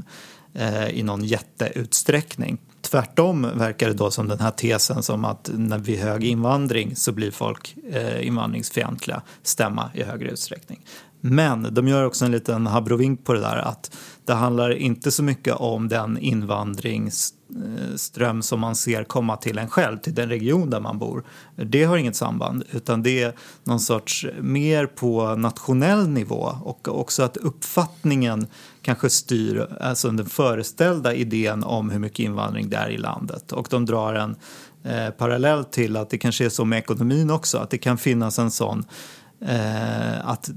eh, 0.53 0.89
i 0.89 1.03
någon 1.03 1.23
jätteutsträckning. 1.23 2.57
Tvärtom 2.85 3.47
verkar 3.55 3.87
det 3.87 3.93
då 3.93 4.11
som 4.11 4.27
den 4.27 4.39
här 4.39 4.51
tesen 4.51 5.03
som 5.03 5.25
att 5.25 5.49
när 5.53 5.77
vi 5.77 5.97
hög 5.97 6.23
invandring 6.23 6.95
så 6.95 7.11
blir 7.11 7.31
folk 7.31 7.75
eh, 7.89 8.27
invandringsfientliga 8.27 9.21
stämma 9.43 9.89
i 9.93 10.03
högre 10.03 10.29
utsträckning. 10.29 10.85
Men 11.21 11.73
de 11.73 11.87
gör 11.87 12.05
också 12.05 12.25
en 12.25 12.31
liten 12.31 12.67
habrovink 12.67 13.23
på 13.25 13.33
det 13.33 13.39
där 13.39 13.57
att 13.57 13.97
det 14.25 14.33
handlar 14.33 14.73
inte 14.73 15.11
så 15.11 15.23
mycket 15.23 15.55
om 15.55 15.87
den 15.87 16.17
invandrings 16.17 17.33
Eh, 17.49 17.95
ström 17.95 18.41
som 18.41 18.59
man 18.59 18.75
ser 18.75 19.03
komma 19.03 19.37
till 19.37 19.57
en 19.57 19.69
själv, 19.69 19.97
till 19.97 20.13
den 20.15 20.29
region 20.29 20.69
där 20.69 20.79
man 20.79 20.99
bor. 20.99 21.23
Det 21.55 21.83
har 21.83 21.97
inget 21.97 22.15
samband, 22.15 22.63
utan 22.71 23.03
det 23.03 23.23
är 23.23 23.33
någon 23.63 23.79
sorts 23.79 24.25
mer 24.41 24.85
på 24.85 25.35
nationell 25.35 26.09
nivå 26.09 26.57
och 26.63 26.99
också 26.99 27.23
att 27.23 27.37
uppfattningen 27.37 28.47
kanske 28.81 29.09
styr 29.09 29.67
alltså 29.79 30.11
den 30.11 30.25
föreställda 30.25 31.13
idén 31.13 31.63
om 31.63 31.89
hur 31.89 31.99
mycket 31.99 32.19
invandring 32.19 32.69
det 32.69 32.77
är 32.77 32.89
i 32.89 32.97
landet. 32.97 33.51
Och 33.51 33.67
de 33.69 33.85
drar 33.85 34.13
en 34.13 34.35
eh, 34.83 35.09
parallell 35.09 35.65
till 35.65 35.97
att 35.97 36.09
det 36.09 36.17
kanske 36.17 36.45
är 36.45 36.49
så 36.49 36.65
med 36.65 36.79
ekonomin 36.79 37.31
också, 37.31 37.57
att 37.57 37.69
det 37.69 37.77
kan 37.77 37.97
finnas 37.97 38.39
en 38.39 38.51
sån 38.51 38.85
eh, 39.45 40.27
att 40.29 40.49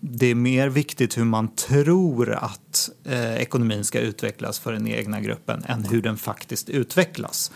det 0.00 0.26
är 0.26 0.34
mer 0.34 0.68
viktigt 0.68 1.18
hur 1.18 1.24
man 1.24 1.48
tror 1.48 2.32
att 2.32 2.90
eh, 3.04 3.34
ekonomin 3.34 3.84
ska 3.84 4.00
utvecklas 4.00 4.58
för 4.58 4.72
den 4.72 4.88
egna 4.88 5.20
gruppen 5.20 5.64
än 5.66 5.84
hur 5.84 6.02
den 6.02 6.16
faktiskt 6.16 6.68
utvecklas. 6.68 7.50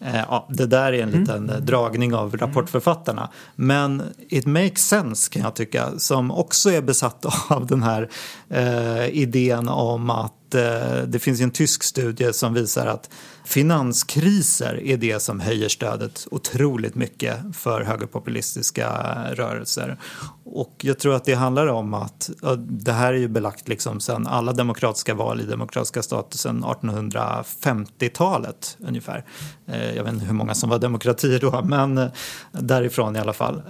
Eh, 0.00 0.16
ja, 0.16 0.48
det 0.50 0.66
där 0.66 0.92
är 0.92 1.02
en 1.02 1.08
mm. 1.08 1.20
liten 1.20 1.50
mm. 1.50 1.66
dragning 1.66 2.14
av 2.14 2.36
rapportförfattarna. 2.36 3.30
Men 3.56 4.02
it 4.28 4.46
makes 4.46 4.88
sense 4.88 5.32
kan 5.32 5.42
jag 5.42 5.54
tycka, 5.54 5.98
som 5.98 6.30
också 6.30 6.70
är 6.70 6.82
besatt 6.82 7.26
av 7.48 7.66
den 7.66 7.82
här 7.82 8.08
eh, 8.48 9.06
idén 9.06 9.68
om 9.68 10.10
att 10.10 10.35
Eh, 10.56 11.02
det 11.02 11.18
finns 11.18 11.40
en 11.40 11.50
tysk 11.50 11.82
studie 11.82 12.32
som 12.32 12.54
visar 12.54 12.86
att 12.86 13.10
finanskriser 13.44 14.82
är 14.82 14.96
det 14.96 15.22
som 15.22 15.40
höjer 15.40 15.68
stödet 15.68 16.26
otroligt 16.30 16.94
mycket 16.94 17.56
för 17.56 17.82
högerpopulistiska 17.82 18.88
rörelser. 19.32 19.98
Och 20.44 20.74
jag 20.82 20.98
tror 20.98 21.14
att 21.14 21.24
det 21.24 21.34
handlar 21.34 21.66
om 21.66 21.94
att, 21.94 22.30
det 22.58 22.92
här 22.92 23.12
är 23.12 23.18
ju 23.18 23.28
belagt 23.28 23.68
liksom 23.68 24.00
sedan 24.00 24.26
alla 24.26 24.52
demokratiska 24.52 25.14
val 25.14 25.40
i 25.40 25.44
demokratiska 25.44 26.02
stater 26.02 26.38
sedan 26.38 26.64
1850-talet 26.64 28.76
ungefär. 28.80 29.24
Eh, 29.66 29.94
jag 29.94 30.04
vet 30.04 30.12
inte 30.12 30.26
hur 30.26 30.34
många 30.34 30.54
som 30.54 30.70
var 30.70 30.78
demokratier 30.78 31.38
då, 31.38 31.62
men 31.64 31.98
eh, 31.98 32.08
därifrån 32.52 33.16
i 33.16 33.18
alla 33.18 33.32
fall. 33.32 33.62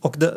Och 0.00 0.14
det, 0.18 0.34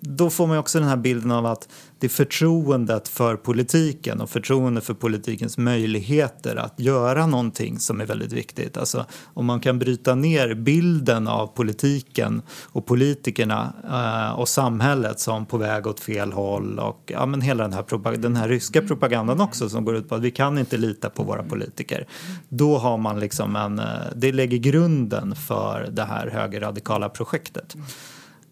då 0.00 0.30
får 0.30 0.46
man 0.46 0.58
också 0.58 0.78
den 0.78 0.88
här 0.88 0.96
bilden 0.96 1.30
av 1.30 1.46
att 1.46 1.68
det 1.98 2.08
förtroendet 2.08 3.08
för 3.08 3.36
politiken 3.36 4.20
och 4.20 4.30
förtroende 4.30 4.80
för 4.80 4.94
politikens 4.94 5.58
möjligheter 5.58 6.56
att 6.56 6.80
göra 6.80 7.26
någonting 7.26 7.78
som 7.78 8.00
är 8.00 8.06
väldigt 8.06 8.32
viktigt. 8.32 8.76
Alltså 8.76 9.06
om 9.34 9.46
man 9.46 9.60
kan 9.60 9.78
bryta 9.78 10.14
ner 10.14 10.54
bilden 10.54 11.28
av 11.28 11.46
politiken 11.46 12.42
och 12.64 12.86
politikerna 12.86 13.72
eh, 13.84 14.40
och 14.40 14.48
samhället 14.48 15.20
som 15.20 15.46
på 15.46 15.56
väg 15.56 15.86
åt 15.86 16.00
fel 16.00 16.32
håll 16.32 16.78
och 16.78 17.02
ja, 17.06 17.26
men 17.26 17.40
hela 17.40 17.62
den 17.62 17.72
här, 17.72 18.16
den 18.16 18.36
här 18.36 18.48
ryska 18.48 18.82
propagandan 18.82 19.40
också 19.40 19.68
som 19.68 19.84
går 19.84 19.96
ut 19.96 20.08
på 20.08 20.14
att 20.14 20.22
vi 20.22 20.30
kan 20.30 20.58
inte 20.58 20.76
lita 20.76 21.10
på 21.10 21.22
våra 21.22 21.42
politiker. 21.42 22.06
Då 22.48 22.78
har 22.78 22.98
man 22.98 23.20
liksom 23.20 23.56
en, 23.56 23.78
eh, 23.78 23.84
det 24.16 24.32
lägger 24.32 24.58
grunden 24.58 25.36
för 25.36 25.88
det 25.92 26.04
här 26.04 26.26
högerradikala 26.30 27.08
projektet. 27.08 27.76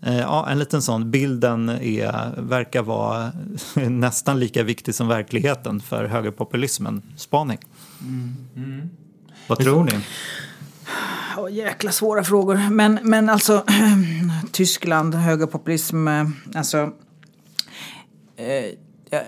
Eh, 0.06 0.18
ja, 0.18 0.48
en 0.48 0.58
liten 0.58 0.82
sån. 0.82 1.10
Bilden 1.10 1.68
är, 1.68 2.40
verkar 2.40 2.82
vara 2.82 3.32
nästan 3.74 4.40
lika 4.40 4.62
viktig 4.62 4.94
som 4.94 5.08
verkligheten 5.08 5.80
för 5.80 6.04
högerpopulismen. 6.04 7.02
Spaning. 7.16 7.58
Mm. 8.00 8.36
Mm. 8.56 8.90
Vad 9.46 9.58
tror 9.58 9.84
ni? 9.84 9.92
Oh, 11.36 11.52
jäkla 11.52 11.92
svåra 11.92 12.24
frågor. 12.24 12.70
Men, 12.70 12.98
men 13.02 13.28
alltså, 13.28 13.64
Tyskland, 14.52 15.14
högerpopulism, 15.14 16.08
eh, 16.08 16.28
alltså... 16.54 16.92
Eh, 18.36 19.20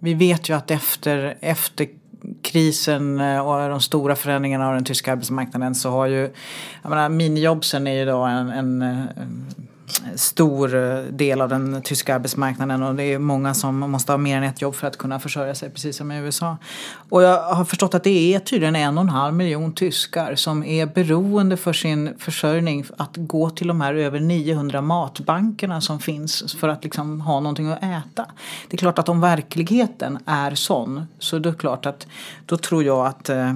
vi 0.00 0.14
vet 0.14 0.48
ju 0.48 0.56
att 0.56 0.70
efter, 0.70 1.38
efter 1.40 1.88
krisen 2.42 3.20
eh, 3.20 3.40
och 3.40 3.68
de 3.68 3.80
stora 3.80 4.16
förändringarna 4.16 4.68
av 4.68 4.74
den 4.74 4.84
tyska 4.84 5.12
arbetsmarknaden 5.12 5.74
så 5.74 5.90
har 5.90 6.06
ju, 6.06 6.30
jag 6.82 6.90
menar 6.90 7.08
minijobsen 7.08 7.86
är 7.86 7.92
ju 7.92 8.04
då 8.04 8.22
en, 8.22 8.48
en, 8.48 8.82
en 8.82 9.67
stor 10.16 10.74
eh, 10.74 11.02
del 11.02 11.40
av 11.40 11.48
den 11.48 11.82
tyska 11.82 12.14
arbetsmarknaden 12.14 12.82
och 12.82 12.94
det 12.94 13.04
är 13.04 13.18
många 13.18 13.54
som 13.54 13.78
måste 13.78 14.12
ha 14.12 14.16
mer 14.16 14.36
än 14.36 14.42
ett 14.42 14.62
jobb 14.62 14.74
för 14.74 14.86
att 14.86 14.96
kunna 14.96 15.20
försörja 15.20 15.54
sig 15.54 15.70
precis 15.70 15.96
som 15.96 16.12
i 16.12 16.18
USA. 16.18 16.56
Och 17.08 17.22
jag 17.22 17.42
har 17.42 17.64
förstått 17.64 17.94
att 17.94 18.04
det 18.04 18.34
är 18.34 18.40
tydligen 18.40 18.76
en 18.76 18.98
och 18.98 19.02
en 19.04 19.08
halv 19.08 19.34
miljon 19.34 19.72
tyskar 19.72 20.34
som 20.34 20.64
är 20.64 20.86
beroende 20.86 21.56
för 21.56 21.72
sin 21.72 22.14
försörjning 22.18 22.84
att 22.96 23.16
gå 23.16 23.50
till 23.50 23.68
de 23.68 23.80
här 23.80 23.94
över 23.94 24.20
900 24.20 24.80
matbankerna 24.80 25.80
som 25.80 26.00
finns 26.00 26.54
för 26.54 26.68
att 26.68 26.84
liksom 26.84 27.20
ha 27.20 27.40
någonting 27.40 27.68
att 27.68 27.82
äta. 27.82 28.26
Det 28.68 28.76
är 28.76 28.78
klart 28.78 28.98
att 28.98 29.08
om 29.08 29.20
verkligheten 29.20 30.18
är 30.26 30.54
sån 30.54 31.06
så 31.18 31.38
det 31.38 31.48
är 31.48 31.54
klart 31.54 31.86
att 31.86 32.06
då 32.46 32.56
tror 32.56 32.84
jag 32.84 33.06
att 33.06 33.28
eh, 33.28 33.52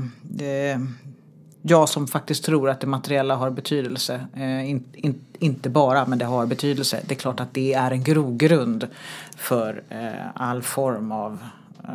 jag 1.62 1.88
som 1.88 2.08
faktiskt 2.08 2.44
tror 2.44 2.70
att 2.70 2.80
det 2.80 2.86
materiella 2.86 3.36
har 3.36 3.50
betydelse, 3.50 4.20
eh, 4.36 4.70
in, 4.70 4.84
in, 4.92 5.20
inte 5.38 5.68
bara 5.70 6.06
men 6.06 6.18
det 6.18 6.24
har 6.24 6.46
betydelse. 6.46 7.00
Det 7.06 7.14
är 7.14 7.18
klart 7.18 7.40
att 7.40 7.54
det 7.54 7.74
är 7.74 7.90
en 7.90 8.02
grogrund 8.02 8.88
för 9.36 9.82
eh, 9.88 9.96
all 10.34 10.62
form 10.62 11.12
av 11.12 11.38
eh, 11.84 11.90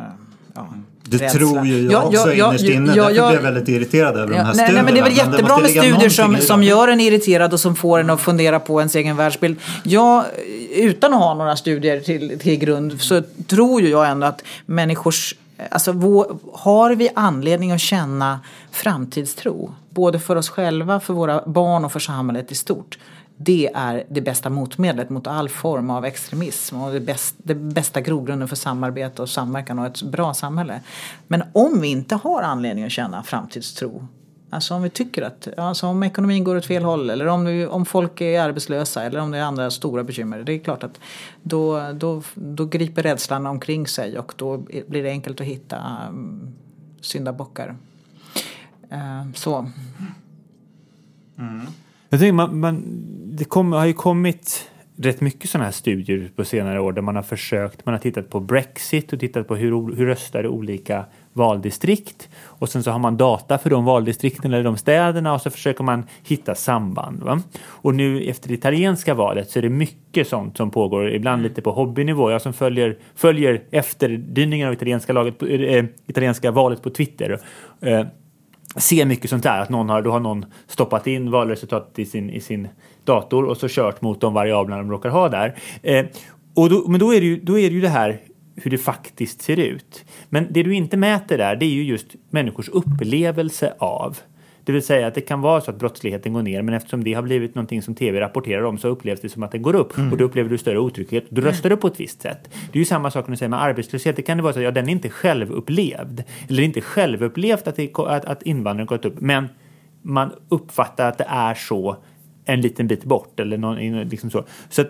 ja, 0.54 0.68
det 1.02 1.16
rädsla. 1.16 1.38
tror 1.38 1.66
ju 1.66 1.82
jag 1.82 1.92
ja, 1.92 2.06
också 2.06 2.34
ja, 2.34 2.48
innerst 2.48 2.64
inne. 2.64 2.94
Ja, 2.94 3.08
Därför 3.08 3.12
blev 3.12 3.34
jag 3.34 3.52
väldigt 3.52 3.68
irriterad 3.68 4.16
över 4.16 4.34
ja, 4.34 4.38
de 4.38 4.44
här 4.44 4.44
nej, 4.44 4.54
studierna. 4.54 4.74
Nej, 4.74 4.84
men 4.84 4.94
det 4.94 5.00
är 5.00 5.04
väl 5.04 5.32
jättebra 5.32 5.58
med 5.58 5.70
studier 5.70 6.08
som, 6.08 6.36
som 6.36 6.62
gör 6.62 6.88
en 6.88 7.00
irriterad 7.00 7.52
och 7.52 7.60
som 7.60 7.76
får 7.76 7.98
en 7.98 8.10
att 8.10 8.20
fundera 8.20 8.60
på 8.60 8.80
ens 8.80 8.94
egen 8.94 9.16
världsbild. 9.16 9.56
Jag, 9.82 10.24
utan 10.74 11.12
att 11.12 11.18
ha 11.18 11.34
några 11.34 11.56
studier 11.56 12.00
till, 12.00 12.38
till 12.38 12.58
grund 12.58 13.00
så 13.00 13.22
tror 13.46 13.80
ju 13.80 13.88
jag 13.88 14.08
ändå 14.08 14.26
att 14.26 14.42
människors 14.66 15.34
Alltså, 15.70 15.92
har 16.52 16.94
vi 16.94 17.10
anledning 17.14 17.72
att 17.72 17.80
känna 17.80 18.40
framtidstro? 18.70 19.74
Både 19.90 20.18
för 20.18 20.36
oss 20.36 20.48
själva, 20.48 21.00
för 21.00 21.14
våra 21.14 21.42
barn 21.46 21.84
och 21.84 21.92
för 21.92 22.00
samhället 22.00 22.52
i 22.52 22.54
stort. 22.54 22.98
Det 23.36 23.70
är 23.74 24.04
det 24.08 24.20
bästa 24.20 24.50
motmedlet 24.50 25.10
mot 25.10 25.26
all 25.26 25.48
form 25.48 25.90
av 25.90 26.04
extremism 26.04 26.80
och 26.80 26.92
det, 26.92 27.00
bäst, 27.00 27.34
det 27.38 27.54
bästa 27.54 28.00
grogrunden 28.00 28.48
för 28.48 28.56
samarbete 28.56 29.22
och 29.22 29.28
samverkan 29.28 29.78
och 29.78 29.86
ett 29.86 30.02
bra 30.02 30.34
samhälle. 30.34 30.80
Men 31.26 31.42
om 31.52 31.80
vi 31.80 31.88
inte 31.88 32.14
har 32.14 32.42
anledning 32.42 32.84
att 32.84 32.92
känna 32.92 33.22
framtidstro 33.22 34.08
Alltså 34.50 34.74
om 34.74 34.82
vi 34.82 34.90
tycker 34.90 35.22
att, 35.22 35.48
alltså 35.58 35.86
om 35.86 36.02
ekonomin 36.02 36.44
går 36.44 36.56
åt 36.56 36.66
fel 36.66 36.84
håll 36.84 37.10
eller 37.10 37.26
om, 37.26 37.44
vi, 37.44 37.66
om 37.66 37.84
folk 37.84 38.20
är 38.20 38.40
arbetslösa 38.40 39.02
eller 39.02 39.20
om 39.20 39.30
det 39.30 39.38
är 39.38 39.42
andra 39.42 39.70
stora 39.70 40.04
bekymmer. 40.04 40.42
Det 40.42 40.52
är 40.52 40.58
klart 40.58 40.84
att 40.84 41.00
då, 41.42 41.92
då, 41.92 42.22
då 42.34 42.64
griper 42.64 43.02
rädslan 43.02 43.46
omkring 43.46 43.86
sig 43.86 44.18
och 44.18 44.32
då 44.36 44.56
blir 44.86 45.02
det 45.02 45.10
enkelt 45.10 45.40
att 45.40 45.46
hitta 45.46 45.82
um, 46.08 46.54
syndabockar. 47.00 47.76
Uh, 48.92 49.32
så. 49.34 49.70
Mm. 51.38 51.66
Jag 52.08 52.20
tänker 52.20 52.32
man, 52.32 52.60
man, 52.60 52.84
det 53.24 53.44
kom, 53.44 53.72
har 53.72 53.86
ju 53.86 53.92
kommit 53.92 54.70
rätt 54.96 55.20
mycket 55.20 55.50
sådana 55.50 55.64
här 55.64 55.72
studier 55.72 56.30
på 56.36 56.44
senare 56.44 56.80
år 56.80 56.92
där 56.92 57.02
man 57.02 57.16
har 57.16 57.22
försökt, 57.22 57.86
man 57.86 57.94
har 57.94 58.00
tittat 58.00 58.30
på 58.30 58.40
Brexit 58.40 59.12
och 59.12 59.20
tittat 59.20 59.48
på 59.48 59.56
hur, 59.56 59.96
hur 59.96 60.06
röstar 60.06 60.46
olika 60.46 61.04
valdistrikt 61.38 62.28
och 62.44 62.68
sen 62.68 62.82
så 62.82 62.90
har 62.90 62.98
man 62.98 63.16
data 63.16 63.58
för 63.58 63.70
de 63.70 63.84
valdistrikten 63.84 64.52
eller 64.52 64.64
de 64.64 64.76
städerna 64.76 65.34
och 65.34 65.40
så 65.40 65.50
försöker 65.50 65.84
man 65.84 66.04
hitta 66.22 66.54
samband. 66.54 67.22
Va? 67.22 67.40
Och 67.66 67.94
nu 67.94 68.22
efter 68.22 68.48
det 68.48 68.54
italienska 68.54 69.14
valet 69.14 69.50
så 69.50 69.58
är 69.58 69.62
det 69.62 69.68
mycket 69.68 70.28
sånt 70.28 70.56
som 70.56 70.70
pågår, 70.70 71.10
ibland 71.10 71.42
lite 71.42 71.62
på 71.62 71.70
hobbynivå. 71.70 72.30
Jag 72.30 72.42
som 72.42 72.52
följer, 72.52 72.98
följer 73.14 73.62
efterdyningar 73.70 74.66
av 74.68 74.72
italienska, 74.72 75.12
laget, 75.12 75.42
äh, 75.42 75.84
italienska 76.06 76.50
valet 76.50 76.82
på 76.82 76.90
Twitter 76.90 77.40
äh, 77.80 78.06
ser 78.76 79.04
mycket 79.04 79.30
sånt 79.30 79.42
där, 79.42 79.60
att 79.60 79.68
någon 79.68 79.88
har, 79.88 80.02
då 80.02 80.10
har 80.10 80.20
någon 80.20 80.44
stoppat 80.66 81.06
in 81.06 81.30
valresultatet 81.30 81.98
i 81.98 82.04
sin, 82.04 82.30
i 82.30 82.40
sin 82.40 82.68
dator 83.04 83.44
och 83.44 83.56
så 83.56 83.68
kört 83.68 84.02
mot 84.02 84.20
de 84.20 84.34
variablerna 84.34 84.82
de 84.82 84.90
råkar 84.90 85.10
ha 85.10 85.28
där. 85.28 85.54
Eh, 85.82 86.06
och 86.54 86.70
då, 86.70 86.88
men 86.88 87.00
då 87.00 87.14
är, 87.14 87.20
det 87.20 87.26
ju, 87.26 87.40
då 87.40 87.58
är 87.58 87.68
det 87.68 87.74
ju 87.74 87.80
det 87.80 87.88
här 87.88 88.20
hur 88.62 88.70
det 88.70 88.78
faktiskt 88.78 89.42
ser 89.42 89.58
ut. 89.58 90.04
Men 90.28 90.46
det 90.50 90.62
du 90.62 90.74
inte 90.74 90.96
mäter 90.96 91.38
där, 91.38 91.56
det 91.56 91.66
är 91.66 91.70
ju 91.70 91.82
just 91.82 92.06
människors 92.30 92.68
upplevelse 92.68 93.74
av. 93.78 94.18
Det 94.64 94.72
vill 94.72 94.82
säga 94.82 95.06
att 95.06 95.14
det 95.14 95.20
kan 95.20 95.40
vara 95.40 95.60
så 95.60 95.70
att 95.70 95.78
brottsligheten 95.78 96.32
går 96.32 96.42
ner 96.42 96.62
men 96.62 96.74
eftersom 96.74 97.04
det 97.04 97.14
har 97.14 97.22
blivit 97.22 97.54
någonting 97.54 97.82
som 97.82 97.94
tv 97.94 98.20
rapporterar 98.20 98.62
om 98.62 98.78
så 98.78 98.88
upplevs 98.88 99.20
det 99.20 99.28
som 99.28 99.42
att 99.42 99.52
den 99.52 99.62
går 99.62 99.74
upp 99.74 99.98
mm. 99.98 100.12
och 100.12 100.18
då 100.18 100.24
upplever 100.24 100.50
du 100.50 100.58
större 100.58 100.78
otrygghet. 100.78 101.24
Då 101.30 101.42
röstar 101.42 101.70
du 101.70 101.76
på 101.76 101.86
ett 101.86 102.00
visst 102.00 102.22
sätt. 102.22 102.50
Det 102.72 102.78
är 102.78 102.80
ju 102.80 102.84
samma 102.84 103.10
sak 103.10 103.26
när 103.26 103.30
du 103.30 103.36
säger 103.36 103.50
med 103.50 103.62
arbetslöshet. 103.62 104.16
Det 104.16 104.22
kan 104.22 104.36
det 104.36 104.42
vara 104.42 104.52
så 104.52 104.58
att 104.58 104.64
ja, 104.64 104.70
den 104.70 104.88
är 104.88 104.92
inte 104.92 105.08
självupplevd 105.08 106.24
eller 106.48 106.62
inte 106.62 106.80
självupplevt 106.80 107.68
att, 107.68 107.76
det, 107.76 107.90
att, 107.98 108.24
att 108.24 108.42
invandringen 108.42 108.86
gått 108.86 109.04
upp 109.04 109.20
men 109.20 109.48
man 110.02 110.32
uppfattar 110.48 111.08
att 111.08 111.18
det 111.18 111.26
är 111.28 111.54
så 111.54 111.96
en 112.44 112.60
liten 112.60 112.86
bit 112.86 113.04
bort 113.04 113.40
eller 113.40 113.58
någon, 113.58 114.08
liksom 114.08 114.30
så. 114.30 114.44
så 114.68 114.82
att, 114.82 114.88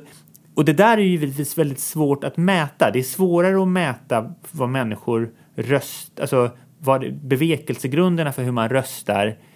och 0.58 0.64
det 0.64 0.72
där 0.72 0.98
är 0.98 1.02
ju 1.02 1.08
givetvis 1.08 1.58
väldigt 1.58 1.80
svårt 1.80 2.24
att 2.24 2.36
mäta. 2.36 2.90
Det 2.90 2.98
är 2.98 3.02
svårare 3.02 3.62
att 3.62 3.68
mäta 3.68 4.34
vad 4.50 4.68
människor 4.68 5.30
röstar, 5.56 6.22
alltså 6.22 6.50
vad 6.78 7.14
bevekelsegrunderna 7.14 8.32
för 8.32 8.42
hur 8.42 8.52
man 8.52 8.68
röstar 8.68 9.26
Eh, 9.26 9.47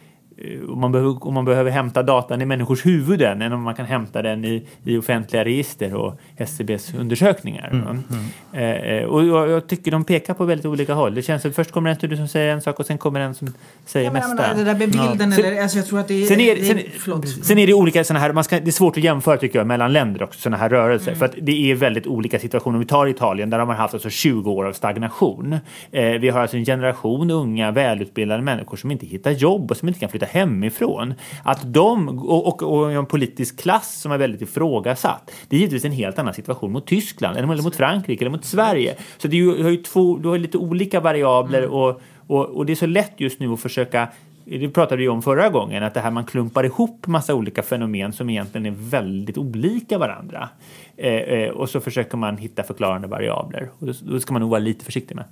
om 0.68 0.80
man, 0.80 0.92
behöver, 0.92 1.26
om 1.26 1.34
man 1.34 1.44
behöver 1.44 1.70
hämta 1.70 2.02
datan 2.02 2.42
i 2.42 2.44
människors 2.44 2.86
huvuden 2.86 3.42
än 3.42 3.52
om 3.52 3.62
man 3.62 3.74
kan 3.74 3.86
hämta 3.86 4.22
den 4.22 4.44
i, 4.44 4.66
i 4.84 4.96
offentliga 4.96 5.44
register 5.44 5.94
och 5.94 6.20
SCBs 6.36 6.94
undersökningar. 6.94 7.68
Mm, 7.72 7.86
mm. 7.86 8.04
Eh, 8.52 8.96
eh, 8.96 9.04
och 9.04 9.24
jag, 9.24 9.50
jag, 9.50 9.66
tycker 9.66 9.90
de 9.90 10.04
pekar 10.04 10.34
på 10.34 10.44
väldigt 10.44 10.66
olika 10.66 10.94
håll. 10.94 11.14
Det 11.14 11.22
känns 11.22 11.42
som 11.42 11.52
först 11.52 11.70
kommer 11.70 11.90
en 11.90 11.96
studie 11.96 12.16
som 12.16 12.28
säger 12.28 12.52
en 12.52 12.60
sak 12.60 12.80
och 12.80 12.86
sen 12.86 12.98
kommer 12.98 13.20
en 13.20 13.34
som 13.34 13.48
säger 13.86 14.06
ja, 14.06 14.12
men, 14.12 14.36
nästa. 14.36 14.54
det 14.54 14.64
där 14.64 14.74
med 14.74 14.90
bilden, 14.90 15.32
ja. 15.32 15.38
eller, 15.38 15.62
alltså 15.62 15.78
jag 15.78 15.86
tror 15.86 16.00
att 16.00 16.08
det 16.08 16.22
är... 16.22 16.26
Sen 16.26 16.40
är, 16.40 16.56
det, 16.56 16.64
sen, 16.64 17.44
sen 17.44 17.58
är 17.58 17.66
det 17.66 17.74
olika 17.74 18.04
sådana 18.04 18.20
här, 18.20 18.32
man 18.32 18.44
ska, 18.44 18.60
det 18.60 18.68
är 18.68 18.72
svårt 18.72 18.96
att 18.96 19.04
jämföra 19.04 19.36
tycker 19.36 19.58
jag 19.58 19.66
mellan 19.66 19.92
länder 19.92 20.22
också, 20.22 20.40
sådana 20.40 20.56
här 20.56 20.68
rörelser. 20.68 21.08
Mm. 21.08 21.18
För 21.18 21.26
att 21.26 21.34
det 21.42 21.70
är 21.70 21.74
väldigt 21.74 22.06
olika 22.06 22.38
situationer. 22.38 22.76
Om 22.76 22.80
vi 22.80 22.86
tar 22.86 23.06
Italien, 23.06 23.50
där 23.50 23.58
har 23.58 23.66
man 23.66 23.76
haft 23.76 23.94
alltså 23.94 24.10
20 24.10 24.50
år 24.50 24.64
av 24.64 24.72
stagnation. 24.72 25.58
Eh, 25.90 26.04
vi 26.04 26.28
har 26.28 26.40
alltså 26.40 26.56
en 26.56 26.64
generation 26.64 27.30
unga, 27.30 27.70
välutbildade 27.70 28.42
människor 28.42 28.76
som 28.76 28.90
inte 28.90 29.06
hittar 29.06 29.30
jobb 29.30 29.70
och 29.70 29.76
som 29.76 29.88
inte 29.88 30.00
kan 30.00 30.08
flytta 30.08 30.26
hemifrån. 30.32 31.14
Att 31.44 31.72
de, 31.72 32.08
och, 32.08 32.46
och, 32.46 32.62
och 32.62 32.92
en 32.92 33.06
politisk 33.06 33.60
klass 33.60 34.00
som 34.00 34.12
är 34.12 34.18
väldigt 34.18 34.42
ifrågasatt. 34.42 35.30
Det 35.48 35.56
är 35.56 35.60
givetvis 35.60 35.84
en 35.84 35.92
helt 35.92 36.18
annan 36.18 36.34
situation 36.34 36.72
mot 36.72 36.86
Tyskland, 36.86 37.36
eller 37.36 37.62
mot 37.62 37.76
Frankrike 37.76 38.24
eller 38.24 38.30
mot 38.30 38.44
Sverige. 38.44 38.96
Så 39.18 39.28
det 39.28 39.36
är 39.36 39.38
ju, 39.38 39.62
har 39.62 39.70
ju 39.70 39.76
två, 39.76 40.16
du 40.16 40.28
har 40.28 40.38
lite 40.38 40.58
olika 40.58 41.00
variabler 41.00 41.62
mm. 41.62 41.72
och, 41.72 42.00
och, 42.26 42.46
och 42.46 42.66
det 42.66 42.72
är 42.72 42.76
så 42.76 42.86
lätt 42.86 43.12
just 43.16 43.40
nu 43.40 43.52
att 43.52 43.60
försöka 43.60 44.08
det 44.44 44.68
pratade 44.68 44.96
vi 45.02 45.08
om 45.08 45.22
förra 45.22 45.48
gången, 45.48 45.82
att 45.82 45.94
det 45.94 46.00
här 46.00 46.10
man 46.10 46.24
klumpar 46.24 46.64
ihop 46.64 47.06
massa 47.06 47.34
olika 47.34 47.62
fenomen 47.62 48.12
som 48.12 48.30
egentligen 48.30 48.66
är 48.66 48.74
väldigt 48.76 49.38
olika 49.38 49.98
varandra. 49.98 50.48
Eh, 50.96 51.12
eh, 51.12 51.50
och 51.50 51.68
så 51.68 51.80
försöker 51.80 52.16
man 52.16 52.36
hitta 52.36 52.62
förklarande 52.62 53.08
variabler. 53.08 53.68
Och 53.78 53.86
då, 53.86 53.92
då 54.02 54.20
ska 54.20 54.32
man 54.32 54.40
nog 54.42 54.50
vara 54.50 54.60
lite 54.60 54.84
försiktig 54.84 55.14
med. 55.14 55.24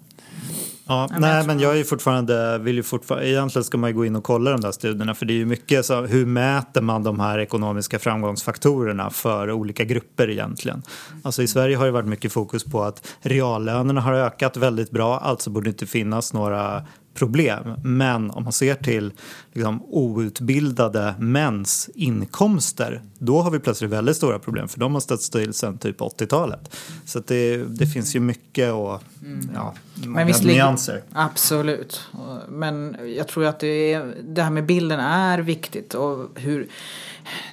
Ja, 0.90 1.08
nej, 1.18 1.46
men 1.46 1.60
jag 1.60 1.78
är 1.78 1.84
fortfarande, 1.84 2.58
vill 2.58 2.76
ju 2.76 2.82
fortfarande, 2.82 3.28
egentligen 3.28 3.64
ska 3.64 3.78
man 3.78 3.90
ju 3.90 3.96
gå 3.96 4.04
in 4.04 4.16
och 4.16 4.24
kolla 4.24 4.50
de 4.50 4.60
där 4.60 4.72
studierna 4.72 5.14
för 5.14 5.26
det 5.26 5.32
är 5.32 5.36
ju 5.36 5.46
mycket 5.46 5.86
så, 5.86 6.00
hur 6.06 6.26
mäter 6.26 6.80
man 6.80 7.02
de 7.02 7.20
här 7.20 7.38
ekonomiska 7.38 7.98
framgångsfaktorerna 7.98 9.10
för 9.10 9.50
olika 9.50 9.84
grupper 9.84 10.30
egentligen. 10.30 10.82
Alltså 11.22 11.42
i 11.42 11.48
Sverige 11.48 11.76
har 11.76 11.86
det 11.86 11.90
varit 11.90 12.08
mycket 12.08 12.32
fokus 12.32 12.64
på 12.64 12.82
att 12.82 13.06
reallönerna 13.20 14.00
har 14.00 14.12
ökat 14.12 14.56
väldigt 14.56 14.90
bra, 14.90 15.18
alltså 15.18 15.50
borde 15.50 15.64
det 15.64 15.70
inte 15.70 15.86
finnas 15.86 16.32
några 16.32 16.82
problem. 17.14 17.74
Men 17.84 18.30
om 18.30 18.44
man 18.44 18.52
ser 18.52 18.74
till 18.74 19.12
liksom, 19.52 19.82
outbildade 19.82 21.14
mäns 21.18 21.90
inkomster 21.94 23.02
då 23.18 23.40
har 23.40 23.50
vi 23.50 23.58
plötsligt 23.58 23.90
väldigt 23.90 24.16
stora 24.16 24.38
problem 24.38 24.68
för 24.68 24.80
de 24.80 24.94
har 24.94 25.00
stått 25.00 25.22
still 25.22 25.54
sedan 25.54 25.78
typ 25.78 26.00
80-talet. 26.00 26.76
Så 27.04 27.20
det, 27.26 27.56
det 27.56 27.86
finns 27.86 28.16
ju 28.16 28.20
mycket 28.20 28.72
och 28.72 29.02
mm. 29.22 29.50
ja, 29.54 29.74
Men 30.06 30.26
visst 30.26 30.44
nyanser. 30.44 31.02
Absolut. 31.12 32.02
Men 32.48 32.96
jag 33.16 33.28
tror 33.28 33.44
att 33.46 33.60
det, 33.60 33.92
är, 33.92 34.14
det 34.22 34.42
här 34.42 34.50
med 34.50 34.66
bilden 34.66 35.00
är 35.00 35.38
viktigt 35.38 35.94
och 35.94 36.28
hur 36.34 36.68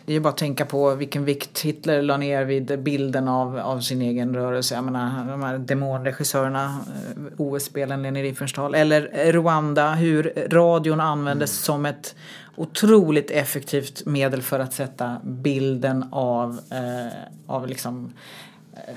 det 0.05 0.13
är 0.13 0.19
bara 0.19 0.29
att 0.29 0.37
tänka 0.37 0.65
på 0.65 0.95
vilken 0.95 1.25
vikt 1.25 1.59
Hitler 1.59 2.01
la 2.01 2.17
ner 2.17 2.45
vid 2.45 2.79
bilden 2.79 3.27
av, 3.27 3.59
av 3.59 3.79
sin 3.79 4.01
egen 4.01 4.35
rörelse. 4.35 4.75
Jag 4.75 4.83
menar 4.83 5.31
de 5.31 5.43
här 5.43 5.57
demonregissörerna, 5.57 6.65
eh, 6.65 7.23
OS-spelen, 7.37 8.03
Leni 8.03 8.23
Riefenstahl. 8.23 8.75
Eller 8.75 9.31
Rwanda, 9.31 9.93
hur 9.93 10.47
radion 10.49 10.99
användes 10.99 11.51
mm. 11.51 11.65
som 11.65 11.85
ett 11.85 12.15
otroligt 12.55 13.31
effektivt 13.31 14.05
medel 14.05 14.41
för 14.41 14.59
att 14.59 14.73
sätta 14.73 15.17
bilden 15.23 16.05
av, 16.11 16.59
eh, 16.71 17.13
av 17.47 17.67
liksom 17.67 18.13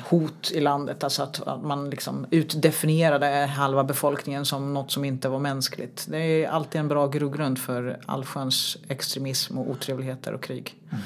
hot 0.09 0.51
i 0.51 0.61
landet. 0.61 1.05
Alltså 1.05 1.22
att, 1.22 1.49
att 1.49 1.62
man 1.62 1.91
liksom 1.91 2.26
utdefinierade 2.31 3.26
halva 3.26 3.85
befolkningen 3.85 4.45
som 4.45 4.74
något 4.74 4.91
som 4.91 5.05
inte 5.05 5.28
var 5.28 5.39
mänskligt. 5.39 6.07
Det 6.11 6.18
är 6.18 6.49
alltid 6.49 6.81
en 6.81 6.89
bra 6.89 7.07
grogrund 7.07 7.59
för 7.59 8.01
allsköns 8.07 8.78
extremism 8.89 9.59
och 9.59 9.70
otrevligheter 9.70 10.33
och 10.33 10.43
krig. 10.43 10.76
Mm. 10.91 11.03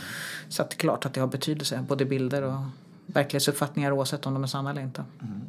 Så 0.49 0.62
att 0.62 0.70
det 0.70 0.77
är 0.77 0.79
klart 0.79 1.07
att 1.07 1.14
det 1.14 1.20
har 1.20 1.29
betydelse, 1.29 1.85
både 1.89 2.05
bilder 2.05 2.43
och 2.43 2.61
verklighetsuppfattningar 3.07 3.93
oavsett 3.93 4.27
om 4.27 4.35
de 4.35 4.43
är 4.43 4.47
sanna 4.49 4.70
eller 4.70 4.83
inte. 4.83 5.05
Mm. 5.22 5.41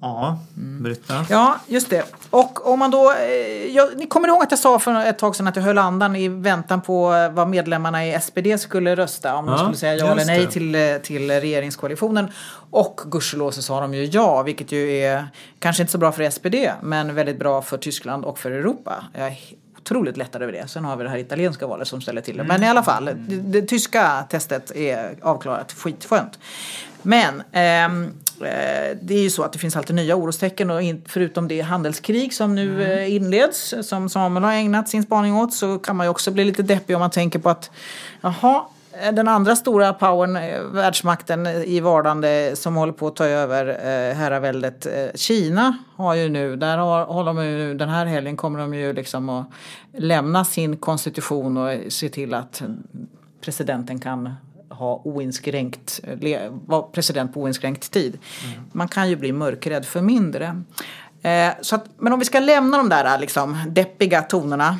Ja, 0.00 0.38
Britta. 0.54 1.26
Ja, 1.30 1.58
just 1.66 1.90
det. 1.90 2.04
Och 2.30 2.72
om 2.72 2.78
man 2.78 2.90
då... 2.90 3.12
Eh, 3.12 3.66
jag, 3.66 3.96
ni 3.96 4.06
kommer 4.06 4.28
ihåg 4.28 4.42
att 4.42 4.50
jag 4.50 4.60
sa 4.60 4.78
för 4.78 5.06
ett 5.06 5.18
tag 5.18 5.36
sedan 5.36 5.46
att 5.46 5.56
jag 5.56 5.62
höll 5.62 5.78
andan 5.78 6.16
i 6.16 6.28
väntan 6.28 6.80
på 6.80 7.14
eh, 7.14 7.30
vad 7.30 7.48
medlemmarna 7.48 8.06
i 8.06 8.20
SPD 8.20 8.60
skulle 8.60 8.96
rösta. 8.96 9.34
Om 9.34 9.46
ja, 9.46 9.52
de 9.52 9.58
skulle 9.58 9.76
säga 9.76 9.96
ja 9.96 10.12
eller 10.12 10.24
nej 10.24 10.46
till, 10.46 10.74
eh, 10.74 10.96
till 11.02 11.30
regeringskoalitionen. 11.30 12.28
Och 12.70 13.00
gudskelov 13.04 13.50
så 13.50 13.62
sa 13.62 13.80
de 13.80 13.94
ju 13.94 14.04
ja, 14.04 14.42
vilket 14.42 14.72
ju 14.72 14.96
är 14.96 15.28
kanske 15.58 15.82
inte 15.82 15.92
så 15.92 15.98
bra 15.98 16.12
för 16.12 16.30
SPD, 16.30 16.54
men 16.82 17.14
väldigt 17.14 17.38
bra 17.38 17.62
för 17.62 17.78
Tyskland 17.78 18.24
och 18.24 18.38
för 18.38 18.50
Europa. 18.50 19.04
Jag 19.12 19.26
är 19.26 19.38
otroligt 19.78 20.16
lättad 20.16 20.42
över 20.42 20.52
det. 20.52 20.68
Sen 20.68 20.84
har 20.84 20.96
vi 20.96 21.04
det 21.04 21.10
här 21.10 21.18
italienska 21.18 21.66
valet 21.66 21.88
som 21.88 22.00
ställer 22.00 22.20
till 22.20 22.36
det. 22.36 22.44
Men 22.44 22.62
i 22.62 22.68
alla 22.68 22.82
fall, 22.82 23.04
det, 23.04 23.36
det 23.36 23.62
tyska 23.62 24.24
testet 24.30 24.76
är 24.76 25.14
avklarat. 25.22 25.72
Skitskönt. 25.72 26.38
Men 27.02 27.42
ehm, 27.52 28.04
Eh, 28.04 28.10
det 28.38 29.14
är 29.14 29.22
ju 29.22 29.30
så 29.30 29.42
att 29.42 29.52
det 29.52 29.58
finns 29.58 29.76
alltid 29.76 29.96
nya 29.96 30.16
orostecken 30.16 30.70
och 30.70 30.80
förutom 31.06 31.48
det 31.48 31.60
handelskrig 31.60 32.34
som 32.34 32.54
nu 32.54 32.84
mm. 32.84 32.98
Eh, 32.98 33.14
inleds 33.14 33.74
som 33.82 34.08
Samuel 34.08 34.44
har 34.44 34.52
ägnat 34.52 34.88
sin 34.88 35.02
spaning 35.02 35.36
åt 35.36 35.52
så 35.52 35.78
kan 35.78 35.96
man 35.96 36.06
ju 36.06 36.10
också 36.10 36.30
bli 36.30 36.44
lite 36.44 36.62
deppig 36.62 36.96
om 36.96 37.00
man 37.00 37.10
tänker 37.10 37.38
på 37.38 37.50
att 37.50 37.70
jaha, 38.20 38.62
eh, 39.02 39.14
den 39.14 39.28
andra 39.28 39.56
stora 39.56 39.92
powern, 39.92 40.32
världsmakten 40.72 41.46
i 41.46 41.80
vardande 41.80 42.52
som 42.56 42.76
håller 42.76 42.92
på 42.92 43.06
att 43.06 43.16
ta 43.16 43.24
över 43.24 43.68
eh, 43.68 44.16
herraväldet 44.16 44.86
Kina 45.14 45.78
har 45.96 46.14
ju 46.14 46.28
nu, 46.28 46.56
där 46.56 46.78
har, 46.78 47.04
håller 47.04 47.34
de 47.34 47.44
ju, 47.44 47.74
den 47.74 47.88
här 47.88 48.06
helgen 48.06 48.36
kommer 48.36 48.58
de 48.58 48.74
ju 48.74 48.92
liksom 48.92 49.28
att 49.28 49.46
lämna 49.96 50.44
sin 50.44 50.76
konstitution 50.76 51.56
och 51.56 51.92
se 51.92 52.08
till 52.08 52.34
att 52.34 52.62
presidenten 53.40 54.00
kan 54.00 54.34
ha 54.70 55.02
oinskränkt, 55.04 56.00
vara 56.66 56.82
president 56.82 57.34
på 57.34 57.40
oinskränkt 57.40 57.90
tid. 57.90 58.18
Mm. 58.44 58.60
Man 58.72 58.88
kan 58.88 59.10
ju 59.10 59.16
bli 59.16 59.32
mörkrädd 59.32 59.86
för 59.86 60.00
mindre. 60.00 60.62
Eh, 61.22 61.50
så 61.60 61.74
att, 61.74 61.84
men 61.98 62.12
om 62.12 62.18
vi 62.18 62.24
ska 62.24 62.40
lämna 62.40 62.76
de 62.76 62.88
där 62.88 63.18
liksom, 63.18 63.58
deppiga 63.68 64.22
tonerna 64.22 64.78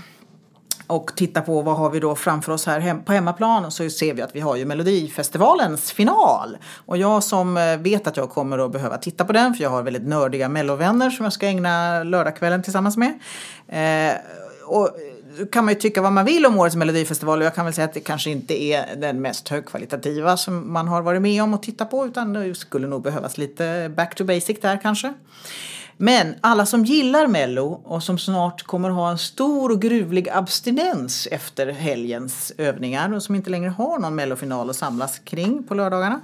och 0.86 1.12
titta 1.16 1.40
på 1.42 1.62
vad 1.62 1.76
har 1.76 1.90
vi 1.90 2.00
då 2.00 2.14
framför 2.14 2.52
oss 2.52 2.66
här 2.66 2.80
hem, 2.80 3.02
på 3.04 3.12
hemmaplan 3.12 3.70
så 3.70 3.90
ser 3.90 4.14
vi 4.14 4.22
att 4.22 4.36
vi 4.36 4.40
har 4.40 4.56
ju 4.56 4.64
Melodifestivalens 4.64 5.92
final. 5.92 6.56
Och 6.86 6.96
jag 6.96 7.22
som 7.22 7.56
eh, 7.56 7.76
vet 7.76 8.06
att 8.06 8.16
jag 8.16 8.30
kommer 8.30 8.58
att 8.58 8.72
behöva 8.72 8.98
titta 8.98 9.24
på 9.24 9.32
den 9.32 9.54
för 9.54 9.62
jag 9.62 9.70
har 9.70 9.82
väldigt 9.82 10.06
nördiga 10.06 10.48
mellovänner 10.48 11.10
som 11.10 11.24
jag 11.24 11.32
ska 11.32 11.46
ägna 11.46 12.04
lördagskvällen 12.04 12.62
tillsammans 12.62 12.96
med. 12.96 13.18
Eh, 13.68 14.16
och 14.66 14.90
kan 15.52 15.64
man 15.64 15.74
ju 15.74 15.80
tycka 15.80 16.02
vad 16.02 16.12
man 16.12 16.24
vill 16.24 16.46
om 16.46 16.58
årets 16.58 16.76
melodifestival 16.76 17.38
och 17.38 17.44
jag 17.44 17.54
kan 17.54 17.64
väl 17.64 17.74
säga 17.74 17.84
att 17.84 17.94
det 17.94 18.00
kanske 18.00 18.30
inte 18.30 18.62
är 18.62 18.96
den 18.96 19.20
mest 19.20 19.48
högkvalitativa 19.48 20.36
som 20.36 20.72
man 20.72 20.88
har 20.88 21.02
varit 21.02 21.22
med 21.22 21.42
om 21.42 21.54
att 21.54 21.62
titta 21.62 21.84
på 21.84 22.06
utan 22.06 22.32
det 22.32 22.54
skulle 22.54 22.86
nog 22.86 23.02
behövas 23.02 23.38
lite 23.38 23.92
back 23.96 24.14
to 24.14 24.24
basic 24.24 24.60
där 24.60 24.80
kanske. 24.82 25.14
Men 26.00 26.34
alla 26.40 26.66
som 26.66 26.84
gillar 26.84 27.26
Mello 27.26 27.80
och 27.84 28.02
som 28.02 28.18
snart 28.18 28.62
kommer 28.62 28.90
ha 28.90 29.10
en 29.10 29.18
stor 29.18 29.70
och 29.70 29.82
gruvlig 29.82 30.28
abstinens 30.28 31.28
efter 31.30 31.66
helgens 31.66 32.52
övningar 32.58 33.14
och 33.14 33.22
som 33.22 33.34
inte 33.34 33.50
längre 33.50 33.70
har 33.70 33.98
någon 33.98 34.14
Mellofinal 34.14 34.70
att 34.70 34.76
samlas 34.76 35.18
kring 35.18 35.62
på 35.62 35.74
lördagarna 35.74 36.20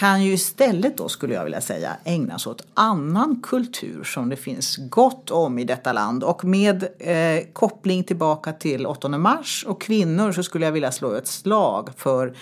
kan 0.00 0.24
ju 0.24 0.32
istället 0.32 0.96
då 0.96 1.08
skulle 1.08 1.34
jag 1.34 1.44
vilja 1.44 1.60
säga 1.60 1.96
ägna 2.04 2.38
sig 2.38 2.50
åt 2.50 2.66
annan 2.74 3.42
kultur 3.42 4.04
som 4.04 4.28
det 4.28 4.36
finns 4.36 4.76
gott 4.76 5.30
om 5.30 5.58
i 5.58 5.64
detta 5.64 5.92
land. 5.92 6.24
Och 6.24 6.44
med 6.44 6.88
eh, 6.98 7.44
koppling 7.52 8.04
tillbaka 8.04 8.52
till 8.52 8.86
8 8.86 9.08
mars 9.08 9.64
och 9.68 9.80
kvinnor 9.80 10.32
så 10.32 10.42
skulle 10.42 10.64
jag 10.64 10.72
vilja 10.72 10.92
slå 10.92 11.14
ett 11.14 11.26
slag 11.26 11.90
för 11.96 12.36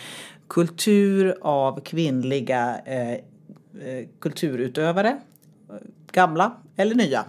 kultur 0.49 1.39
av 1.43 1.81
kvinnliga 1.81 2.81
eh, 2.85 3.13
eh 3.13 3.19
kulturutövare. 4.21 5.19
Gamla 6.13 6.53
eller 6.77 6.95
nya. 6.95 7.25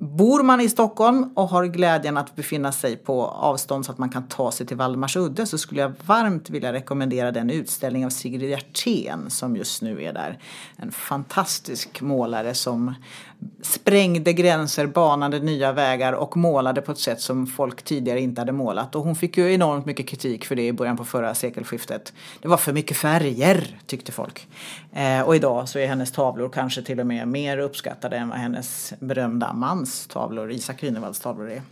Bor 0.00 0.42
man 0.42 0.60
i 0.60 0.68
Stockholm 0.68 1.30
och 1.34 1.48
har 1.48 1.64
glädjen 1.64 2.16
att 2.16 2.36
befinna 2.36 2.72
sig 2.72 2.96
på 2.96 3.24
avstånd 3.26 3.86
så 3.86 3.92
att 3.92 3.98
man 3.98 4.10
kan 4.10 4.28
ta 4.28 4.52
sig 4.52 4.66
till 4.66 4.76
Valdemarsudde 4.76 5.46
så 5.46 5.58
skulle 5.58 5.80
jag 5.80 5.92
varmt 6.06 6.50
vilja 6.50 6.72
rekommendera 6.72 7.32
den 7.32 7.50
utställning 7.50 8.06
av 8.06 8.10
Sigrid 8.10 8.50
Hjertén 8.50 9.30
som 9.30 9.56
just 9.56 9.82
nu 9.82 10.02
är 10.02 10.12
där. 10.12 10.38
En 10.76 10.92
fantastisk 10.92 12.00
målare 12.00 12.54
som 12.54 12.94
sprängde 13.62 14.32
gränser, 14.32 14.86
banade 14.86 15.38
nya 15.38 15.72
vägar 15.72 16.12
och 16.12 16.36
målade 16.36 16.80
på 16.80 16.92
ett 16.92 16.98
sätt 16.98 17.20
som 17.20 17.46
folk 17.46 17.82
tidigare 17.82 18.20
inte 18.20 18.40
hade 18.40 18.52
målat. 18.52 18.94
Och 18.94 19.02
hon 19.02 19.16
fick 19.16 19.36
ju 19.36 19.54
enormt 19.54 19.86
mycket 19.86 20.08
kritik 20.08 20.44
för 20.44 20.56
det 20.56 20.66
i 20.66 20.72
början 20.72 20.96
på 20.96 21.04
förra 21.04 21.34
sekelskiftet. 21.34 22.12
Det 22.40 22.48
var 22.48 22.56
för 22.56 22.72
mycket 22.72 22.96
färger, 22.96 23.78
tyckte 23.86 24.12
folk. 24.12 24.46
Eh, 24.92 25.20
och 25.20 25.36
idag 25.36 25.68
så 25.68 25.78
är 25.78 25.86
hennes 25.86 26.12
tavlor 26.12 26.48
kanske 26.48 26.82
till 26.82 27.00
och 27.00 27.06
med 27.06 27.28
mer 27.28 27.58
uppskattade 27.58 28.16
än 28.16 28.28
vad 28.28 28.38
hennes 28.38 28.94
berömda 29.00 29.52
mans 29.52 30.06
tavlor, 30.06 30.50
Isak 30.50 30.82
Grünewalds 30.82 31.22
tavlor 31.22 31.50
är. 31.50 31.62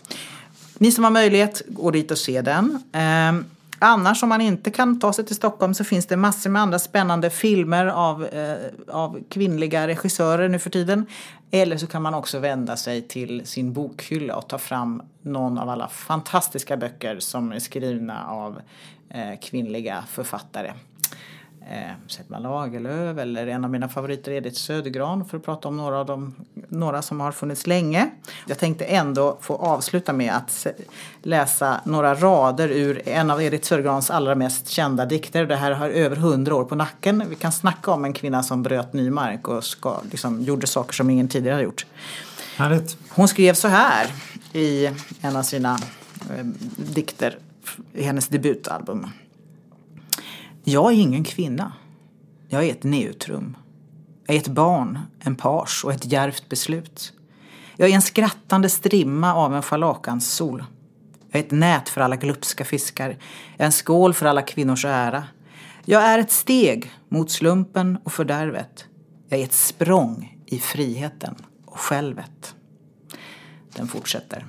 Ni 0.78 0.92
som 0.92 1.04
har 1.04 1.10
möjlighet, 1.10 1.62
gå 1.66 1.90
dit 1.90 2.10
och 2.10 2.18
se 2.18 2.42
den. 2.42 2.82
Eh, 2.92 3.32
Annars 3.78 4.22
om 4.22 4.28
man 4.28 4.40
inte 4.40 4.70
kan 4.70 5.00
ta 5.00 5.12
sig 5.12 5.24
till 5.24 5.36
Stockholm 5.36 5.74
så 5.74 5.84
finns 5.84 6.06
det 6.06 6.16
massor 6.16 6.50
med 6.50 6.62
andra 6.62 6.78
spännande 6.78 7.30
filmer 7.30 7.86
av, 7.86 8.24
eh, 8.24 8.56
av 8.88 9.22
kvinnliga 9.28 9.86
regissörer 9.86 10.48
nu 10.48 10.58
för 10.58 10.70
tiden. 10.70 11.06
Eller 11.50 11.76
så 11.76 11.86
kan 11.86 12.02
man 12.02 12.14
också 12.14 12.38
vända 12.38 12.76
sig 12.76 13.02
till 13.02 13.46
sin 13.46 13.72
bokhylla 13.72 14.36
och 14.36 14.48
ta 14.48 14.58
fram 14.58 15.02
någon 15.22 15.58
av 15.58 15.68
alla 15.68 15.88
fantastiska 15.88 16.76
böcker 16.76 17.18
som 17.18 17.52
är 17.52 17.58
skrivna 17.58 18.26
av 18.26 18.60
eh, 19.10 19.40
kvinnliga 19.42 20.04
författare 20.08 20.72
eh, 21.70 21.90
Selma 22.08 22.38
Lagerlöf 22.38 23.18
eller 23.18 23.46
en 23.46 23.64
av 23.64 23.70
mina 23.70 23.88
favoriter 23.88 24.32
Edith 24.32 24.56
Södergran 24.56 25.24
för 25.24 25.36
att 25.36 25.44
prata 25.44 25.68
om 25.68 25.76
några 25.76 26.00
av 26.00 26.06
de 26.06 26.34
några 26.68 27.02
som 27.02 27.20
har 27.20 27.32
funnits 27.32 27.66
länge. 27.66 28.10
Jag 28.46 28.58
tänkte 28.58 28.84
ändå 28.84 29.38
få 29.40 29.56
avsluta 29.56 30.12
med 30.12 30.32
att 30.32 30.66
läsa 31.22 31.80
några 31.84 32.14
rader 32.14 32.68
ur 32.68 33.08
en 33.08 33.30
av 33.30 33.42
Edith 33.42 33.68
Södergrans 33.68 34.10
allra 34.10 34.34
mest 34.34 34.68
kända 34.68 35.06
dikter. 35.06 35.46
Det 35.46 35.56
här 35.56 35.72
har 35.72 35.88
över 35.88 36.16
hundra 36.16 36.54
år 36.54 36.64
på 36.64 36.74
nacken. 36.74 37.24
Vi 37.28 37.34
kan 37.34 37.52
snacka 37.52 37.90
om 37.90 38.04
en 38.04 38.12
kvinna 38.12 38.42
som 38.42 38.62
bröt 38.62 38.92
ny 38.92 39.10
mark 39.10 39.48
och 39.48 39.64
ska, 39.64 40.00
liksom, 40.10 40.42
gjorde 40.42 40.66
saker 40.66 40.92
som 40.92 41.10
ingen 41.10 41.28
tidigare 41.28 41.54
har 41.54 41.62
gjort. 41.62 41.86
Härligt. 42.56 42.96
Hon 43.08 43.28
skrev 43.28 43.54
så 43.54 43.68
här 43.68 44.06
i 44.52 44.90
en 45.20 45.36
av 45.36 45.42
sina 45.42 45.78
eh, 46.36 46.44
dikter 46.76 47.38
i 47.92 48.02
hennes 48.02 48.28
debutalbum. 48.28 49.06
Jag 50.68 50.92
är 50.92 50.96
ingen 50.96 51.24
kvinna. 51.24 51.72
Jag 52.48 52.64
är 52.64 52.70
ett 52.70 52.84
neutrum. 52.84 53.56
Jag 54.26 54.36
är 54.36 54.40
ett 54.40 54.48
barn, 54.48 54.98
en 55.20 55.36
page 55.36 55.82
och 55.84 55.92
ett 55.92 56.12
djärvt 56.12 56.48
beslut. 56.48 57.12
Jag 57.76 57.90
är 57.90 57.94
en 57.94 58.02
skrattande 58.02 58.68
strimma 58.68 59.34
av 59.34 59.54
en 59.54 59.62
falakans 59.62 60.32
sol. 60.32 60.64
Jag 61.30 61.40
är 61.40 61.44
ett 61.44 61.50
nät 61.50 61.88
för 61.88 62.00
alla 62.00 62.16
glupska 62.16 62.64
fiskar. 62.64 63.08
Jag 63.08 63.60
är 63.60 63.64
en 63.64 63.72
skål 63.72 64.14
för 64.14 64.26
alla 64.26 64.42
kvinnors 64.42 64.84
ära. 64.84 65.24
Jag 65.84 66.02
är 66.02 66.18
ett 66.18 66.30
steg 66.30 66.92
mot 67.08 67.30
slumpen 67.30 67.98
och 68.04 68.12
fördärvet. 68.12 68.86
Jag 69.28 69.40
är 69.40 69.44
ett 69.44 69.52
språng 69.52 70.38
i 70.46 70.58
friheten 70.58 71.34
och 71.66 71.80
självet. 71.80 72.54
Den 73.76 73.88
fortsätter. 73.88 74.46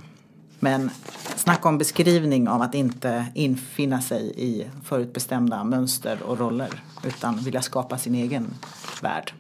Men 0.60 0.90
snacka 1.36 1.70
om 1.70 1.78
beskrivning 1.78 2.48
av 2.48 2.62
att 2.62 2.76
inte 2.76 3.26
infinna 3.34 4.02
sig 4.02 4.34
i 4.38 4.68
förutbestämda 4.84 5.64
mönster 5.64 6.24
och 6.24 6.40
roller 6.40 6.84
utan 7.04 7.38
vilja 7.38 7.62
skapa 7.62 7.98
sin 7.98 8.16
egen 8.16 8.54
värld 9.02 9.34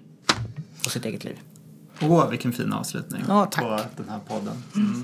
och 0.85 0.91
sitt 0.91 1.05
eget 1.05 1.23
liv. 1.23 1.39
Åh, 2.01 2.29
vilken 2.29 2.53
fin 2.53 2.73
avslutning 2.73 3.23
tack. 3.27 3.55
på 3.55 3.81
den 3.97 4.09
här 4.09 4.19
podden. 4.27 4.63
Mm. 4.75 5.03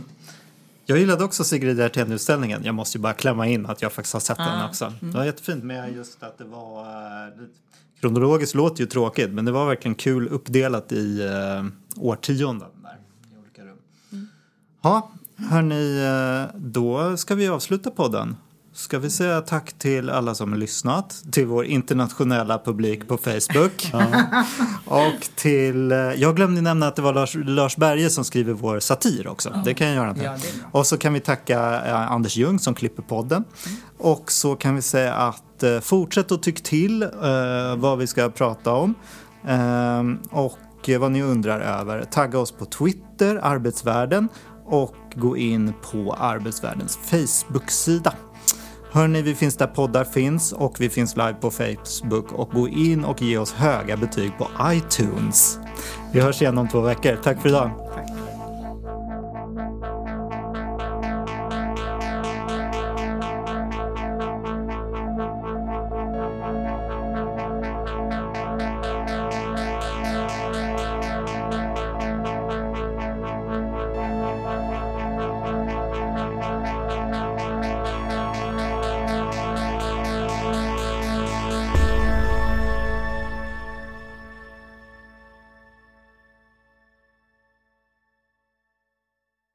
Jag 0.85 0.97
gillade 0.97 1.23
också 1.23 1.43
Sigrid 1.43 1.77
Hjertén-utställningen. 1.77 2.63
Jag 2.63 2.75
måste 2.75 2.97
ju 2.97 3.01
bara 3.01 3.13
klämma 3.13 3.47
in 3.47 3.65
att 3.65 3.81
jag 3.81 3.93
faktiskt 3.93 4.13
har 4.13 4.19
sett 4.19 4.39
ah. 4.39 4.43
den 4.43 4.65
också. 4.69 4.85
Mm. 4.85 5.11
Det 5.11 5.17
var 5.17 5.25
jättefint 5.25 5.63
med 5.63 5.95
just 5.95 6.23
att 6.23 6.37
det 6.37 6.43
var... 6.43 6.81
Eh, 6.81 7.33
kronologiskt 7.99 8.55
låter 8.55 8.81
ju 8.81 8.85
tråkigt 8.85 9.31
men 9.31 9.45
det 9.45 9.51
var 9.51 9.65
verkligen 9.65 9.95
kul 9.95 10.27
uppdelat 10.27 10.91
i 10.91 11.21
uh, 11.21 11.65
årtionden 11.97 12.69
där, 12.83 12.97
i 13.33 13.39
olika 13.41 13.61
rum. 13.61 13.77
Mm. 14.11 14.27
Ja, 14.81 15.11
Hörni, 15.49 16.05
eh, 16.05 16.59
då 16.59 17.17
ska 17.17 17.35
vi 17.35 17.47
avsluta 17.47 17.91
podden. 17.91 18.35
Ska 18.73 18.99
vi 18.99 19.09
säga 19.09 19.41
tack 19.41 19.73
till 19.73 20.09
alla 20.09 20.35
som 20.35 20.51
har 20.51 20.59
lyssnat, 20.59 21.23
till 21.31 21.45
vår 21.45 21.65
internationella 21.65 22.59
publik 22.59 23.07
på 23.07 23.17
Facebook. 23.17 23.91
och 24.85 25.27
till, 25.35 25.91
eh, 25.91 25.97
jag 25.97 26.35
glömde 26.35 26.61
nämna 26.61 26.87
att 26.87 26.95
det 26.95 27.01
var 27.01 27.13
Lars, 27.13 27.35
Lars 27.35 27.75
Berge 27.75 28.09
som 28.09 28.25
skriver 28.25 28.53
vår 28.53 28.79
satir 28.79 29.27
också. 29.27 29.61
Det 29.65 29.73
kan 29.73 29.87
jag 29.87 29.95
göra. 29.95 30.15
Ja, 30.23 30.37
och 30.71 30.87
så 30.87 30.97
kan 30.97 31.13
vi 31.13 31.19
tacka 31.19 31.85
eh, 31.85 32.11
Anders 32.11 32.35
Ljung 32.35 32.59
som 32.59 32.73
klipper 32.75 33.03
podden. 33.03 33.43
Mm. 33.65 33.77
Och 33.97 34.31
så 34.31 34.55
kan 34.55 34.75
vi 34.75 34.81
säga 34.81 35.13
att 35.13 35.63
fortsätt 35.81 36.31
att 36.31 36.43
tycka 36.43 36.61
till 36.63 37.03
eh, 37.03 37.09
vad 37.77 37.97
vi 37.97 38.07
ska 38.07 38.29
prata 38.29 38.71
om. 38.71 38.95
Ehm, 39.47 40.19
och 40.31 40.59
vad 40.99 41.11
ni 41.11 41.21
undrar 41.21 41.59
över. 41.59 42.03
Tagga 42.03 42.39
oss 42.39 42.51
på 42.51 42.65
Twitter, 42.65 43.39
Arbetsvärlden 43.43 44.29
och 44.65 44.95
gå 45.15 45.37
in 45.37 45.73
på 45.91 46.13
Arbetsvärldens 46.13 46.97
Facebook-sida. 46.97 48.13
Hörni, 48.91 49.21
vi 49.21 49.35
finns 49.35 49.57
där 49.57 49.67
poddar 49.67 50.03
finns 50.03 50.51
och 50.53 50.75
vi 50.79 50.89
finns 50.89 51.15
live 51.15 51.33
på 51.33 51.51
Facebook 51.51 52.31
och 52.31 52.49
gå 52.49 52.67
in 52.67 53.05
och 53.05 53.21
ge 53.21 53.37
oss 53.37 53.53
höga 53.53 53.97
betyg 53.97 54.37
på 54.37 54.47
iTunes. 54.63 55.59
Vi 56.13 56.19
hörs 56.19 56.41
igen 56.41 56.57
om 56.57 56.69
två 56.69 56.81
veckor. 56.81 57.15
Tack 57.23 57.41
för 57.41 57.49
idag. 57.49 57.92